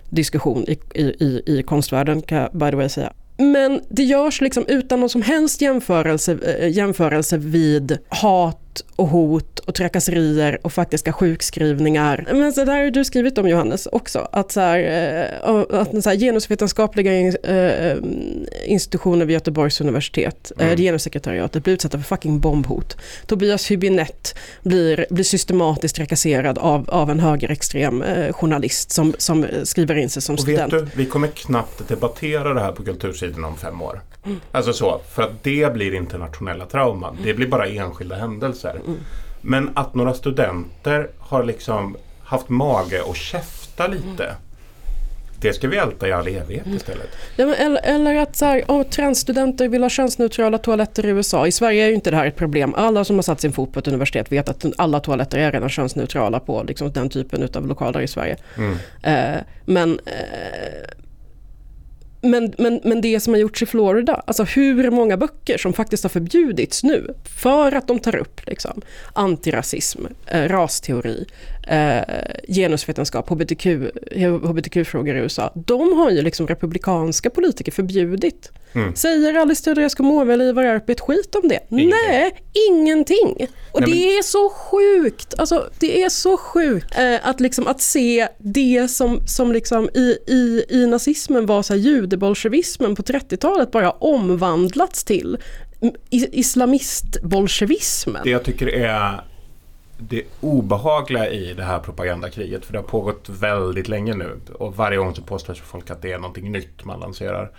diskussion 0.09 0.65
i, 0.67 0.79
i, 1.01 1.43
i 1.45 1.63
konstvärlden 1.63 2.21
kan 2.21 2.37
jag 2.37 2.51
by 2.51 2.69
the 2.69 2.75
way 2.75 2.89
säga. 2.89 3.13
Men 3.37 3.81
det 3.89 4.03
görs 4.03 4.41
liksom 4.41 4.65
utan 4.67 4.99
någon 4.99 5.09
som 5.09 5.21
helst 5.21 5.61
jämförelse, 5.61 6.37
äh, 6.59 6.69
jämförelse 6.69 7.37
vid 7.37 7.97
hat 8.09 8.68
och 8.95 9.07
hot 9.07 9.59
och 9.59 9.75
trakasserier 9.75 10.59
och 10.61 10.73
faktiska 10.73 11.13
sjukskrivningar. 11.13 12.27
Men 12.31 12.53
så 12.53 12.65
där 12.65 12.83
har 12.83 12.91
du 12.91 13.05
skrivit 13.05 13.37
om 13.37 13.49
Johannes 13.49 13.87
också, 13.91 14.29
att, 14.31 14.51
så 14.51 14.59
här, 14.59 14.79
eh, 15.43 15.79
att 15.79 16.03
så 16.03 16.09
här, 16.09 16.17
genusvetenskapliga 16.17 17.13
eh, 17.43 17.97
institutioner 18.65 19.25
vid 19.25 19.33
Göteborgs 19.33 19.81
universitet, 19.81 20.51
eh, 20.57 20.65
mm. 20.65 20.77
genussekretariatet, 20.77 21.63
blir 21.63 21.73
utsatta 21.73 21.97
för 21.97 22.05
fucking 22.05 22.39
bombhot. 22.39 22.97
Tobias 23.27 23.71
Hübinette 23.71 24.35
blir, 24.63 25.05
blir 25.09 25.23
systematiskt 25.23 25.95
trakasserad 25.95 26.57
av, 26.57 26.89
av 26.89 27.09
en 27.09 27.19
högerextrem 27.19 28.03
journalist 28.31 28.91
som, 28.91 29.13
som 29.17 29.45
skriver 29.63 29.95
in 29.95 30.09
sig 30.09 30.21
som 30.21 30.33
och 30.33 30.39
student. 30.39 30.73
Vet 30.73 30.79
du, 30.79 30.87
vi 30.95 31.05
kommer 31.05 31.27
knappt 31.27 31.87
debattera 31.87 32.53
det 32.53 32.61
här 32.61 32.71
på 32.71 32.83
Kultursidan 32.83 33.43
om 33.43 33.57
fem 33.57 33.81
år. 33.81 34.01
Mm. 34.25 34.39
Alltså 34.51 34.73
så, 34.73 35.01
för 35.11 35.23
att 35.23 35.43
det 35.43 35.73
blir 35.73 35.93
internationella 35.93 36.65
trauman. 36.65 37.17
Det 37.23 37.33
blir 37.33 37.47
bara 37.47 37.67
enskilda 37.67 38.15
händelser. 38.15 38.68
Mm. 38.75 38.99
Men 39.41 39.71
att 39.75 39.95
några 39.95 40.13
studenter 40.13 41.09
har 41.19 41.43
liksom 41.43 41.97
haft 42.23 42.49
mage 42.49 43.01
att 43.09 43.17
käfta 43.17 43.87
lite. 43.87 44.23
Mm. 44.23 44.35
Det 45.41 45.53
ska 45.53 45.67
vi 45.67 45.77
älta 45.77 46.07
i 46.07 46.11
all 46.11 46.27
evighet 46.27 46.65
mm. 46.65 46.77
istället. 46.77 47.09
Ja, 47.35 47.45
men 47.45 47.55
eller, 47.55 47.81
eller, 47.83 48.15
att 48.15 48.35
så 48.35 48.45
här, 48.45 48.63
oh, 48.67 48.83
transstudenter 48.83 49.67
vill 49.67 49.81
ha 49.81 49.89
könsneutrala 49.89 50.57
toaletter 50.57 51.05
i 51.05 51.09
USA. 51.09 51.47
I 51.47 51.51
Sverige 51.51 51.83
är 51.83 51.87
ju 51.87 51.93
inte 51.93 52.11
det 52.11 52.17
här 52.17 52.25
ett 52.25 52.35
problem. 52.35 52.73
Alla 52.77 53.03
som 53.03 53.15
har 53.15 53.23
satt 53.23 53.41
sin 53.41 53.51
fot 53.51 53.73
på 53.73 53.79
ett 53.79 53.87
universitet 53.87 54.31
vet 54.31 54.49
att 54.49 54.65
alla 54.77 54.99
toaletter 54.99 55.37
är 55.37 55.51
redan 55.51 55.69
könsneutrala 55.69 56.39
på 56.39 56.63
liksom, 56.63 56.91
den 56.91 57.09
typen 57.09 57.49
av 57.53 57.67
lokaler 57.67 58.01
i 58.01 58.07
Sverige. 58.07 58.37
Mm. 58.57 58.77
Eh, 59.03 59.41
men 59.65 59.99
eh, 60.05 60.13
men, 62.21 62.53
men, 62.57 62.81
men 62.83 63.01
det 63.01 63.19
som 63.19 63.33
har 63.33 63.39
gjorts 63.39 63.61
i 63.61 63.65
Florida, 63.65 64.23
alltså 64.27 64.43
hur 64.43 64.91
många 64.91 65.17
böcker 65.17 65.57
som 65.57 65.73
faktiskt 65.73 66.03
har 66.03 66.09
förbjudits 66.09 66.83
nu 66.83 67.13
för 67.39 67.71
att 67.71 67.87
de 67.87 67.99
tar 67.99 68.15
upp 68.15 68.47
liksom, 68.47 68.81
antirasism, 69.13 70.05
eh, 70.27 70.47
rasteori, 70.47 71.25
eh, 71.67 72.01
genusvetenskap, 72.47 73.29
hbtq, 73.29 73.65
hbtq-frågor 74.43 75.15
i 75.15 75.19
USA. 75.19 75.53
De 75.55 75.97
har 75.97 76.11
ju 76.11 76.21
liksom 76.21 76.47
republikanska 76.47 77.29
politiker 77.29 77.71
förbjudit. 77.71 78.51
Mm. 78.73 78.95
Säger 78.95 79.33
Alice 79.33 79.63
Teodorescu 79.63 80.03
Mårväl 80.03 80.41
Ivar 80.41 80.63
Arpi 80.63 80.91
ett 80.91 80.99
skit 80.99 81.35
om 81.35 81.47
det? 81.47 81.59
Ingenting. 81.69 81.89
Nej, 81.89 82.43
ingenting. 82.69 83.47
Och 83.71 83.81
Nej, 83.81 83.89
det 83.89 83.95
men... 83.95 84.17
är 84.17 84.21
så 84.21 84.49
sjukt, 84.49 85.33
alltså 85.37 85.69
det 85.79 86.03
är 86.03 86.09
så 86.09 86.37
sjukt 86.37 86.97
eh, 86.97 87.27
att, 87.27 87.39
liksom, 87.39 87.67
att 87.67 87.81
se 87.81 88.27
det 88.37 88.87
som, 88.87 89.27
som 89.27 89.51
liksom 89.51 89.89
i, 89.93 90.17
i, 90.27 90.65
i 90.69 90.87
nazismen 90.87 91.45
var 91.45 91.63
så 91.63 91.73
här 91.73 91.79
judebolsjevismen 91.79 92.95
på 92.95 93.01
30-talet 93.01 93.71
bara 93.71 93.91
omvandlats 93.91 95.03
till 95.03 95.37
islamistbolsjevismen. 96.11 98.21
Det 98.23 98.29
jag 98.29 98.43
tycker 98.43 98.67
är 98.67 99.21
det 99.97 100.23
obehagliga 100.41 101.29
i 101.29 101.53
det 101.53 101.63
här 101.63 101.79
propagandakriget, 101.79 102.65
för 102.65 102.73
det 102.73 102.79
har 102.79 102.83
pågått 102.83 103.29
väldigt 103.29 103.87
länge 103.87 104.13
nu 104.13 104.39
och 104.53 104.75
varje 104.75 104.97
gång 104.97 105.15
så 105.15 105.21
påstår 105.21 105.53
folk 105.53 105.89
att 105.89 106.01
det 106.01 106.11
är 106.11 106.17
någonting 106.17 106.51
nytt 106.51 106.85
man 106.85 106.99
lanserar, 106.99 107.51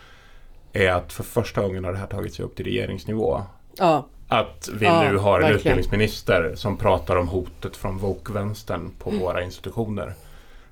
är 0.72 0.90
att 0.90 1.12
för 1.12 1.22
första 1.22 1.62
gången 1.62 1.84
har 1.84 1.92
det 1.92 1.98
här 1.98 2.06
tagit 2.06 2.34
sig 2.34 2.44
upp 2.44 2.56
till 2.56 2.64
regeringsnivå. 2.64 3.42
Ja. 3.76 4.06
Att 4.28 4.68
vi 4.72 4.86
ja, 4.86 5.02
nu 5.02 5.16
har 5.16 5.34
en 5.34 5.40
verkligen. 5.40 5.56
utbildningsminister 5.56 6.52
som 6.54 6.76
pratar 6.76 7.16
om 7.16 7.28
hotet 7.28 7.76
från 7.76 7.98
woke-vänstern 7.98 8.90
på 8.98 9.10
mm. 9.10 9.22
våra 9.22 9.42
institutioner. 9.42 10.14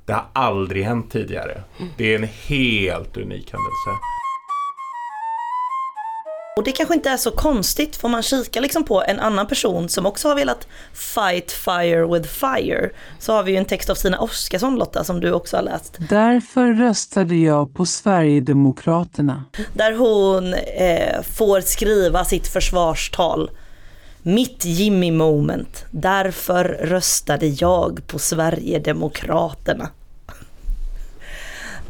Det 0.04 0.12
har 0.12 0.24
aldrig 0.32 0.84
hänt 0.84 1.12
tidigare. 1.12 1.62
Det 1.96 2.14
är 2.14 2.18
en 2.18 2.28
helt 2.48 3.16
unik 3.16 3.52
händelse. 3.52 3.90
Och 6.58 6.64
det 6.64 6.72
kanske 6.72 6.94
inte 6.94 7.10
är 7.10 7.16
så 7.16 7.30
konstigt, 7.30 7.96
får 7.96 8.08
man 8.08 8.22
kika 8.22 8.60
liksom 8.60 8.84
på 8.84 9.02
en 9.02 9.20
annan 9.20 9.46
person 9.46 9.88
som 9.88 10.06
också 10.06 10.28
har 10.28 10.34
velat 10.34 10.68
fight 10.92 11.52
fire 11.52 12.06
with 12.06 12.28
fire, 12.28 12.90
så 13.18 13.32
har 13.32 13.42
vi 13.42 13.52
ju 13.52 13.56
en 13.56 13.64
text 13.64 13.90
av 13.90 13.94
Stina 13.94 14.18
Oskarsson 14.18 14.76
Lotta, 14.76 15.04
som 15.04 15.20
du 15.20 15.32
också 15.32 15.56
har 15.56 15.62
läst. 15.62 15.96
Därför 16.08 16.72
röstade 16.72 17.36
jag 17.36 17.74
på 17.74 17.86
Sverigedemokraterna. 17.86 19.44
Där 19.74 19.92
hon 19.92 20.54
eh, 20.54 21.22
får 21.22 21.60
skriva 21.60 22.24
sitt 22.24 22.48
försvarstal. 22.48 23.50
Mitt 24.22 24.64
Jimmy 24.64 25.10
moment. 25.10 25.84
Därför 25.90 26.64
röstade 26.64 27.46
jag 27.46 28.06
på 28.06 28.18
Sverigedemokraterna. 28.18 29.88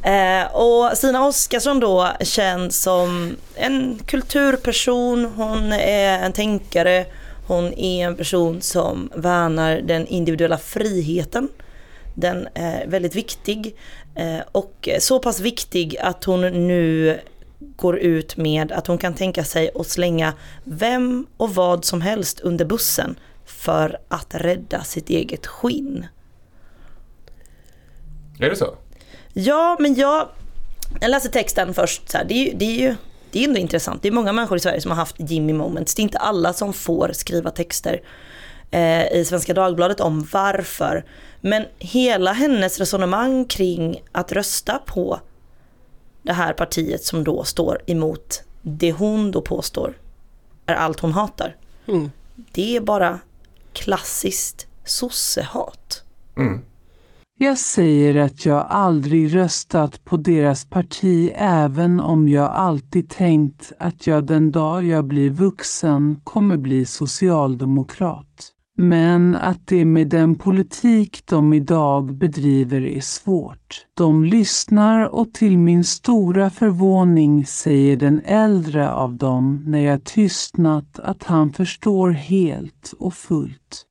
Eh, 0.08 0.56
och 0.56 0.96
Stina 0.96 1.26
Oskarsson 1.26 1.80
då 1.80 2.08
känns 2.20 2.82
som 2.82 3.36
en 3.54 3.98
kulturperson, 4.06 5.24
hon 5.24 5.72
är 5.72 6.18
en 6.18 6.32
tänkare, 6.32 7.06
hon 7.46 7.74
är 7.74 8.06
en 8.06 8.16
person 8.16 8.60
som 8.60 9.10
värnar 9.14 9.80
den 9.80 10.06
individuella 10.06 10.58
friheten. 10.58 11.48
Den 12.14 12.48
är 12.54 12.86
väldigt 12.86 13.14
viktig 13.14 13.76
eh, 14.14 14.40
och 14.52 14.88
så 15.00 15.18
pass 15.18 15.40
viktig 15.40 15.96
att 16.00 16.24
hon 16.24 16.40
nu 16.66 17.18
går 17.58 17.98
ut 17.98 18.36
med 18.36 18.72
att 18.72 18.86
hon 18.86 18.98
kan 18.98 19.14
tänka 19.14 19.44
sig 19.44 19.70
att 19.74 19.86
slänga 19.86 20.32
vem 20.64 21.26
och 21.36 21.54
vad 21.54 21.84
som 21.84 22.00
helst 22.00 22.40
under 22.40 22.64
bussen 22.64 23.18
för 23.46 23.98
att 24.08 24.34
rädda 24.34 24.84
sitt 24.84 25.10
eget 25.10 25.46
skinn. 25.46 26.06
Är 28.40 28.50
det 28.50 28.56
så? 28.56 28.76
Ja, 29.40 29.76
men 29.80 29.94
jag, 29.94 30.28
jag 31.00 31.10
läser 31.10 31.28
texten 31.28 31.74
först. 31.74 32.10
Så 32.10 32.18
här, 32.18 32.24
det, 32.24 32.34
är, 32.34 32.54
det, 32.54 32.64
är 32.64 32.80
ju, 32.80 32.96
det 33.30 33.44
är 33.44 33.48
ändå 33.48 33.60
intressant. 33.60 34.02
Det 34.02 34.08
är 34.08 34.12
många 34.12 34.32
människor 34.32 34.56
i 34.56 34.60
Sverige 34.60 34.80
som 34.80 34.90
har 34.90 34.96
haft 34.96 35.16
Jimmy 35.18 35.52
moments. 35.52 35.94
Det 35.94 36.00
är 36.00 36.04
inte 36.04 36.18
alla 36.18 36.52
som 36.52 36.72
får 36.72 37.10
skriva 37.12 37.50
texter 37.50 38.02
eh, 38.70 39.12
i 39.12 39.24
Svenska 39.24 39.54
Dagbladet 39.54 40.00
om 40.00 40.28
varför. 40.32 41.04
Men 41.40 41.64
hela 41.78 42.32
hennes 42.32 42.78
resonemang 42.78 43.44
kring 43.44 44.02
att 44.12 44.32
rösta 44.32 44.78
på 44.86 45.20
det 46.22 46.32
här 46.32 46.52
partiet 46.52 47.04
som 47.04 47.24
då 47.24 47.44
står 47.44 47.82
emot 47.86 48.42
det 48.62 48.92
hon 48.92 49.30
då 49.30 49.40
påstår 49.40 49.94
är 50.66 50.74
allt 50.74 51.00
hon 51.00 51.12
hatar. 51.12 51.56
Mm. 51.86 52.10
Det 52.52 52.76
är 52.76 52.80
bara 52.80 53.18
klassiskt 53.72 54.66
sossehat. 54.84 56.02
Mm. 56.36 56.64
Jag 57.40 57.58
säger 57.58 58.16
att 58.24 58.46
jag 58.46 58.66
aldrig 58.68 59.34
röstat 59.34 60.04
på 60.04 60.16
deras 60.16 60.64
parti 60.64 61.30
även 61.34 62.00
om 62.00 62.28
jag 62.28 62.50
alltid 62.50 63.08
tänkt 63.08 63.72
att 63.78 64.06
jag 64.06 64.26
den 64.26 64.50
dag 64.50 64.84
jag 64.84 65.04
blir 65.04 65.30
vuxen 65.30 66.20
kommer 66.24 66.56
bli 66.56 66.84
socialdemokrat. 66.84 68.52
Men 68.76 69.36
att 69.36 69.66
det 69.66 69.84
med 69.84 70.08
den 70.08 70.34
politik 70.34 71.22
de 71.26 71.52
idag 71.52 72.16
bedriver 72.16 72.86
är 72.86 73.00
svårt. 73.00 73.86
De 73.94 74.24
lyssnar 74.24 75.14
och 75.14 75.32
till 75.32 75.58
min 75.58 75.84
stora 75.84 76.50
förvåning 76.50 77.46
säger 77.46 77.96
den 77.96 78.20
äldre 78.24 78.90
av 78.90 79.16
dem 79.16 79.62
när 79.66 79.80
jag 79.80 80.04
tystnat 80.04 80.98
att 80.98 81.24
han 81.24 81.52
förstår 81.52 82.10
helt 82.10 82.94
och 82.98 83.14
fullt. 83.14 83.87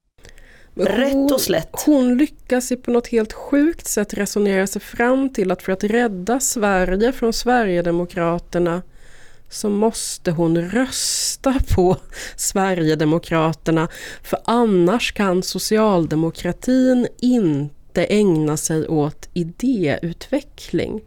Rätt 0.80 1.32
och 1.32 1.41
slätt. 1.41 1.69
Hon 1.86 2.17
lyckas 2.17 2.71
ju 2.71 2.75
på 2.75 2.91
något 2.91 3.07
helt 3.07 3.34
sjukt 3.34 3.88
sätt 3.88 4.13
resonera 4.13 4.67
sig 4.67 4.82
fram 4.82 5.30
till 5.30 5.51
att 5.51 5.63
för 5.63 5.71
att 5.71 5.84
rädda 5.84 6.39
Sverige 6.39 7.11
från 7.11 7.34
Sverigedemokraterna 7.34 8.82
så 9.49 9.69
måste 9.69 10.32
hon 10.32 10.61
rösta 10.61 11.55
på 11.75 11.97
Sverigedemokraterna 12.36 13.88
för 14.23 14.39
annars 14.45 15.11
kan 15.11 15.43
socialdemokratin 15.43 17.07
inte 17.19 18.05
ägna 18.05 18.57
sig 18.57 18.88
åt 18.88 19.30
idéutveckling. 19.34 21.01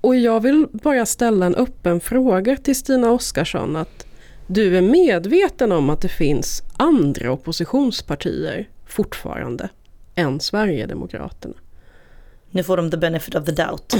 Och 0.00 0.16
jag 0.16 0.40
vill 0.40 0.66
bara 0.72 1.06
ställa 1.06 1.46
en 1.46 1.54
öppen 1.54 2.00
fråga 2.00 2.56
till 2.56 2.76
Stina 2.76 3.10
Oskarsson 3.10 3.76
att 3.76 4.06
du 4.46 4.76
är 4.76 4.82
medveten 4.82 5.72
om 5.72 5.90
att 5.90 6.00
det 6.00 6.08
finns 6.08 6.62
andra 6.76 7.32
oppositionspartier 7.32 8.68
fortfarande 8.86 9.68
än 10.14 10.40
Sverigedemokraterna. 10.40 11.54
Nu 12.50 12.62
får 12.62 12.76
de 12.76 12.90
the 12.90 12.96
benefit 12.96 13.34
of 13.34 13.44
the 13.44 13.52
doubt. 13.52 13.94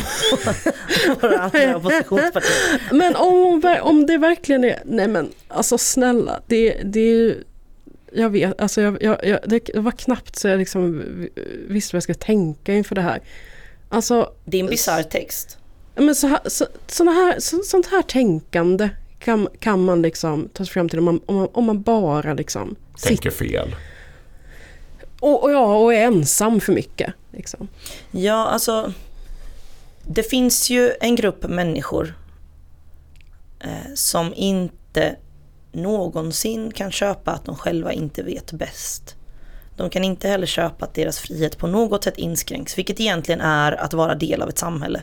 Men 2.93 3.16
om, 3.16 3.76
om 3.82 4.07
det 4.07 4.18
verkligen 4.18 4.64
är, 4.64 4.82
nej 4.84 5.09
men 5.09 5.30
alltså 5.49 5.78
snälla, 5.78 6.40
det, 6.47 6.82
det 6.84 7.01
är 7.01 7.14
ju 7.14 7.45
jag 8.12 8.30
vet, 8.30 8.61
alltså 8.61 8.80
jag, 8.80 9.03
jag, 9.03 9.24
jag, 9.24 9.38
det 9.45 9.74
var 9.74 9.90
knappt 9.90 10.36
så 10.36 10.49
jag 10.49 10.59
liksom 10.59 11.03
visste 11.68 11.95
vad 11.95 11.97
jag 11.97 12.03
skulle 12.03 12.18
tänka 12.18 12.74
inför 12.74 12.95
det 12.95 13.01
här. 13.01 13.22
Alltså, 13.88 14.32
det 14.45 14.57
är 14.57 14.61
en 14.64 14.70
bisarr 14.70 15.03
text. 15.03 15.59
Men 15.95 16.14
så 16.14 16.26
här, 16.26 16.40
så, 16.86 17.05
här, 17.05 17.40
så, 17.40 17.62
sånt 17.62 17.86
här 17.86 18.03
tänkande 18.03 18.90
kan, 19.25 19.49
kan 19.61 19.85
man 19.85 20.03
liksom 20.03 20.49
ta 20.53 20.64
sig 20.64 20.73
fram 20.73 20.89
till 20.89 20.99
om 20.99 21.05
man, 21.05 21.20
om 21.27 21.37
man, 21.37 21.49
om 21.53 21.64
man 21.64 21.83
bara 21.83 22.35
liksom 22.35 22.77
Tänker 23.03 23.31
fel. 23.31 23.75
Och, 25.20 25.45
och, 25.45 25.53
ja, 25.53 25.77
och 25.77 25.95
är 25.95 26.03
ensam 26.03 26.61
för 26.61 26.73
mycket. 26.73 27.14
Liksom. 27.31 27.68
Ja, 28.11 28.47
alltså 28.47 28.93
det 30.07 30.23
finns 30.23 30.70
ju 30.70 30.93
en 31.01 31.16
grupp 31.16 31.49
människor 31.49 32.14
eh, 33.61 33.95
som 33.95 34.35
inte 34.35 35.16
någonsin 35.73 36.73
kan 36.73 36.93
köpa 36.93 37.31
att 37.31 37.45
de 37.45 37.57
själva 37.57 37.93
inte 37.93 38.23
vet 38.23 38.53
bäst. 38.53 39.16
De 39.77 39.91
kan 39.91 40.05
inte 40.05 40.29
heller 40.29 40.47
köpa 40.47 40.85
att 40.85 40.95
deras 40.95 41.18
frihet 41.18 41.59
på 41.59 41.66
något 41.66 42.05
sätt 42.05 42.18
inskränks, 42.18 42.79
vilket 42.79 43.01
egentligen 43.01 43.41
är 43.41 43.73
att 43.73 43.95
vara 43.95 44.14
del 44.14 44.43
av 44.43 44.49
ett 44.49 44.59
samhälle. 44.59 45.03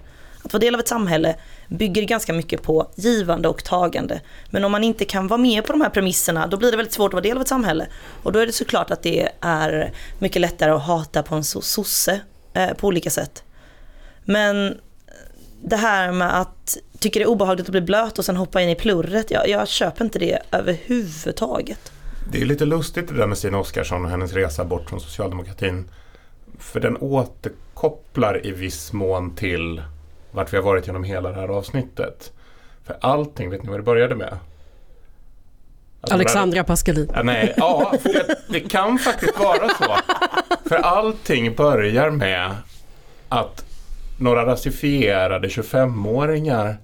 Att 0.49 0.53
vara 0.53 0.59
del 0.59 0.75
av 0.75 0.79
ett 0.79 0.87
samhälle 0.87 1.35
bygger 1.67 2.03
ganska 2.03 2.33
mycket 2.33 2.61
på 2.61 2.91
givande 2.95 3.47
och 3.47 3.63
tagande. 3.63 4.21
Men 4.49 4.63
om 4.65 4.71
man 4.71 4.83
inte 4.83 5.05
kan 5.05 5.27
vara 5.27 5.37
med 5.37 5.65
på 5.65 5.71
de 5.71 5.81
här 5.81 5.89
premisserna 5.89 6.47
då 6.47 6.57
blir 6.57 6.71
det 6.71 6.77
väldigt 6.77 6.93
svårt 6.93 7.09
att 7.09 7.13
vara 7.13 7.21
del 7.21 7.37
av 7.37 7.41
ett 7.41 7.47
samhälle. 7.47 7.87
Och 8.23 8.31
då 8.31 8.39
är 8.39 8.45
det 8.45 8.51
såklart 8.51 8.91
att 8.91 9.03
det 9.03 9.29
är 9.41 9.93
mycket 10.19 10.41
lättare 10.41 10.71
att 10.71 10.81
hata 10.81 11.23
på 11.23 11.35
en 11.35 11.43
sosse 11.43 12.21
eh, 12.53 12.73
på 12.73 12.87
olika 12.87 13.09
sätt. 13.09 13.43
Men 14.25 14.77
det 15.61 15.75
här 15.75 16.11
med 16.11 16.39
att 16.39 16.77
tycka 16.99 17.19
det 17.19 17.23
är 17.23 17.29
obehagligt 17.29 17.67
att 17.67 17.71
bli 17.71 17.81
blöt 17.81 18.19
och 18.19 18.25
sen 18.25 18.35
hoppa 18.35 18.61
in 18.61 18.69
i 18.69 18.75
plurret, 18.75 19.31
jag, 19.31 19.49
jag 19.49 19.67
köper 19.67 20.05
inte 20.05 20.19
det 20.19 20.39
överhuvudtaget. 20.51 21.91
Det 22.31 22.41
är 22.41 22.45
lite 22.45 22.65
lustigt 22.65 23.07
det 23.07 23.13
där 23.13 23.27
med 23.27 23.37
Stina 23.37 23.57
Oskarsson 23.57 24.05
och 24.05 24.11
hennes 24.11 24.33
resa 24.33 24.65
bort 24.65 24.89
från 24.89 24.99
socialdemokratin. 24.99 25.89
För 26.59 26.79
den 26.79 26.97
återkopplar 26.97 28.45
i 28.45 28.51
viss 28.51 28.93
mån 28.93 29.35
till 29.35 29.81
vart 30.32 30.53
vi 30.53 30.57
har 30.57 30.63
varit 30.63 30.88
genom 30.88 31.03
hela 31.03 31.30
det 31.30 31.36
här 31.36 31.47
avsnittet. 31.47 32.32
För 32.84 32.97
allting, 33.01 33.49
vet 33.49 33.63
ni 33.63 33.69
vad 33.69 33.80
det 33.80 33.84
började 33.84 34.15
med? 34.15 34.38
Alltså 36.01 36.13
Alexandra 36.13 36.63
Pascalin. 36.63 37.11
Ja, 37.13 37.23
nej, 37.23 37.53
ja, 37.57 37.93
det, 38.03 38.36
det 38.49 38.59
kan 38.59 38.99
faktiskt 38.99 39.39
vara 39.39 39.69
så. 39.69 39.97
För 40.69 40.75
allting 40.75 41.55
börjar 41.55 42.09
med 42.09 42.55
att 43.30 43.65
några 44.19 44.45
rasifierade 44.45 45.47
25-åringar 45.47 46.77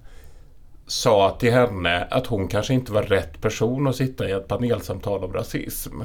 sa 0.87 1.37
till 1.39 1.53
henne 1.53 2.07
att 2.11 2.27
hon 2.27 2.47
kanske 2.47 2.73
inte 2.73 2.91
var 2.91 3.03
rätt 3.03 3.41
person 3.41 3.87
att 3.87 3.95
sitta 3.95 4.29
i 4.29 4.31
ett 4.31 4.47
panelsamtal 4.47 5.23
om 5.23 5.33
rasism. 5.33 6.01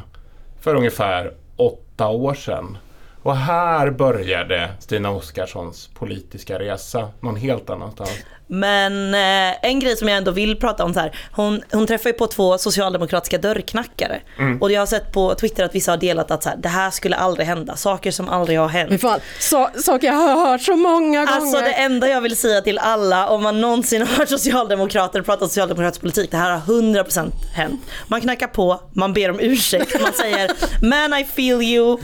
För 0.61 0.75
ungefär 0.75 1.35
åtta 1.57 2.09
år 2.09 2.35
sedan. 2.35 2.79
Och 3.23 3.37
här 3.37 3.91
började 3.91 4.71
Stina 4.79 5.11
Oskarssons 5.11 5.91
politiska 5.95 6.59
resa 6.59 7.09
någon 7.21 7.37
helt 7.37 7.71
annanstans. 7.71 8.25
Men 8.51 9.15
eh, 9.15 9.71
en 9.71 9.81
grej 9.81 9.97
som 9.97 10.09
jag 10.09 10.17
ändå 10.17 10.31
vill 10.31 10.57
prata 10.57 10.85
om 10.85 10.95
så 10.95 11.01
här. 11.01 11.17
Hon, 11.33 11.63
hon 11.73 11.87
träffar 11.87 12.11
ju 12.11 12.15
på 12.15 12.27
två 12.27 12.59
socialdemokratiska 12.59 13.39
dörrknackare. 13.39 14.21
Mm. 14.39 14.63
Och 14.63 14.73
jag 14.73 14.81
har 14.81 14.87
sett 14.87 15.13
på 15.13 15.35
Twitter 15.35 15.65
att 15.65 15.75
vissa 15.75 15.93
har 15.93 15.97
delat 15.97 16.31
att 16.31 16.43
så 16.43 16.49
här, 16.49 16.57
det 16.57 16.69
här 16.69 16.91
skulle 16.91 17.17
aldrig 17.17 17.47
hända. 17.47 17.77
Saker 17.77 18.11
som 18.11 18.29
aldrig 18.29 18.59
har 18.59 18.69
hänt. 18.69 19.01
Fan, 19.01 19.21
så, 19.39 19.69
saker 19.77 20.07
jag 20.07 20.15
har 20.15 20.49
hört 20.49 20.63
så 20.63 20.77
många 20.77 21.25
gånger. 21.25 21.33
Alltså 21.33 21.61
det 21.61 21.73
enda 21.73 22.09
jag 22.09 22.21
vill 22.21 22.37
säga 22.37 22.61
till 22.61 22.79
alla 22.79 23.29
om 23.29 23.43
man 23.43 23.61
någonsin 23.61 24.03
har 24.07 24.17
hört 24.17 24.29
socialdemokrater 24.29 25.23
prata 25.23 25.47
socialdemokratisk 25.47 26.01
politik. 26.01 26.31
Det 26.31 26.37
här 26.37 26.51
har 26.51 26.61
100% 26.61 27.33
hänt. 27.55 27.81
Man 28.09 28.21
knackar 28.21 28.47
på, 28.47 28.81
man 28.93 29.13
ber 29.13 29.31
om 29.31 29.41
ursäkt, 29.41 30.01
man 30.03 30.13
säger 30.13 30.51
man 30.83 31.21
I 31.21 31.25
feel 31.25 31.63
you, 31.63 31.99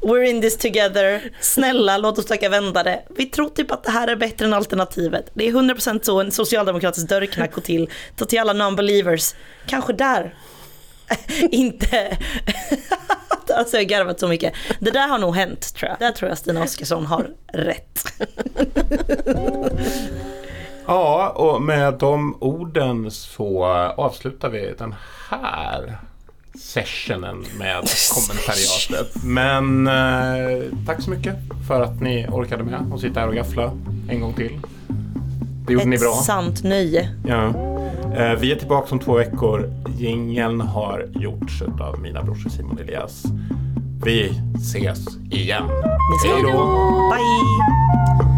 we're 0.00 0.22
in 0.22 0.40
this 0.40 0.56
together. 0.56 1.22
Snälla 1.40 1.98
låt 1.98 2.18
oss 2.18 2.26
försöka 2.26 2.48
vända 2.48 2.82
det. 2.82 3.02
Vi 3.16 3.26
tror 3.26 3.48
typ 3.48 3.70
att 3.70 3.84
det 3.84 3.90
här 3.90 4.08
är 4.08 4.16
bättre 4.16 4.46
än 4.46 4.52
alternativet. 4.52 5.30
Det 5.34 5.48
är 5.48 5.52
100% 5.52 5.91
100% 5.92 6.04
så 6.04 6.20
en 6.20 6.32
socialdemokratisk 6.32 7.08
dörrknack 7.08 7.54
går 7.54 7.62
till. 7.62 7.90
Ta 8.16 8.24
till 8.24 8.38
alla 8.38 8.52
non-believers. 8.52 9.34
Kanske 9.66 9.92
där. 9.92 10.34
inte... 11.50 12.18
alltså 13.56 13.76
jag 13.76 13.84
har 13.84 13.88
garvat 13.88 14.20
så 14.20 14.28
mycket. 14.28 14.54
Det 14.80 14.90
där 14.90 15.08
har 15.08 15.18
nog 15.18 15.34
hänt 15.34 15.74
tror 15.74 15.88
jag. 15.88 15.98
Där 15.98 16.12
tror 16.12 16.28
jag 16.28 16.38
Stina 16.38 16.62
Oskarsson 16.62 17.06
har 17.06 17.30
rätt. 17.52 18.04
ja, 20.86 21.28
och 21.28 21.62
med 21.62 21.94
de 21.94 22.36
orden 22.40 23.10
så 23.10 23.64
avslutar 23.96 24.48
vi 24.48 24.74
den 24.78 24.94
här 25.28 25.98
sessionen 26.54 27.44
med 27.58 27.84
kommentariatet. 28.14 29.24
Men 29.24 29.86
eh, 29.86 30.62
tack 30.86 31.02
så 31.02 31.10
mycket 31.10 31.34
för 31.68 31.80
att 31.80 32.00
ni 32.00 32.26
orkade 32.28 32.64
med 32.64 32.92
och 32.92 33.00
sitta 33.00 33.20
här 33.20 33.28
och 33.28 33.34
gaffla 33.34 33.72
en 34.08 34.20
gång 34.20 34.32
till. 34.32 34.60
Det 35.66 35.72
gjorde 35.72 35.82
Ett 35.82 35.88
ni 35.88 35.98
bra. 35.98 36.10
Ett 36.18 36.24
sant 36.24 36.62
nöje. 36.64 37.08
Ja. 37.26 37.46
Eh, 38.16 38.38
vi 38.40 38.52
är 38.52 38.56
tillbaka 38.56 38.92
om 38.92 38.98
två 38.98 39.14
veckor. 39.14 39.70
Jingeln 39.98 40.60
har 40.60 41.06
gjorts 41.14 41.62
av 41.80 42.00
mina 42.00 42.22
brorsor 42.22 42.50
Simon 42.50 42.78
Elias. 42.78 43.22
Vi 44.04 44.32
ses 44.56 44.98
igen. 45.30 45.62
Hej 46.24 46.42
då! 46.42 46.58
Bye! 47.10 48.31